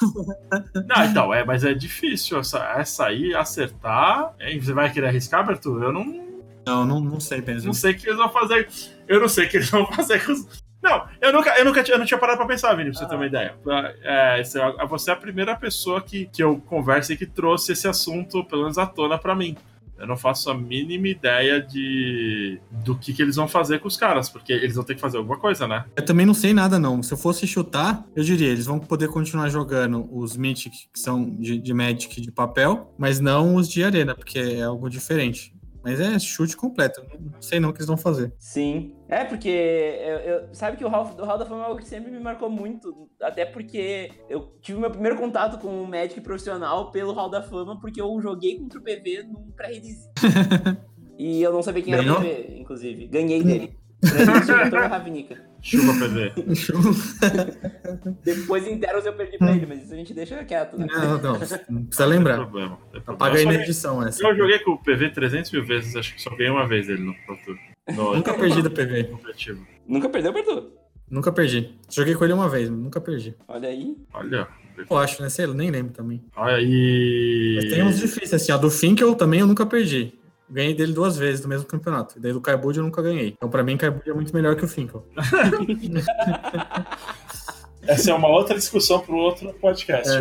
não, 0.86 1.04
então, 1.04 1.34
é, 1.34 1.44
mas 1.44 1.62
é 1.62 1.74
difícil 1.74 2.38
essa, 2.40 2.58
essa 2.76 3.06
aí 3.06 3.34
acertar. 3.34 4.34
Hein? 4.40 4.60
Você 4.60 4.72
vai 4.72 4.90
querer 4.90 5.08
arriscar, 5.08 5.46
Berto? 5.46 5.82
Eu 5.82 5.92
não 5.92 6.29
não, 6.66 6.86
não, 6.86 7.00
não 7.00 7.20
sei 7.20 7.40
mesmo. 7.40 7.66
Não 7.66 7.74
sei 7.74 7.92
o 7.92 7.98
que 7.98 8.06
eles 8.06 8.18
vão 8.18 8.30
fazer. 8.30 8.68
Eu 9.08 9.20
não 9.20 9.28
sei 9.28 9.46
o 9.46 9.48
que 9.48 9.56
eles 9.56 9.70
vão 9.70 9.86
fazer 9.92 10.24
com 10.24 10.32
os. 10.32 10.46
Não, 10.82 11.06
eu 11.20 11.32
nunca, 11.32 11.50
eu 11.58 11.64
nunca 11.64 11.84
eu 11.86 11.98
não 11.98 12.06
tinha 12.06 12.18
parado 12.18 12.38
pra 12.38 12.46
pensar, 12.46 12.74
Vini, 12.74 12.90
pra 12.90 12.98
você 12.98 13.04
ah. 13.04 13.08
ter 13.08 13.14
uma 13.14 13.26
ideia. 13.26 13.54
É, 14.02 14.42
você 14.88 15.10
é 15.10 15.12
a 15.12 15.16
primeira 15.16 15.54
pessoa 15.54 16.00
que, 16.00 16.26
que 16.26 16.42
eu 16.42 16.58
converso 16.58 17.12
e 17.12 17.16
que 17.16 17.26
trouxe 17.26 17.72
esse 17.72 17.86
assunto, 17.86 18.42
pelo 18.44 18.62
menos 18.62 18.78
à 18.78 18.86
tona, 18.86 19.18
pra 19.18 19.34
mim. 19.34 19.56
Eu 19.98 20.06
não 20.06 20.16
faço 20.16 20.50
a 20.50 20.54
mínima 20.54 21.08
ideia 21.08 21.60
de 21.60 22.58
do 22.70 22.96
que, 22.96 23.12
que 23.12 23.20
eles 23.20 23.36
vão 23.36 23.46
fazer 23.46 23.80
com 23.80 23.86
os 23.86 23.98
caras, 23.98 24.30
porque 24.30 24.50
eles 24.50 24.74
vão 24.74 24.82
ter 24.82 24.94
que 24.94 25.00
fazer 25.00 25.18
alguma 25.18 25.38
coisa, 25.38 25.68
né? 25.68 25.84
Eu 25.94 26.02
também 26.02 26.24
não 26.24 26.32
sei 26.32 26.54
nada, 26.54 26.78
não. 26.78 27.02
Se 27.02 27.12
eu 27.12 27.18
fosse 27.18 27.46
chutar, 27.46 28.02
eu 28.16 28.24
diria, 28.24 28.48
eles 28.48 28.64
vão 28.64 28.78
poder 28.78 29.08
continuar 29.08 29.50
jogando 29.50 30.08
os 30.10 30.38
Mythic, 30.38 30.88
que 30.90 30.98
são 30.98 31.28
de, 31.28 31.58
de 31.58 31.74
Magic 31.74 32.18
de 32.18 32.32
papel, 32.32 32.94
mas 32.96 33.20
não 33.20 33.56
os 33.56 33.68
de 33.68 33.84
arena, 33.84 34.14
porque 34.14 34.38
é 34.38 34.62
algo 34.62 34.88
diferente. 34.88 35.54
Mas 35.82 35.98
é 35.98 36.18
chute 36.18 36.56
completo. 36.56 37.02
Não 37.18 37.40
sei 37.40 37.58
não 37.58 37.70
o 37.70 37.72
que 37.72 37.78
eles 37.78 37.86
vão 37.86 37.96
fazer. 37.96 38.32
Sim. 38.38 38.94
É, 39.08 39.24
porque 39.24 39.48
eu, 39.48 40.16
eu, 40.18 40.54
sabe 40.54 40.76
que 40.76 40.84
o 40.84 40.88
Hall, 40.88 41.14
o 41.18 41.24
Hall 41.24 41.38
da 41.38 41.46
Fama 41.46 41.62
é 41.62 41.66
algo 41.66 41.80
que 41.80 41.88
sempre 41.88 42.10
me 42.10 42.20
marcou 42.20 42.50
muito. 42.50 43.08
Até 43.20 43.44
porque 43.46 44.10
eu 44.28 44.52
tive 44.60 44.78
meu 44.78 44.90
primeiro 44.90 45.16
contato 45.16 45.58
com 45.58 45.82
o 45.82 45.86
Magic 45.86 46.20
profissional 46.20 46.90
pelo 46.90 47.12
Hall 47.12 47.30
da 47.30 47.42
Fama, 47.42 47.80
porque 47.80 48.00
eu 48.00 48.20
joguei 48.20 48.58
contra 48.58 48.78
o 48.78 48.82
PV 48.82 49.24
num 49.24 49.50
pré-release. 49.52 50.08
e 51.18 51.42
eu 51.42 51.52
não 51.52 51.62
sabia 51.62 51.82
quem 51.82 51.94
Ganhou? 51.94 52.18
era 52.18 52.26
o 52.26 52.28
PV, 52.28 52.58
inclusive. 52.58 53.06
Ganhei 53.06 53.42
dele. 53.42 53.79
Ravnica. 54.88 55.36
Chuva 55.62 55.92
PV. 55.92 56.32
Depois 58.24 58.66
em 58.66 58.78
Teros 58.78 59.04
eu 59.04 59.12
perdi 59.12 59.36
pra 59.36 59.52
ele, 59.52 59.66
mas 59.66 59.84
isso 59.84 59.92
a 59.92 59.96
gente 59.96 60.14
deixa 60.14 60.42
quieto, 60.44 60.78
né? 60.78 60.86
Não, 60.88 61.18
não, 61.18 61.32
não 61.68 61.84
precisa 61.84 62.06
lembrar. 62.06 62.38
Não 62.38 62.44
problema. 62.44 62.78
Apaga 63.06 63.38
aí 63.38 63.44
na 63.44 63.54
edição 63.54 64.02
essa. 64.02 64.26
Eu 64.26 64.34
joguei 64.34 64.58
com 64.60 64.72
o 64.72 64.78
PV 64.78 65.10
300 65.10 65.52
mil 65.52 65.64
vezes, 65.64 65.94
acho 65.96 66.14
que 66.14 66.22
só 66.22 66.30
ganhei 66.30 66.50
uma 66.50 66.66
vez 66.66 66.88
ele 66.88 67.02
no 67.02 67.14
Pro 67.26 67.36
No... 67.94 68.14
Nunca 68.16 68.32
perdi 68.34 68.62
do 68.62 68.70
PV. 68.70 69.10
Nunca 69.86 70.08
perdeu, 70.08 70.32
perdeu? 70.32 70.72
Nunca 71.10 71.32
perdi. 71.32 71.74
Joguei 71.90 72.14
com 72.14 72.24
ele 72.24 72.32
uma 72.32 72.48
vez, 72.48 72.70
nunca 72.70 73.00
perdi. 73.00 73.34
Olha 73.48 73.68
aí. 73.68 73.96
Olha. 74.14 74.48
Eu 74.88 74.96
acho, 74.96 75.20
né? 75.20 75.28
Sei, 75.28 75.44
eu 75.44 75.52
nem 75.52 75.70
lembro 75.70 75.92
também. 75.92 76.24
Olha 76.36 76.54
aí. 76.54 77.54
Mas 77.56 77.70
tem 77.70 77.82
uns 77.82 77.98
difíceis, 77.98 78.32
assim. 78.32 78.52
A 78.52 78.56
do 78.56 78.70
Finkel 78.70 79.14
também 79.14 79.40
eu 79.40 79.46
nunca 79.46 79.66
perdi. 79.66 80.14
Ganhei 80.50 80.74
dele 80.74 80.92
duas 80.92 81.16
vezes 81.16 81.42
no 81.42 81.48
mesmo 81.48 81.66
campeonato. 81.66 82.18
E 82.18 82.20
daí 82.20 82.32
do 82.32 82.40
Kaibud 82.40 82.76
eu 82.76 82.84
nunca 82.84 83.00
ganhei. 83.00 83.28
Então, 83.28 83.48
pra 83.48 83.62
mim, 83.62 83.76
Kaibud 83.76 84.08
é 84.08 84.12
muito 84.12 84.34
melhor 84.34 84.56
que 84.56 84.64
o 84.64 84.68
Finkel. 84.68 85.06
Essa 87.82 88.10
é 88.10 88.14
uma 88.14 88.28
outra 88.28 88.54
discussão 88.56 89.00
para 89.00 89.14
outro 89.14 89.52
podcast, 89.54 90.12
é. 90.12 90.20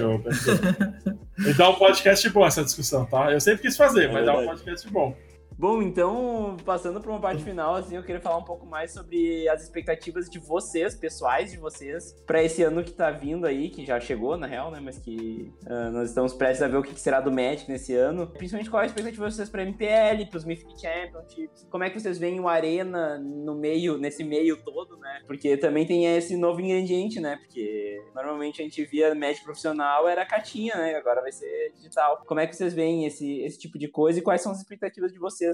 E 1.49 1.53
dá 1.53 1.69
um 1.69 1.75
podcast 1.75 2.29
bom 2.29 2.45
essa 2.45 2.63
discussão, 2.63 3.05
tá? 3.05 3.31
Eu 3.31 3.39
sempre 3.39 3.63
quis 3.63 3.75
fazer, 3.75 4.05
é 4.05 4.11
mas 4.11 4.25
dá 4.25 4.37
um 4.37 4.45
podcast 4.45 4.89
bom. 4.89 5.15
Bom, 5.59 5.81
então, 5.81 6.55
passando 6.63 7.01
para 7.01 7.11
uma 7.11 7.19
parte 7.19 7.43
final, 7.43 7.75
assim, 7.75 7.97
eu 7.97 8.01
queria 8.01 8.21
falar 8.21 8.37
um 8.37 8.45
pouco 8.45 8.65
mais 8.65 8.93
sobre 8.93 9.45
as 9.49 9.61
expectativas 9.61 10.29
de 10.29 10.39
vocês, 10.39 10.95
pessoais 10.95 11.51
de 11.51 11.57
vocês, 11.57 12.13
para 12.25 12.41
esse 12.41 12.63
ano 12.63 12.81
que 12.81 12.93
tá 12.93 13.11
vindo 13.11 13.45
aí, 13.45 13.69
que 13.69 13.85
já 13.85 13.99
chegou, 13.99 14.37
na 14.37 14.47
real, 14.47 14.71
né? 14.71 14.79
Mas 14.81 14.97
que 14.99 15.53
uh, 15.65 15.91
nós 15.91 16.07
estamos 16.07 16.33
prestes 16.33 16.61
a 16.61 16.69
ver 16.69 16.77
o 16.77 16.81
que 16.81 16.97
será 16.97 17.19
do 17.19 17.29
Magic 17.29 17.69
nesse 17.69 17.93
ano. 17.93 18.25
Principalmente 18.27 18.69
qual 18.69 18.81
é 18.81 18.85
a 18.85 18.87
expectativa 18.87 19.25
de 19.27 19.33
vocês 19.33 19.49
para 19.49 19.63
MPL, 19.63 20.27
para 20.29 20.37
os 20.37 20.45
Mythic 20.45 20.79
Championships? 20.79 21.67
Como 21.69 21.83
é 21.83 21.89
que 21.89 21.99
vocês 21.99 22.17
veem 22.17 22.39
o 22.39 22.47
Arena 22.47 23.19
no 23.19 23.53
meio, 23.53 23.97
nesse 23.97 24.23
meio 24.23 24.63
todo, 24.63 24.95
né? 24.95 25.23
Porque 25.27 25.57
também 25.57 25.85
tem 25.85 26.05
esse 26.15 26.37
novo 26.37 26.61
ingrediente, 26.61 27.19
né? 27.19 27.35
Porque 27.35 28.01
normalmente 28.15 28.61
a 28.61 28.63
gente 28.63 28.85
via 28.85 29.13
Magic 29.13 29.43
profissional 29.43 30.07
era 30.07 30.25
catinha, 30.25 30.77
né? 30.77 30.95
Agora 30.95 31.19
vai 31.19 31.33
ser 31.33 31.73
digital. 31.75 32.23
Como 32.25 32.39
é 32.39 32.47
que 32.47 32.55
vocês 32.55 32.73
veem 32.73 33.05
esse, 33.05 33.41
esse 33.41 33.59
tipo 33.59 33.77
de 33.77 33.89
coisa 33.89 34.19
e 34.19 34.21
quais 34.21 34.41
são 34.41 34.53
as 34.53 34.59
expectativas 34.59 35.11
de 35.11 35.19
vocês 35.19 35.48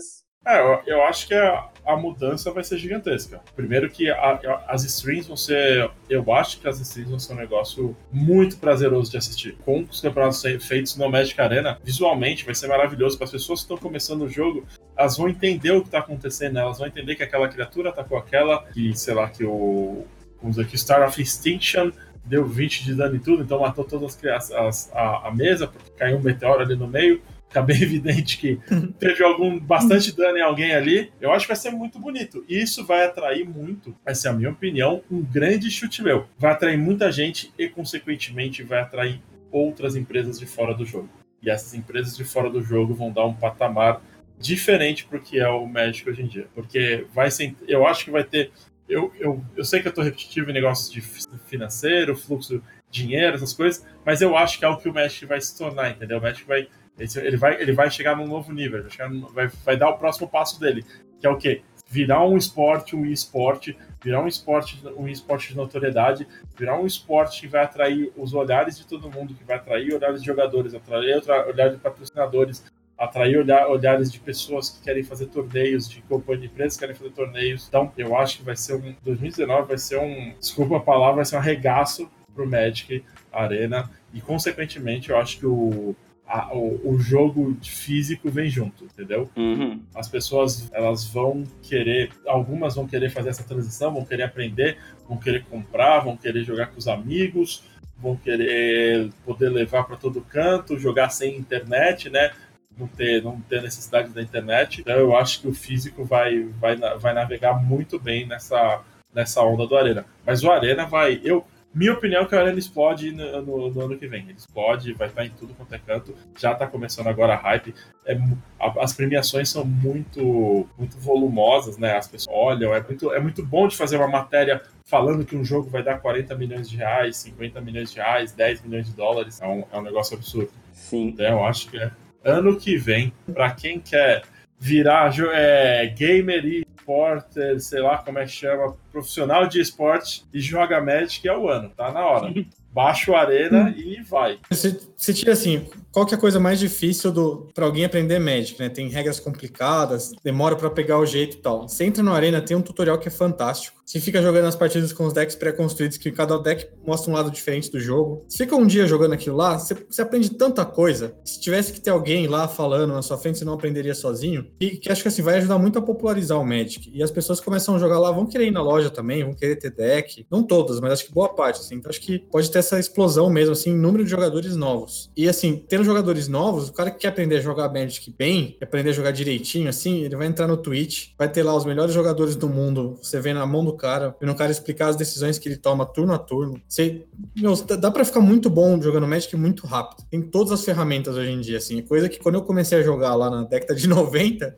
é, 0.46 0.60
eu, 0.60 0.82
eu, 0.86 1.04
acho 1.04 1.28
que 1.28 1.34
a, 1.34 1.70
a, 1.84 1.98
mudança 1.98 2.52
vai 2.52 2.64
ser 2.64 2.78
gigantesca. 2.78 3.42
Primeiro 3.56 3.90
que 3.90 4.12
a, 4.12 4.16
a, 4.16 4.66
as 4.68 4.84
streams 4.84 5.28
vão 5.28 5.36
ser. 5.36 5.90
Eu 6.08 6.32
acho 6.32 6.60
que 6.60 6.68
as 6.68 6.80
streams 6.80 7.10
vão 7.10 7.20
ser 7.20 7.34
um 7.34 7.38
negócio 7.38 7.98
muito 8.12 8.58
prazeroso 8.58 9.10
de 9.10 9.18
assistir. 9.18 9.58
Com 9.66 9.82
os 9.90 10.02
campeonatos 10.02 10.44
feitos 10.62 10.96
no 10.98 11.10
Magic 11.10 11.40
Arena, 11.42 11.80
visualmente 11.84 12.46
vai 12.46 12.54
ser 12.54 12.68
maravilhoso. 12.68 13.18
Para 13.18 13.26
as 13.26 13.32
pessoas 13.32 13.62
que 13.62 13.64
estão 13.64 13.78
começando 13.78 14.22
o 14.22 14.30
jogo, 14.30 14.64
elas 14.96 15.18
vão 15.18 15.28
entender 15.28 15.72
o 15.72 15.82
que 15.82 15.88
está 15.88 15.98
acontecendo, 15.98 16.60
elas 16.60 16.78
vão 16.78 16.88
entender 16.88 17.16
que 17.16 17.24
aquela 17.24 17.50
criatura 17.50 17.92
com 17.92 18.16
aquela, 18.16 18.64
que, 18.68 18.96
sei 18.96 19.16
lá, 19.16 19.28
que 19.28 19.44
o. 19.44 20.06
Vamos 20.40 20.58
dizer 20.58 20.70
que 20.70 20.78
Star 20.78 21.08
of 21.08 21.20
Extinction 21.20 21.92
deu 22.24 22.46
20 22.46 22.84
de 22.84 22.94
dano 22.94 23.16
e 23.16 23.20
tudo, 23.20 23.42
então 23.42 23.60
matou 23.60 23.84
todas 23.84 24.24
as, 24.26 24.52
as 24.52 24.92
a, 24.94 25.28
a 25.28 25.32
mesa, 25.32 25.68
porque 25.68 25.90
caiu 25.98 26.18
um 26.18 26.22
meteoro 26.22 26.62
ali 26.62 26.76
no 26.76 26.88
meio 26.88 27.20
fica 27.56 27.62
bem 27.62 27.80
evidente 27.82 28.38
que 28.38 28.60
teve 29.00 29.24
algum 29.24 29.58
bastante 29.60 30.16
dano 30.16 30.38
em 30.38 30.42
alguém 30.42 30.74
ali. 30.74 31.12
Eu 31.22 31.32
acho 31.32 31.46
que 31.46 31.54
vai 31.54 31.56
ser 31.56 31.72
muito 31.72 31.98
bonito. 31.98 32.44
E 32.50 32.62
isso 32.62 32.86
vai 32.86 33.06
atrair 33.06 33.48
muito, 33.48 33.96
essa 34.06 34.28
é 34.28 34.32
a 34.32 34.34
minha 34.34 34.50
opinião, 34.50 35.02
um 35.10 35.22
grande 35.22 35.72
chute 35.72 36.04
meu. 36.04 36.26
Vai 36.38 36.52
atrair 36.52 36.78
muita 36.78 37.12
gente 37.12 37.54
e, 37.58 37.70
consequentemente, 37.70 38.64
vai 38.64 38.80
atrair 38.80 39.22
outras 39.52 39.96
empresas 39.96 40.38
de 40.38 40.46
fora 40.46 40.74
do 40.74 40.86
jogo. 40.86 41.10
E 41.42 41.50
essas 41.50 41.74
empresas 41.74 42.18
de 42.18 42.26
fora 42.26 42.50
do 42.50 42.62
jogo 42.62 42.94
vão 42.94 43.12
dar 43.12 43.26
um 43.26 43.34
patamar 43.34 44.02
diferente 44.38 45.06
pro 45.06 45.22
que 45.22 45.40
é 45.40 45.48
o 45.48 45.66
Magic 45.66 46.10
hoje 46.10 46.24
em 46.24 46.28
dia. 46.28 46.48
Porque 46.54 47.06
vai 47.14 47.32
ser. 47.32 47.56
Eu 47.68 47.88
acho 47.88 48.06
que 48.06 48.12
vai 48.12 48.24
ter. 48.24 48.52
Eu, 48.88 49.12
eu, 49.20 49.44
eu 49.56 49.64
sei 49.64 49.82
que 49.82 49.88
eu 49.88 49.94
tô 49.94 50.02
repetitivo 50.02 50.50
em 50.50 50.54
negócios 50.54 50.92
de 50.92 51.02
financeiro, 51.48 52.16
fluxo, 52.16 52.62
dinheiro, 52.92 53.36
essas 53.36 53.52
coisas, 53.52 53.86
mas 54.06 54.22
eu 54.22 54.38
acho 54.38 54.60
que 54.60 54.66
é 54.66 54.68
o 54.68 54.78
que 54.78 54.88
o 54.88 54.94
Magic 54.94 55.26
vai 55.26 55.42
se 55.42 55.58
tornar, 55.58 55.90
entendeu? 55.90 56.20
O 56.20 56.22
Magic 56.22 56.48
vai 56.48 56.68
ele 56.98 57.38
vai, 57.38 57.62
ele 57.62 57.74
vai 57.74 57.92
chegar 57.92 58.16
num 58.16 58.28
novo 58.28 58.54
nível, 58.54 58.82
vai, 58.82 58.92
chegar, 58.92 59.10
vai, 59.34 59.48
vai 59.48 59.78
dar 59.78 59.90
o 59.90 59.98
próximo 59.98 60.28
passo 60.28 60.60
dele, 60.60 60.86
que 61.20 61.28
é 61.28 61.30
o 61.30 61.38
quê? 61.38 61.62
Virar 61.88 62.26
um 62.26 62.36
esporte, 62.36 62.96
um 62.96 63.06
esporte, 63.06 63.78
virar 64.04 64.22
um 64.22 64.28
esporte, 64.28 64.82
um 64.98 65.08
esporte 65.08 65.50
de 65.50 65.58
notoriedade, 65.58 66.28
virar 66.58 66.80
um 66.80 66.86
esporte 66.86 67.42
que 67.42 67.48
vai 67.48 67.64
atrair 67.64 68.12
os 68.18 68.34
olhares 68.34 68.78
de 68.78 68.88
todo 68.88 69.12
mundo, 69.12 69.36
que 69.36 69.44
vai 69.44 69.58
atrair 69.58 69.94
olhares 69.94 70.22
de 70.22 70.26
jogadores, 70.26 70.74
atrair 70.74 71.22
olhares 71.48 71.74
de 71.74 71.80
patrocinadores, 71.80 72.64
atrair 72.98 73.38
olhar, 73.38 73.68
olhares 73.68 74.12
de 74.12 74.20
pessoas 74.20 74.70
que 74.70 74.82
querem 74.82 75.04
fazer 75.04 75.28
torneios, 75.28 75.90
de 75.90 76.02
companhia 76.04 76.48
de 76.48 76.54
empresas 76.54 76.74
que 76.76 76.80
querem 76.80 76.96
fazer 76.96 77.12
torneios. 77.12 77.68
Então, 77.68 77.92
eu 77.98 78.16
acho 78.16 78.38
que 78.38 78.44
vai 78.44 78.56
ser 78.56 78.76
um 78.76 78.96
2019 79.04 79.68
vai 79.68 79.78
ser 79.78 80.00
um, 80.00 80.34
desculpa 80.40 80.78
a 80.78 80.80
palavra, 80.80 81.18
vai 81.18 81.26
ser 81.26 81.36
um 81.36 81.40
arregaço 81.40 82.10
pro 82.34 82.48
Magic 82.48 83.04
Arena 83.32 83.90
e 84.14 84.22
consequentemente 84.22 85.10
eu 85.10 85.18
acho 85.18 85.40
que 85.40 85.46
o 85.46 85.96
a, 86.28 86.54
o, 86.56 86.94
o, 86.94 87.00
jogo 87.00 87.56
físico 87.62 88.30
vem 88.30 88.50
junto, 88.50 88.86
entendeu? 88.86 89.30
Uhum. 89.36 89.82
As 89.94 90.08
pessoas 90.08 90.70
elas 90.74 91.06
vão 91.06 91.44
querer, 91.62 92.12
algumas 92.26 92.76
vão 92.76 92.88
querer 92.88 93.10
fazer 93.12 93.30
essa 93.30 93.44
transição, 93.44 93.94
vão 93.94 94.04
querer 94.04 94.24
aprender, 94.24 94.78
vão 95.08 95.18
querer 95.18 95.46
comprar, 95.46 96.00
vão 96.00 96.18
querer 96.18 96.44
jogar 96.44 96.68
com 96.68 96.80
os 96.80 96.88
amigos, 96.88 97.64
vão 97.98 98.16
querer 98.16 99.10
poder 99.24 99.50
levar 99.50 99.84
para 99.84 99.96
todo 99.98 100.22
canto, 100.22 100.80
jogar 100.80 101.10
sem 101.10 101.38
internet, 101.38 102.10
né? 102.10 102.32
Não 102.78 102.88
ter, 102.88 103.24
não 103.24 103.40
ter 103.42 103.62
necessidade 103.62 104.10
da 104.10 104.22
internet. 104.22 104.82
Então 104.82 104.96
eu 104.96 105.16
acho 105.16 105.42
que 105.42 105.48
o 105.48 105.54
físico 105.54 106.04
vai, 106.04 106.44
vai, 106.60 106.76
vai 106.76 107.14
navegar 107.14 107.54
muito 107.54 108.00
bem 108.00 108.26
nessa, 108.26 108.82
nessa 109.14 109.42
onda 109.42 109.66
do 109.66 109.78
Arena. 109.78 110.06
Mas 110.26 110.44
o 110.44 110.52
Arena 110.52 110.86
vai. 110.86 111.22
Eu, 111.24 111.46
minha 111.76 111.92
opinião 111.92 112.24
é 112.24 112.26
que 112.26 112.34
a 112.34 112.40
Arena 112.40 112.58
explode 112.58 113.12
no, 113.12 113.42
no, 113.42 113.70
no, 113.70 113.82
ano 113.82 113.98
que 113.98 114.08
vem. 114.08 114.24
Ele 114.24 114.38
explode, 114.38 114.94
vai 114.94 115.10
estar 115.10 115.26
em 115.26 115.30
tudo 115.32 115.54
quanto 115.54 115.76
é 115.76 115.78
canto. 115.78 116.16
Já 116.40 116.54
está 116.54 116.66
começando 116.66 117.08
agora 117.08 117.34
a 117.34 117.38
hype. 117.38 117.76
É, 118.06 118.18
a, 118.58 118.82
as 118.82 118.94
premiações 118.94 119.50
são 119.50 119.66
muito, 119.66 120.66
muito 120.78 120.98
volumosas, 120.98 121.78
né? 121.78 121.98
As 121.98 122.08
pessoas 122.08 122.34
olham. 122.34 122.74
É 122.74 122.82
muito, 122.82 123.12
é 123.12 123.20
muito 123.20 123.46
bom 123.46 123.68
de 123.68 123.76
fazer 123.76 123.98
uma 123.98 124.08
matéria 124.08 124.62
falando 124.86 125.26
que 125.26 125.36
um 125.36 125.44
jogo 125.44 125.70
vai 125.70 125.84
dar 125.84 126.00
40 126.00 126.34
milhões 126.36 126.70
de 126.70 126.78
reais, 126.78 127.18
50 127.18 127.60
milhões 127.60 127.92
de 127.92 127.98
reais, 127.98 128.32
10 128.32 128.62
milhões 128.62 128.88
de 128.88 128.96
dólares. 128.96 129.42
É 129.42 129.48
um, 129.48 129.66
é 129.70 129.78
um 129.78 129.82
negócio 129.82 130.16
absurdo. 130.16 130.52
Sim. 130.72 131.08
Então, 131.08 131.26
eu 131.26 131.44
acho 131.44 131.70
que 131.70 131.78
é 131.78 131.92
ano 132.24 132.58
que 132.58 132.78
vem, 132.78 133.12
para 133.34 133.52
quem 133.52 133.82
quer 133.82 134.24
virar 134.58 135.14
é, 135.34 135.88
gamer 135.88 136.46
e 136.46 136.65
esporter, 136.86 137.60
sei 137.60 137.82
lá 137.82 137.98
como 137.98 138.20
é 138.20 138.26
que 138.26 138.32
chama, 138.32 138.76
profissional 138.92 139.48
de 139.48 139.60
esporte 139.60 140.24
e 140.32 140.40
joga 140.40 140.80
Magic 140.80 141.28
é 141.28 141.36
o 141.36 141.50
ano, 141.50 141.72
tá 141.76 141.92
na 141.92 142.06
hora. 142.06 142.34
Baixa 142.72 143.10
o 143.10 143.16
Arena 143.16 143.74
e 143.78 144.02
vai. 144.04 144.38
Você, 144.50 144.78
você 144.98 145.14
tira 145.14 145.32
assim, 145.32 145.66
qual 145.94 146.06
que 146.06 146.14
é 146.14 146.18
a 146.18 146.20
coisa 146.20 146.42
mais 146.42 146.60
difícil 146.60 147.10
do 147.10 147.48
para 147.56 147.66
alguém 147.66 147.86
aprender 147.86 148.20
Magic, 148.20 148.60
né? 148.60 148.68
Tem 148.68 148.90
regras 148.90 149.18
complicadas, 149.18 150.12
demora 150.22 150.58
para 150.58 150.70
pegar 150.70 151.00
o 151.00 151.06
jeito 151.06 151.38
e 151.38 151.40
tal. 151.40 151.70
Você 151.70 151.86
entra 151.86 152.04
no 152.04 152.14
Arena, 152.14 152.42
tem 152.42 152.58
um 152.58 152.62
tutorial 152.62 153.00
que 153.00 153.08
é 153.08 153.12
fantástico. 153.12 153.82
Você 153.86 154.00
fica 154.00 154.20
jogando 154.20 154.46
as 154.46 154.56
partidas 154.56 154.92
com 154.92 155.06
os 155.06 155.14
decks 155.14 155.36
pré-construídos, 155.36 155.98
que 155.98 156.12
cada 156.12 156.40
deck 156.40 156.68
mostra 156.86 157.12
um 157.12 157.14
lado 157.14 157.30
diferente 157.30 157.72
do 157.72 157.80
jogo. 157.80 158.26
Você 158.28 158.44
fica 158.44 158.56
um 158.56 158.66
dia 158.66 158.88
jogando 158.88 159.14
aquilo 159.14 159.38
lá, 159.38 159.60
você, 159.60 159.76
você 159.76 160.02
aprende 160.02 160.32
tanta 160.32 160.66
coisa. 160.66 161.16
Se 161.24 161.40
tivesse 161.40 161.72
que 161.72 161.80
ter 161.80 161.92
alguém 161.92 162.26
lá 162.26 162.48
falando 162.48 162.94
na 162.94 163.04
sua 163.04 163.16
frente, 163.16 163.38
você 163.38 163.46
não 163.46 163.54
aprenderia 163.54 163.94
sozinho. 163.94 164.48
E 164.60 164.72
que 164.72 164.92
acho 164.92 165.04
que 165.04 165.08
assim, 165.08 165.22
vai 165.22 165.38
ajudar 165.38 165.60
muito 165.60 165.78
a 165.78 165.84
popularizar 165.84 166.42
o 166.42 166.46
Magic. 166.46 166.92
E 166.92 167.04
as 167.04 167.12
pessoas 167.12 167.40
começam 167.40 167.76
a 167.76 167.80
jogar 167.80 168.00
lá, 168.00 168.12
vão 168.12 168.26
querer 168.26 168.48
ir 168.48 168.52
na 168.52 168.62
loja 168.62 168.90
também, 168.90 169.24
vão 169.24 169.36
querer 169.36 169.56
ter 169.58 169.70
deck. 169.70 170.26
Não 170.32 170.42
todas, 170.42 170.80
mas 170.80 170.94
acho 170.94 171.06
que 171.06 171.14
boa 171.14 171.30
parte, 171.30 171.60
assim. 171.60 171.76
Então 171.76 171.92
acho 171.92 172.02
que 172.02 172.18
pode 172.18 172.50
ter 172.50 172.60
essa 172.60 172.80
explosão 172.80 173.30
mesmo, 173.30 173.54
assim, 173.54 173.72
número 173.72 174.04
de 174.04 174.10
jogadores 174.10 174.56
novos. 174.56 175.12
E 175.16 175.30
assim, 175.30 175.64
tendo 175.70 175.84
jogadores 175.84 176.28
novos, 176.28 176.70
o 176.70 176.74
cara 176.74 176.90
que 176.90 176.98
quer 177.00 177.10
aprender 177.10 177.38
a 177.38 177.42
jogar 177.42 177.72
Magic 177.72 178.12
bem, 178.18 178.58
aprender 178.60 178.90
a 178.90 178.94
jogar 178.94 179.12
direitinho, 179.12 179.70
assim, 179.70 180.04
ele 180.04 180.16
vai 180.16 180.26
entrar 180.26 180.48
no 180.48 180.58
Twitch, 180.58 181.10
vai 181.20 181.32
ter 181.32 181.44
lá 181.44 181.56
os 181.56 181.66
melhores 181.66 181.94
jogadores 181.94 182.36
do 182.36 182.50
mundo, 182.50 182.98
você 183.00 183.22
vê 183.22 183.32
na 183.32 183.46
mão 183.46 183.64
do 183.64 183.75
cara, 183.76 184.16
vendo 184.20 184.32
o 184.32 184.36
cara 184.36 184.52
explicar 184.52 184.88
as 184.88 184.96
decisões 184.96 185.38
que 185.38 185.48
ele 185.48 185.58
toma 185.58 185.86
turno 185.86 186.14
a 186.14 186.18
turno. 186.18 186.60
Você, 186.68 187.06
meu, 187.36 187.56
dá 187.56 187.92
pra 187.92 188.06
ficar 188.06 188.22
muito 188.22 188.50
bom 188.50 188.82
jogando 188.82 189.08
Magic 189.08 189.36
muito 189.36 189.68
rápido. 189.68 190.04
Tem 190.10 190.22
todas 190.22 190.52
as 190.52 190.64
ferramentas 190.64 191.16
hoje 191.16 191.32
em 191.32 191.40
dia, 191.40 191.58
assim. 191.58 191.82
Coisa 191.82 192.10
que 192.10 192.20
quando 192.20 192.36
eu 192.36 192.42
comecei 192.42 192.80
a 192.80 192.84
jogar 192.84 193.16
lá 193.16 193.30
na 193.30 193.44
década 193.44 193.76
de 193.76 193.88
90, 193.88 194.56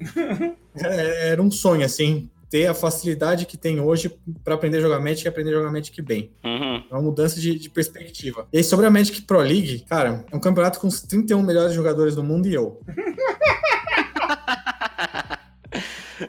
era 0.75 1.41
um 1.41 1.51
sonho, 1.51 1.85
assim 1.85 2.29
ter 2.49 2.67
a 2.67 2.73
facilidade 2.73 3.45
que 3.45 3.57
tem 3.57 3.79
hoje 3.79 4.17
para 4.43 4.55
aprender 4.55 4.77
a 4.77 4.81
jogar 4.81 4.99
Magic 4.99 5.25
e 5.25 5.27
aprender 5.27 5.49
a 5.49 5.57
jogar 5.57 5.71
Magic 5.71 6.01
bem. 6.01 6.31
Uhum. 6.43 6.83
É 6.89 6.93
uma 6.93 7.01
mudança 7.01 7.39
de, 7.39 7.57
de, 7.59 7.69
perspectiva. 7.69 8.47
E 8.51 8.57
aí, 8.57 8.63
sobre 8.63 8.85
a 8.85 8.89
Magic 8.89 9.21
Pro 9.23 9.39
League, 9.39 9.85
cara, 9.87 10.25
é 10.31 10.35
um 10.35 10.39
campeonato 10.39 10.79
com 10.79 10.87
os 10.87 11.01
31 11.01 11.41
melhores 11.41 11.73
jogadores 11.73 12.15
do 12.15 12.23
mundo 12.23 12.47
e 12.47 12.53
eu. 12.53 12.81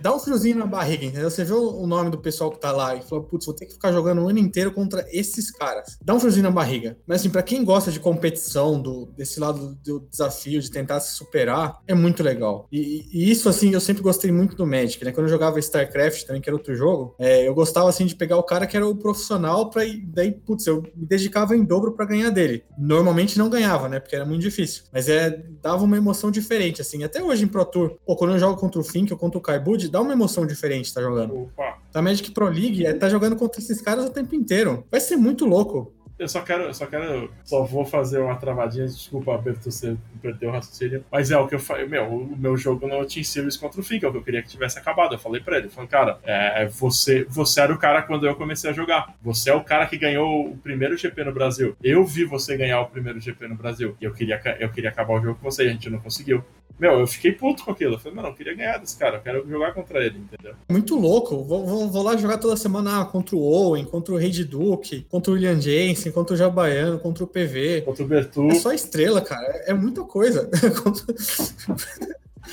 Dá 0.01 0.15
um 0.15 0.19
friozinho 0.19 0.59
na 0.59 0.67
barriga, 0.67 1.05
entendeu? 1.05 1.31
Você 1.31 1.45
vê 1.45 1.53
o 1.53 1.87
nome 1.87 2.11
do 2.11 2.19
pessoal 2.19 2.51
que 2.51 2.61
tá 2.61 2.73
lá 2.73 2.95
e 2.95 3.03
fala, 3.03 3.23
putz, 3.23 3.47
vou 3.47 3.55
ter 3.55 3.67
que 3.67 3.73
ficar 3.73 3.93
jogando 3.93 4.23
o 4.23 4.29
ano 4.29 4.39
inteiro 4.39 4.73
contra 4.73 5.07
esses 5.11 5.51
caras. 5.51 5.99
Dá 6.03 6.15
um 6.15 6.21
friozinho 6.21 6.45
na 6.45 6.51
barriga. 6.51 6.97
Mas 7.07 7.21
assim, 7.21 7.31
pra 7.31 7.43
quem 7.43 7.65
gosta 7.65 7.91
de 7.91 8.01
competição, 8.01 8.81
do, 8.81 9.07
desse 9.17 9.41
lado 9.41 9.79
do 9.85 10.01
desafio, 10.01 10.61
de 10.61 10.71
tentar 10.71 11.01
se 11.01 11.15
superar, 11.15 11.79
é 11.87 11.95
muito 11.95 12.23
legal. 12.23 12.67
E, 12.71 13.07
e 13.13 13.31
isso, 13.31 13.49
assim, 13.49 13.73
eu 13.73 13.81
sempre 13.81 14.03
gostei 14.03 14.31
muito 14.31 14.57
do 14.57 14.67
Magic, 14.67 15.05
né? 15.05 15.13
Quando 15.13 15.27
eu 15.27 15.33
jogava 15.33 15.59
StarCraft 15.59 16.25
também, 16.25 16.43
que 16.43 16.49
era 16.49 16.57
outro 16.57 16.75
jogo, 16.75 17.15
é, 17.19 17.47
eu 17.47 17.55
gostava, 17.55 17.89
assim, 17.89 18.07
de 18.07 18.15
pegar 18.15 18.37
o 18.37 18.43
cara 18.43 18.67
que 18.67 18.77
era 18.77 18.87
o 18.87 18.97
profissional 18.97 19.71
pra 19.71 19.83
daí, 20.07 20.33
putz, 20.33 20.67
eu 20.67 20.83
me 20.95 21.07
dedicava 21.07 21.57
em 21.57 21.65
dobro 21.65 21.93
para 21.93 22.07
ganhar 22.07 22.31
dele. 22.31 22.65
Normalmente 22.77 23.39
não 23.39 23.49
ganhava, 23.49 23.89
né? 23.89 24.01
Porque 24.01 24.17
era 24.17 24.25
muito 24.25 24.43
difícil. 24.43 24.85
Mas 24.93 25.09
é, 25.09 25.43
dava 25.63 25.85
uma 25.85 25.97
emoção 25.97 26.31
diferente, 26.31 26.81
assim. 26.83 27.05
Até 27.05 27.23
hoje 27.23 27.45
em 27.45 27.49
Pro 27.49 27.65
Tour, 27.65 27.99
pô, 28.05 28.17
quando 28.17 28.35
eu 28.35 28.39
jogo 28.39 28.61
contra 28.61 28.81
o 28.81 28.85
Fink 28.85 29.13
ou 29.13 29.19
contra 29.19 29.39
o 29.39 29.43
Kaibu, 29.43 29.78
dá 29.87 30.01
uma 30.01 30.13
emoção 30.13 30.47
diferente 30.47 30.93
tá 30.95 31.03
jogando. 31.03 31.43
Opa. 31.43 31.77
A 31.93 32.03
Magic 32.03 32.31
Pro 32.31 32.49
League 32.49 32.87
é 32.87 32.95
tá 32.95 33.09
jogando 33.09 33.37
contra 33.37 33.61
esses 33.61 33.81
caras 33.81 34.07
o 34.07 34.11
tempo 34.11 34.35
inteiro. 34.35 34.85
Vai 34.91 35.01
ser 35.01 35.17
muito 35.17 35.45
louco. 35.45 35.93
Eu 36.19 36.29
só 36.29 36.41
quero, 36.41 36.65
eu 36.65 36.75
só 36.75 36.87
quero, 36.87 37.31
só 37.45 37.65
vou 37.65 37.85
fazer 37.85 38.19
uma 38.19 38.37
travadinha, 38.37 38.87
desculpa, 38.87 39.33
Alberto, 39.33 39.71
você 39.71 39.97
perdeu 40.21 40.51
o 40.51 40.53
raciocínio. 40.53 41.05
Mas 41.11 41.31
é 41.31 41.39
o 41.39 41.47
que 41.47 41.55
eu 41.55 41.61
falei, 41.61 41.87
meu, 41.87 42.05
o 42.07 42.37
meu 42.37 42.57
jogo 42.57 42.89
no 42.89 43.05
Team 43.07 43.25
Series 43.25 43.57
contra 43.57 43.81
o 43.81 43.85
Fink, 43.85 44.05
é 44.05 44.09
o 44.09 44.13
que 44.13 44.19
eu 44.19 44.23
queria 44.23 44.43
que 44.43 44.49
tivesse 44.49 44.79
acabado. 44.79 45.15
Eu 45.15 45.19
falei 45.19 45.41
pra 45.41 45.59
ele, 45.59 45.69
falei, 45.69 45.89
cara, 45.89 46.19
é, 46.25 46.67
você, 46.67 47.25
você 47.25 47.61
era 47.61 47.73
o 47.73 47.79
cara 47.79 48.03
quando 48.03 48.27
eu 48.27 48.35
comecei 48.35 48.71
a 48.71 48.73
jogar. 48.73 49.15
Você 49.23 49.51
é 49.51 49.55
o 49.55 49.63
cara 49.63 49.87
que 49.87 49.97
ganhou 49.97 50.51
o 50.51 50.57
primeiro 50.57 50.97
GP 50.97 51.25
no 51.25 51.33
Brasil. 51.33 51.77
Eu 51.83 52.05
vi 52.05 52.25
você 52.25 52.57
ganhar 52.57 52.81
o 52.81 52.87
primeiro 52.87 53.21
GP 53.21 53.47
no 53.47 53.55
Brasil. 53.55 53.97
E 54.01 54.05
eu 54.05 54.13
queria, 54.13 54.41
eu 54.59 54.71
queria 54.71 54.91
acabar 54.91 55.15
o 55.15 55.23
jogo 55.23 55.39
com 55.41 55.51
você 55.51 55.65
e 55.65 55.69
a 55.69 55.73
gente 55.73 55.89
não 55.89 56.01
conseguiu. 56.01 56.45
Meu, 56.79 57.01
eu 57.01 57.07
fiquei 57.07 57.33
puto 57.33 57.65
com 57.65 57.73
aquilo. 57.73 57.95
Eu 57.95 57.99
falei, 57.99 58.15
mano, 58.15 58.29
eu 58.29 58.35
queria 58.35 58.55
ganhar 58.55 58.79
desse 58.79 58.97
cara, 58.97 59.17
eu 59.17 59.21
quero 59.21 59.49
jogar 59.49 59.73
contra 59.75 60.05
ele, 60.05 60.19
entendeu? 60.19 60.55
Muito 60.71 60.95
louco. 60.95 61.43
Vou, 61.43 61.67
vou, 61.67 61.91
vou 61.91 62.03
lá 62.03 62.17
jogar 62.17 62.39
toda 62.39 62.57
semana 62.57 63.05
contra 63.05 63.35
o 63.35 63.41
Owen, 63.41 63.85
contra 63.85 64.15
o 64.15 64.17
Rei 64.17 64.31
de 64.31 64.45
Duke, 64.45 65.05
contra 65.11 65.33
o 65.33 65.35
William 65.35 65.61
Jensen, 65.61 66.08
contra 66.13 66.35
o 66.35 66.37
Jabaiano, 66.37 66.99
contra 66.99 67.25
o 67.25 67.27
PV. 67.27 67.83
Contra 67.83 68.05
o 68.05 68.07
Bertu. 68.07 68.49
É 68.49 68.55
só 68.55 68.73
estrela, 68.73 69.21
cara. 69.21 69.47
É, 69.47 69.71
é 69.71 69.75
muita 69.75 70.03
coisa. 70.05 70.49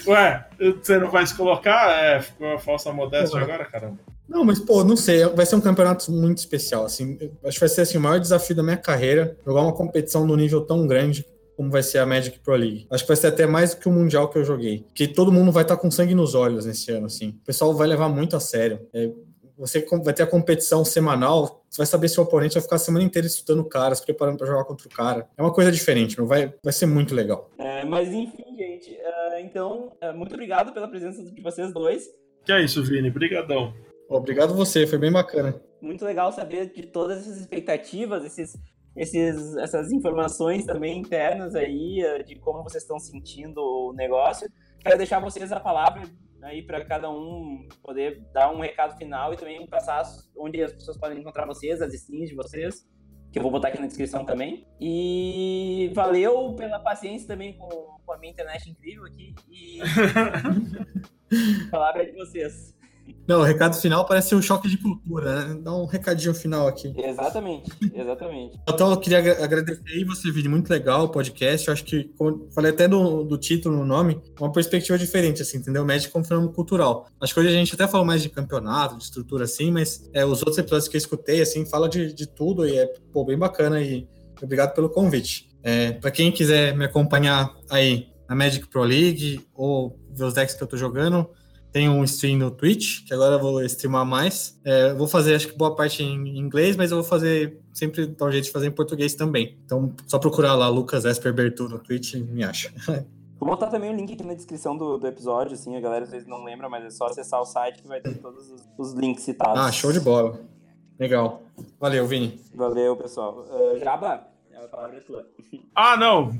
Ué, 0.07 0.45
você 0.59 0.97
não 0.99 1.09
vai 1.09 1.25
se 1.25 1.35
colocar? 1.35 1.91
É, 2.03 2.21
ficou 2.21 2.53
a 2.53 2.59
falsa 2.59 2.91
modéstia 2.91 3.39
agora, 3.39 3.65
caramba. 3.65 3.97
Não, 4.27 4.43
mas, 4.43 4.59
pô, 4.59 4.83
não 4.83 4.97
sei. 4.97 5.25
Vai 5.27 5.45
ser 5.45 5.55
um 5.55 5.61
campeonato 5.61 6.11
muito 6.11 6.39
especial, 6.39 6.85
assim. 6.85 7.17
Acho 7.43 7.55
que 7.55 7.59
vai 7.59 7.69
ser, 7.69 7.81
assim, 7.81 7.97
o 7.97 8.01
maior 8.01 8.19
desafio 8.19 8.55
da 8.55 8.63
minha 8.63 8.77
carreira. 8.77 9.37
Jogar 9.45 9.61
uma 9.61 9.73
competição 9.73 10.25
no 10.25 10.35
nível 10.35 10.61
tão 10.61 10.85
grande 10.87 11.25
como 11.55 11.71
vai 11.71 11.81
ser 11.81 11.99
a 11.99 12.05
Magic 12.05 12.39
Pro 12.39 12.55
League. 12.55 12.85
Acho 12.89 13.03
que 13.03 13.07
vai 13.07 13.17
ser 13.17 13.27
até 13.27 13.47
mais 13.47 13.73
do 13.73 13.79
que 13.79 13.87
o 13.87 13.91
Mundial 13.91 14.29
que 14.29 14.37
eu 14.37 14.43
joguei. 14.43 14.85
Que 14.93 15.07
todo 15.07 15.31
mundo 15.31 15.51
vai 15.51 15.63
estar 15.63 15.77
com 15.77 15.89
sangue 15.89 16.13
nos 16.13 16.35
olhos 16.35 16.65
nesse 16.65 16.91
ano, 16.91 17.05
assim. 17.05 17.29
O 17.29 17.45
pessoal 17.45 17.73
vai 17.73 17.87
levar 17.87 18.09
muito 18.09 18.35
a 18.35 18.39
sério. 18.39 18.81
É, 18.93 19.09
você 19.57 19.85
vai 20.03 20.13
ter 20.13 20.23
a 20.23 20.27
competição 20.27 20.83
semanal, 20.83 21.63
você 21.69 21.77
vai 21.77 21.85
saber 21.85 22.09
se 22.09 22.19
o 22.19 22.23
oponente 22.23 22.55
vai 22.55 22.63
ficar 22.63 22.75
a 22.75 22.79
semana 22.79 23.03
inteira 23.03 23.27
estudando 23.27 23.63
caras, 23.63 23.99
preparando 23.99 24.37
para 24.37 24.47
jogar 24.47 24.65
contra 24.65 24.87
o 24.87 24.91
cara. 24.91 25.27
É 25.37 25.41
uma 25.41 25.53
coisa 25.53 25.71
diferente, 25.71 26.17
meu. 26.17 26.27
Vai, 26.27 26.53
vai 26.63 26.73
ser 26.73 26.85
muito 26.85 27.15
legal. 27.15 27.49
É, 27.57 27.83
mas 27.85 28.09
enfim, 28.09 28.55
gente. 28.57 28.91
Uh, 28.91 29.39
então, 29.39 29.91
uh, 30.03 30.17
muito 30.17 30.33
obrigado 30.33 30.73
pela 30.73 30.87
presença 30.87 31.23
de 31.23 31.41
vocês 31.41 31.73
dois. 31.73 32.09
Que 32.43 32.51
é 32.51 32.61
isso, 32.61 32.83
Vini. 32.83 33.09
Obrigadão. 33.09 33.73
Obrigado 34.09 34.53
você, 34.53 34.85
foi 34.85 34.99
bem 34.99 35.11
bacana. 35.11 35.55
Muito 35.81 36.05
legal 36.05 36.31
saber 36.31 36.71
de 36.71 36.83
todas 36.83 37.19
essas 37.19 37.37
expectativas, 37.39 38.23
esses 38.23 38.55
esses, 38.95 39.57
essas 39.57 39.91
informações 39.91 40.65
também 40.65 40.97
internas 40.97 41.53
aí 41.53 42.01
eh, 42.01 42.23
de 42.23 42.35
como 42.35 42.63
vocês 42.63 42.83
estão 42.83 42.97
sentindo 42.97 43.59
o 43.59 43.93
negócio. 43.93 44.49
Quero 44.79 44.97
deixar 44.97 45.19
vocês 45.19 45.51
a 45.51 45.59
palavra 45.59 46.03
aí 46.45 46.61
para 46.61 46.85
cada 46.85 47.09
um 47.09 47.67
poder 47.81 48.23
dar 48.31 48.51
um 48.51 48.59
recado 48.59 48.97
final 48.97 49.33
e 49.33 49.37
também 49.37 49.65
passar 49.67 50.03
onde 50.37 50.61
as 50.61 50.71
pessoas 50.71 50.97
podem 50.97 51.19
encontrar 51.19 51.45
vocês, 51.45 51.81
as 51.81 51.93
streams 51.93 52.29
de 52.29 52.35
vocês, 52.35 52.87
que 53.31 53.39
eu 53.39 53.43
vou 53.43 53.51
botar 53.51 53.69
aqui 53.69 53.79
na 53.79 53.87
descrição 53.87 54.23
também. 54.23 54.67
E 54.79 55.91
valeu 55.93 56.53
pela 56.55 56.79
paciência 56.79 57.27
também 57.27 57.57
com, 57.57 57.67
com 58.05 58.13
a 58.13 58.17
minha 58.17 58.31
internet 58.31 58.69
incrível 58.69 59.05
aqui. 59.05 59.33
E 59.49 59.81
a 59.81 61.69
palavra 61.71 62.03
é 62.03 62.05
de 62.05 62.13
vocês. 62.13 62.74
Não, 63.27 63.39
o 63.39 63.43
recado 63.43 63.75
final 63.75 64.05
parece 64.05 64.35
um 64.35 64.41
choque 64.41 64.69
de 64.69 64.77
cultura, 64.77 65.45
né? 65.47 65.59
Dá 65.61 65.73
um 65.73 65.85
recadinho 65.85 66.33
final 66.33 66.67
aqui. 66.67 66.93
Exatamente, 66.95 67.71
exatamente. 67.93 68.59
Então, 68.75 68.91
eu 68.91 68.97
queria 68.97 69.19
agradecer 69.43 69.81
aí 69.87 70.03
você, 70.03 70.29
vídeo 70.31 70.51
muito 70.51 70.69
legal, 70.69 71.05
o 71.05 71.09
podcast. 71.09 71.67
Eu 71.67 71.73
acho 71.73 71.83
que, 71.83 72.03
como 72.17 72.47
falei 72.53 72.71
até 72.71 72.87
do, 72.87 73.23
do 73.23 73.37
título, 73.37 73.77
no 73.77 73.85
nome, 73.85 74.21
uma 74.39 74.51
perspectiva 74.51 74.97
diferente, 74.97 75.41
assim, 75.41 75.57
entendeu? 75.57 75.83
O 75.83 75.85
Magic 75.85 76.11
como 76.11 76.25
fenômeno 76.25 76.51
cultural. 76.51 77.07
Acho 77.21 77.33
que 77.33 77.39
hoje 77.39 77.49
a 77.49 77.53
gente 77.53 77.73
até 77.73 77.87
falou 77.87 78.05
mais 78.05 78.21
de 78.21 78.29
campeonato, 78.29 78.97
de 78.97 79.03
estrutura, 79.03 79.45
assim, 79.45 79.71
mas 79.71 80.09
é, 80.13 80.25
os 80.25 80.39
outros 80.39 80.57
episódios 80.57 80.87
que 80.89 80.97
eu 80.97 80.99
escutei, 80.99 81.41
assim, 81.41 81.65
fala 81.65 81.87
de, 81.87 82.13
de 82.13 82.27
tudo 82.27 82.67
e 82.67 82.77
é, 82.77 82.85
pô, 83.13 83.23
bem 83.23 83.37
bacana 83.37 83.81
e 83.81 84.07
obrigado 84.41 84.73
pelo 84.73 84.89
convite. 84.89 85.47
É, 85.63 85.93
para 85.93 86.11
quem 86.11 86.31
quiser 86.31 86.75
me 86.75 86.85
acompanhar 86.85 87.55
aí 87.69 88.09
na 88.27 88.35
Magic 88.35 88.67
Pro 88.67 88.83
League 88.83 89.41
ou 89.53 89.97
ver 90.11 90.25
os 90.25 90.33
decks 90.33 90.55
que 90.55 90.63
eu 90.63 90.67
tô 90.67 90.77
jogando, 90.77 91.29
tem 91.75 91.89
um 91.89 92.05
stream 92.05 92.37
no 92.37 92.49
Twitch, 92.49 93.05
que 93.05 93.13
agora 93.13 93.35
eu 93.35 93.39
vou 93.39 93.61
streamar 93.63 94.05
mais. 94.05 94.57
É, 94.63 94.93
vou 94.93 95.09
fazer, 95.09 95.35
acho 95.35 95.49
que 95.49 95.57
boa 95.57 95.75
parte 95.75 96.01
em 96.01 96.39
inglês, 96.39 96.77
mas 96.77 96.89
eu 96.89 96.99
vou 96.99 97.05
fazer 97.05 97.59
sempre 97.73 98.05
dar 98.05 98.27
um 98.27 98.31
jeito 98.31 98.45
de 98.45 98.51
fazer 98.51 98.67
em 98.67 98.71
português 98.71 99.13
também. 99.13 99.57
Então, 99.65 99.93
só 100.07 100.17
procurar 100.17 100.55
lá 100.55 100.69
Lucas 100.69 101.03
Esper 101.03 101.33
Bertu 101.33 101.67
no 101.67 101.77
Twitch 101.77 102.13
e 102.13 102.23
me 102.23 102.45
acha. 102.45 102.71
Vou 103.37 103.49
botar 103.49 103.67
também 103.67 103.93
o 103.93 103.93
link 103.93 104.13
aqui 104.13 104.23
na 104.23 104.33
descrição 104.33 104.77
do, 104.77 104.97
do 104.97 105.05
episódio, 105.05 105.53
assim, 105.53 105.75
a 105.75 105.81
galera 105.81 106.05
às 106.05 106.11
vezes 106.11 106.25
não 106.25 106.45
lembra, 106.45 106.69
mas 106.69 106.85
é 106.85 106.89
só 106.89 107.07
acessar 107.07 107.41
o 107.41 107.45
site 107.45 107.81
que 107.81 107.87
vai 107.89 107.99
ter 107.99 108.13
todos 108.19 108.49
os, 108.49 108.63
os 108.77 108.93
links 108.93 109.23
citados. 109.23 109.59
Ah, 109.59 109.69
show 109.69 109.91
de 109.91 109.99
bola. 109.99 110.39
Legal. 110.97 111.43
Valeu, 111.77 112.07
Vini. 112.07 112.39
Valeu, 112.53 112.95
pessoal. 112.95 113.45
Uh, 113.51 113.77
Jaba, 113.77 114.25
a 114.55 114.67
palavra 114.69 114.95
é 114.95 115.01
tua. 115.01 115.27
Ah, 115.75 115.97
não. 115.97 116.31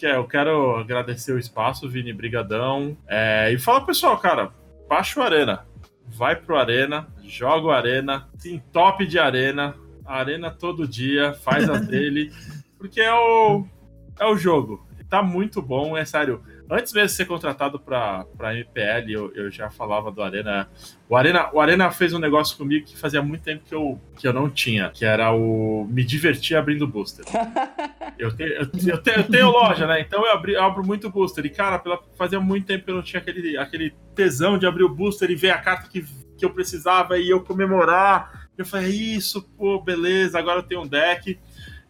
Eu 0.00 0.26
quero 0.26 0.76
agradecer 0.76 1.32
o 1.34 1.38
espaço, 1.38 1.86
Vini, 1.86 2.14
brigadão. 2.14 2.96
É, 3.06 3.52
e 3.52 3.58
fala, 3.58 3.84
pessoal, 3.84 4.16
cara, 4.16 4.50
baixa 4.88 5.20
o 5.20 5.22
Arena. 5.22 5.66
Vai 6.06 6.34
pro 6.34 6.56
Arena, 6.56 7.06
joga 7.22 7.66
o 7.66 7.70
Arena, 7.70 8.28
tem 8.42 8.58
top 8.72 9.06
de 9.06 9.18
Arena, 9.18 9.76
Arena 10.04 10.50
todo 10.50 10.88
dia, 10.88 11.34
faz 11.34 11.68
as 11.68 11.84
dele, 11.86 12.32
porque 12.78 13.00
é 13.00 13.12
o, 13.12 13.66
é 14.18 14.26
o 14.26 14.36
jogo. 14.36 14.86
Tá 15.08 15.22
muito 15.22 15.62
bom, 15.62 15.96
é 15.96 16.04
sério. 16.04 16.42
Antes 16.70 16.92
mesmo 16.92 17.06
de 17.06 17.12
ser 17.12 17.24
contratado 17.24 17.80
para 17.80 18.26
MPL, 18.52 19.10
eu, 19.10 19.32
eu 19.34 19.50
já 19.50 19.70
falava 19.70 20.10
do 20.10 20.22
Arena. 20.22 20.68
O, 21.08 21.16
Arena. 21.16 21.48
o 21.52 21.60
Arena 21.60 21.90
fez 21.90 22.12
um 22.12 22.18
negócio 22.18 22.56
comigo 22.56 22.84
que 22.84 22.96
fazia 22.96 23.22
muito 23.22 23.42
tempo 23.42 23.64
que 23.64 23.74
eu, 23.74 23.98
que 24.18 24.28
eu 24.28 24.32
não 24.34 24.50
tinha, 24.50 24.90
que 24.90 25.04
era 25.04 25.32
o 25.32 25.86
me 25.90 26.04
divertir 26.04 26.56
abrindo 26.56 26.86
booster. 26.86 27.24
eu, 28.18 28.36
tenho, 28.36 28.50
eu, 28.50 28.60
eu, 28.86 28.98
tenho, 28.98 29.16
eu 29.16 29.24
tenho 29.24 29.50
loja, 29.50 29.86
né? 29.86 30.00
Então 30.00 30.26
eu, 30.26 30.32
abri, 30.32 30.52
eu 30.52 30.62
abro 30.62 30.84
muito 30.84 31.08
booster. 31.08 31.46
E, 31.46 31.50
cara, 31.50 31.78
pela, 31.78 31.98
fazia 32.16 32.38
muito 32.38 32.66
tempo 32.66 32.84
que 32.84 32.90
eu 32.90 32.96
não 32.96 33.02
tinha 33.02 33.20
aquele, 33.20 33.56
aquele 33.56 33.94
tesão 34.14 34.58
de 34.58 34.66
abrir 34.66 34.84
o 34.84 34.94
booster 34.94 35.30
e 35.30 35.34
ver 35.34 35.50
a 35.50 35.58
carta 35.58 35.88
que, 35.88 36.04
que 36.36 36.44
eu 36.44 36.50
precisava 36.50 37.18
e 37.18 37.30
eu 37.30 37.40
comemorar. 37.40 38.48
Eu 38.58 38.66
falei, 38.66 38.90
isso, 38.90 39.42
pô, 39.56 39.80
beleza, 39.80 40.38
agora 40.38 40.58
eu 40.58 40.64
tenho 40.64 40.82
um 40.82 40.86
deck. 40.86 41.38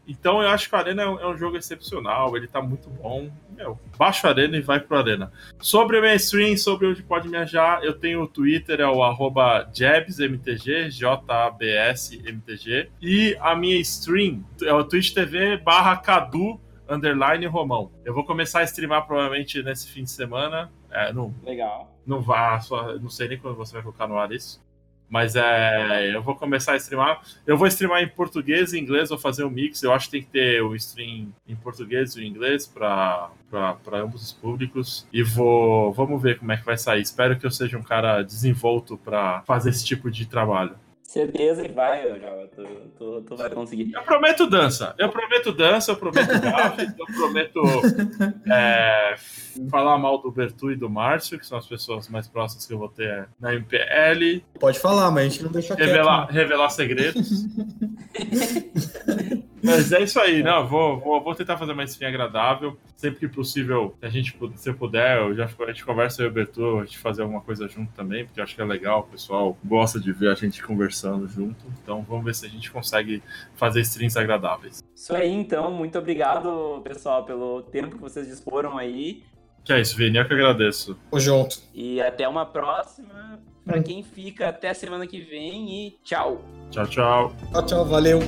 Então 0.09 0.43
eu 0.43 0.49
acho 0.49 0.69
que 0.69 0.75
o 0.75 0.79
Arena 0.79 1.03
é 1.03 1.27
um, 1.27 1.37
jogo 1.37 1.59
excepcional, 1.59 2.37
ele 2.37 2.49
tá 2.49 2.63
muito 2.63 2.89
bom. 2.89 3.31
Meu, 3.55 3.79
baixa 3.99 4.27
o 4.27 4.31
Arena 4.31 4.57
e 4.57 4.63
vai 4.63 4.81
pro 4.81 4.97
Arena. 4.97 5.31
Sobre 5.61 5.99
o 5.99 6.01
mainstream, 6.01 6.57
sobre 6.57 6.87
onde 6.87 7.03
pode 7.03 7.29
me 7.29 7.37
achar, 7.37 7.85
eu 7.85 7.93
tenho 7.93 8.23
o 8.23 8.27
Twitter, 8.27 8.81
é 8.81 8.89
o 8.89 9.03
arroba 9.03 9.69
JabsMTG, 9.73 10.91
J-A-B-S-M-T-G. 10.91 12.91
E 13.03 13.37
a 13.41 13.55
minha 13.55 13.79
stream 13.81 14.43
é 14.63 14.73
o 14.73 14.83
Twitch 14.83 15.13
TV 15.13 15.59
barra 15.59 15.99
Cadu 15.99 16.59
underline 16.89 17.45
Romão. 17.47 17.93
Eu 18.05 18.15
vou 18.15 18.25
começar 18.25 18.61
a 18.61 18.65
streamar 18.65 19.07
provavelmente 19.07 19.63
nesse 19.63 19.89
fim 19.89 20.05
de 20.05 20.11
semana. 20.11 20.73
É, 20.91 21.13
não, 21.13 21.35
Legal. 21.45 21.95
Não 22.07 22.23
vá, 22.23 22.59
só, 22.61 22.99
não 22.99 23.11
sei 23.11 23.29
nem 23.29 23.39
quando 23.39 23.57
você 23.57 23.75
vai 23.75 23.83
colocar 23.83 24.07
no 24.07 24.17
ar 24.17 24.33
isso. 24.33 24.67
Mas 25.09 25.37
é, 25.37 26.15
eu 26.15 26.23
vou 26.23 26.37
começar 26.37 26.73
a 26.73 26.77
streamar. 26.77 27.23
Eu 27.47 27.57
vou 27.57 27.67
streamar 27.67 28.03
em 28.03 28.09
português 28.09 28.73
e 28.73 28.79
inglês, 28.79 29.09
vou 29.09 29.19
fazer 29.19 29.45
um 29.45 29.51
mix. 29.51 29.83
Eu 29.83 29.93
acho 29.93 30.07
que 30.07 30.13
tem 30.13 30.23
que 30.23 30.31
ter 30.31 30.63
o 30.63 30.75
stream 30.75 31.33
em 31.49 31.57
português 31.57 32.15
e 32.17 32.27
inglês 32.27 32.67
para 32.67 33.31
ambos 33.95 34.23
os 34.23 34.33
públicos. 34.33 35.07
E 35.13 35.23
vou 35.23 35.93
vamos 35.93 36.21
ver 36.21 36.39
como 36.39 36.53
é 36.53 36.57
que 36.57 36.65
vai 36.65 36.77
sair. 36.77 37.01
Espero 37.01 37.39
que 37.39 37.47
eu 37.47 37.51
seja 37.51 37.79
um 37.79 37.83
cara 37.83 38.23
desenvolto 38.23 38.99
para 38.99 39.43
fazer 39.47 39.71
esse 39.71 39.85
tipo 39.85 40.11
de 40.11 40.27
trabalho. 40.27 40.77
Certeza 41.09 41.63
que 41.63 41.73
vai, 41.73 42.21
Java. 42.21 42.47
Tu, 42.55 42.63
tu, 42.99 43.23
tu, 43.23 43.35
vai 43.35 43.49
conseguir. 43.49 43.91
Eu 43.95 44.03
prometo 44.03 44.47
dança. 44.47 44.95
Eu 44.99 45.09
prometo 45.09 45.53
dança, 45.53 45.93
eu 45.93 45.97
prometo 45.97 46.29
grafite, 46.39 46.95
eu 46.99 47.07
prometo 47.07 47.63
é, 48.47 49.15
falar 49.71 49.97
mal 49.97 50.19
do 50.19 50.31
Bertu 50.31 50.71
e 50.71 50.77
do 50.77 50.91
Márcio, 50.91 51.39
que 51.39 51.47
são 51.47 51.57
as 51.57 51.67
pessoas 51.67 52.11
mais 52.11 52.29
próximas 52.29 52.67
que 52.67 52.75
eu 52.75 52.79
vou 52.79 52.91
ter 52.91 53.27
na 53.41 53.55
MPL. 53.55 54.45
Pode 54.61 54.79
falar, 54.79 55.11
mas 55.11 55.25
a 55.25 55.29
gente 55.31 55.45
não 55.45 55.51
deixa 55.51 55.75
revelar, 55.75 56.27
quieto. 56.27 56.37
Revelar 56.37 56.69
segredos. 56.69 57.47
Mas 59.63 59.93
é 59.93 60.03
isso 60.03 60.19
aí, 60.21 60.43
não, 60.43 60.67
vou, 60.67 60.99
vou, 61.01 61.23
vou 61.23 61.35
tentar 61.35 61.57
fazer 61.57 61.73
uma 61.73 61.85
stream 61.85 62.09
agradável. 62.09 62.77
Sempre 62.97 63.21
que 63.21 63.29
possível, 63.29 63.95
se 64.01 64.07
a 64.07 64.09
gente 64.09 64.37
se 64.57 64.69
eu 64.69 64.75
puder, 64.75 65.19
eu 65.19 65.35
já, 65.35 65.45
a 65.45 65.67
gente 65.67 65.85
conversa 65.85 66.23
eu 66.23 66.27
e 66.27 66.29
o 66.31 66.33
Bertu, 66.33 66.79
a 66.79 66.85
gente 66.85 66.99
fazer 66.99 67.23
alguma 67.23 67.41
coisa 67.41 67.69
junto 67.69 67.93
também, 67.93 68.25
porque 68.25 68.41
eu 68.41 68.45
acho 68.45 68.55
que 68.55 68.61
é 68.61 68.65
legal, 68.65 69.01
o 69.01 69.05
pessoal 69.05 69.57
gosta 69.65 70.01
de 70.01 70.13
ver 70.13 70.31
a 70.31 70.35
gente 70.35 70.63
conversando 70.63 71.29
junto. 71.29 71.65
Então 71.83 72.03
vamos 72.03 72.25
ver 72.25 72.35
se 72.35 72.47
a 72.47 72.49
gente 72.49 72.71
consegue 72.71 73.23
fazer 73.55 73.81
streams 73.81 74.17
agradáveis. 74.19 74.83
Isso 74.95 75.15
aí, 75.15 75.33
então, 75.33 75.71
muito 75.71 75.99
obrigado, 75.99 76.81
pessoal, 76.83 77.25
pelo 77.25 77.63
tempo 77.63 77.97
que 77.97 78.01
vocês 78.01 78.27
disporam 78.27 78.77
aí. 78.77 79.23
Que 79.65 79.73
é 79.73 79.81
isso, 79.81 79.97
Vini, 79.97 80.19
eu 80.19 80.27
que 80.27 80.33
agradeço. 80.33 80.95
Tamo 81.11 81.21
junto. 81.21 81.61
E 81.75 82.01
até 82.01 82.27
uma 82.27 82.47
próxima. 82.47 83.39
Pra 83.69 83.83
quem 83.83 84.03
fica, 84.03 84.49
até 84.49 84.71
a 84.71 84.75
semana 84.75 85.07
que 85.07 85.21
vem 85.21 85.89
e 85.89 85.99
tchau. 86.03 86.43
Tchau, 86.71 86.87
tchau. 86.87 87.37
Tchau, 87.53 87.67
tchau, 87.67 87.85
valeu. 87.85 88.19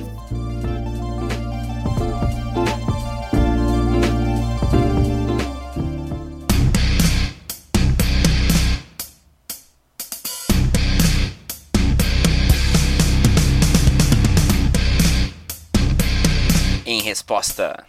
Em 16.91 17.01
resposta. 17.01 17.87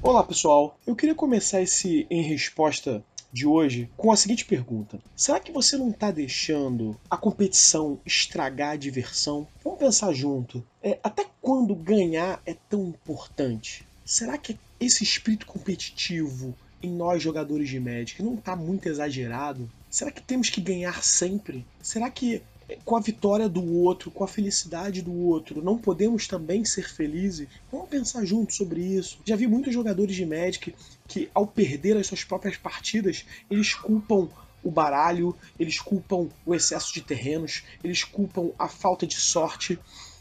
Olá 0.00 0.22
pessoal, 0.22 0.78
eu 0.86 0.94
queria 0.94 1.14
começar 1.14 1.60
esse 1.60 2.06
em 2.08 2.22
resposta 2.22 3.04
de 3.32 3.48
hoje 3.48 3.90
com 3.96 4.12
a 4.12 4.16
seguinte 4.16 4.44
pergunta: 4.44 5.00
Será 5.16 5.40
que 5.40 5.50
você 5.50 5.76
não 5.76 5.90
está 5.90 6.12
deixando 6.12 6.96
a 7.10 7.16
competição 7.16 7.98
estragar 8.06 8.70
a 8.70 8.76
diversão? 8.76 9.48
Vamos 9.64 9.80
pensar 9.80 10.12
junto. 10.12 10.64
É, 10.80 11.00
até 11.02 11.26
quando 11.40 11.74
ganhar 11.74 12.40
é 12.46 12.54
tão 12.70 12.90
importante? 12.90 13.84
Será 14.04 14.38
que 14.38 14.56
esse 14.78 15.02
espírito 15.02 15.46
competitivo 15.46 16.54
em 16.80 16.92
nós 16.92 17.20
jogadores 17.20 17.68
de 17.68 17.80
Magic 17.80 18.22
não 18.22 18.34
está 18.34 18.54
muito 18.54 18.88
exagerado? 18.88 19.68
Será 19.90 20.12
que 20.12 20.22
temos 20.22 20.48
que 20.48 20.60
ganhar 20.60 21.02
sempre? 21.02 21.66
Será 21.82 22.08
que 22.08 22.40
com 22.84 22.96
a 22.96 23.00
vitória 23.00 23.48
do 23.48 23.64
outro, 23.78 24.10
com 24.10 24.24
a 24.24 24.28
felicidade 24.28 25.02
do 25.02 25.12
outro, 25.12 25.62
não 25.62 25.78
podemos 25.78 26.26
também 26.26 26.64
ser 26.64 26.88
felizes? 26.88 27.48
Vamos 27.70 27.88
pensar 27.88 28.24
juntos 28.24 28.56
sobre 28.56 28.80
isso. 28.80 29.18
Já 29.24 29.36
vi 29.36 29.46
muitos 29.46 29.72
jogadores 29.72 30.14
de 30.14 30.26
Magic 30.26 30.74
que, 31.06 31.28
ao 31.34 31.46
perder 31.46 31.96
as 31.96 32.06
suas 32.06 32.24
próprias 32.24 32.56
partidas, 32.56 33.24
eles 33.50 33.74
culpam 33.74 34.28
o 34.62 34.70
baralho, 34.70 35.36
eles 35.58 35.80
culpam 35.80 36.28
o 36.46 36.54
excesso 36.54 36.92
de 36.94 37.00
terrenos, 37.00 37.64
eles 37.82 38.04
culpam 38.04 38.50
a 38.58 38.68
falta 38.68 39.06
de 39.06 39.16
sorte. 39.16 39.78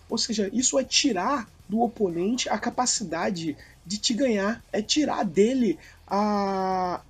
Ou 0.10 0.18
seja, 0.18 0.50
isso 0.52 0.78
é 0.80 0.84
tirar 0.84 1.48
do 1.70 1.82
oponente 1.82 2.50
a 2.50 2.58
capacidade 2.58 3.56
de 3.86 3.98
te 3.98 4.14
ganhar, 4.14 4.64
é 4.72 4.82
tirar 4.82 5.24
dele 5.24 5.80
a, 6.08 7.02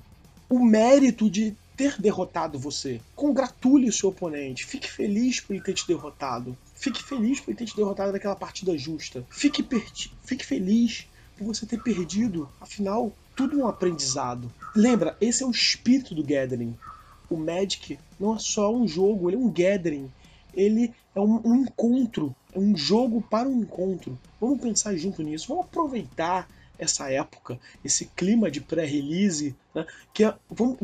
o 0.49 0.63
mérito 0.63 1.29
de 1.29 1.55
ter 1.75 1.99
derrotado 1.99 2.59
você. 2.59 3.01
Congratule 3.15 3.89
o 3.89 3.93
seu 3.93 4.09
oponente. 4.09 4.65
Fique 4.65 4.89
feliz 4.89 5.39
por 5.39 5.53
ele 5.53 5.63
ter 5.63 5.73
te 5.73 5.87
derrotado. 5.87 6.57
Fique 6.75 7.03
feliz 7.03 7.39
por 7.39 7.51
ele 7.51 7.57
ter 7.57 7.65
te 7.65 7.75
derrotado 7.75 8.11
naquela 8.11 8.35
partida 8.35 8.77
justa. 8.77 9.25
Fique, 9.29 9.65
Fique 10.23 10.45
feliz 10.45 11.07
por 11.37 11.45
você 11.45 11.65
ter 11.65 11.81
perdido. 11.81 12.49
Afinal, 12.59 13.11
tudo 13.35 13.59
é 13.59 13.63
um 13.63 13.67
aprendizado. 13.67 14.51
Lembra, 14.75 15.17
esse 15.19 15.43
é 15.43 15.45
o 15.45 15.51
espírito 15.51 16.13
do 16.13 16.23
Gathering. 16.23 16.77
O 17.29 17.37
Magic 17.37 17.97
não 18.19 18.35
é 18.35 18.39
só 18.39 18.73
um 18.73 18.87
jogo, 18.87 19.29
ele 19.29 19.37
é 19.37 19.39
um 19.39 19.49
Gathering. 19.49 20.11
Ele 20.53 20.93
é 21.15 21.19
um, 21.19 21.41
um 21.45 21.55
encontro. 21.55 22.35
É 22.53 22.59
um 22.59 22.75
jogo 22.75 23.21
para 23.21 23.47
um 23.47 23.61
encontro. 23.61 24.19
Vamos 24.39 24.59
pensar 24.59 24.95
junto 24.95 25.23
nisso. 25.23 25.47
Vamos 25.47 25.65
aproveitar 25.65 26.47
essa 26.81 27.09
época, 27.11 27.59
esse 27.85 28.05
clima 28.07 28.49
de 28.49 28.59
pré-release, 28.59 29.55
né, 29.73 29.85
que, 30.11 30.25
é, 30.25 30.33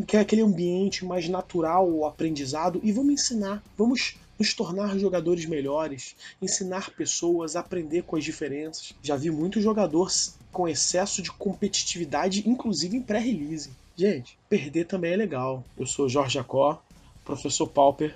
que 0.05 0.15
é 0.15 0.19
aquele 0.19 0.43
ambiente 0.43 1.03
mais 1.03 1.27
natural 1.27 1.89
ao 1.91 2.05
aprendizado, 2.05 2.79
e 2.83 2.91
vamos 2.91 3.13
ensinar, 3.13 3.63
vamos 3.75 4.15
nos 4.37 4.53
tornar 4.53 4.97
jogadores 4.99 5.47
melhores, 5.47 6.15
ensinar 6.39 6.91
pessoas 6.91 7.55
a 7.55 7.61
aprender 7.61 8.03
com 8.03 8.15
as 8.15 8.23
diferenças. 8.23 8.93
Já 9.01 9.15
vi 9.15 9.31
muitos 9.31 9.63
jogadores 9.63 10.37
com 10.51 10.67
excesso 10.67 11.23
de 11.23 11.31
competitividade, 11.31 12.47
inclusive 12.47 12.95
em 12.95 13.01
pré-release. 13.01 13.71
Gente, 13.95 14.37
perder 14.47 14.85
também 14.85 15.13
é 15.13 15.15
legal. 15.15 15.63
Eu 15.75 15.87
sou 15.87 16.07
Jorge 16.07 16.35
Jacó, 16.35 16.79
professor 17.25 17.67
Pauper. 17.67 18.15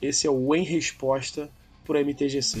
Esse 0.00 0.26
é 0.26 0.30
o 0.30 0.54
Em 0.54 0.62
Resposta 0.62 1.48
por 1.86 1.96
MTGC. 1.96 2.60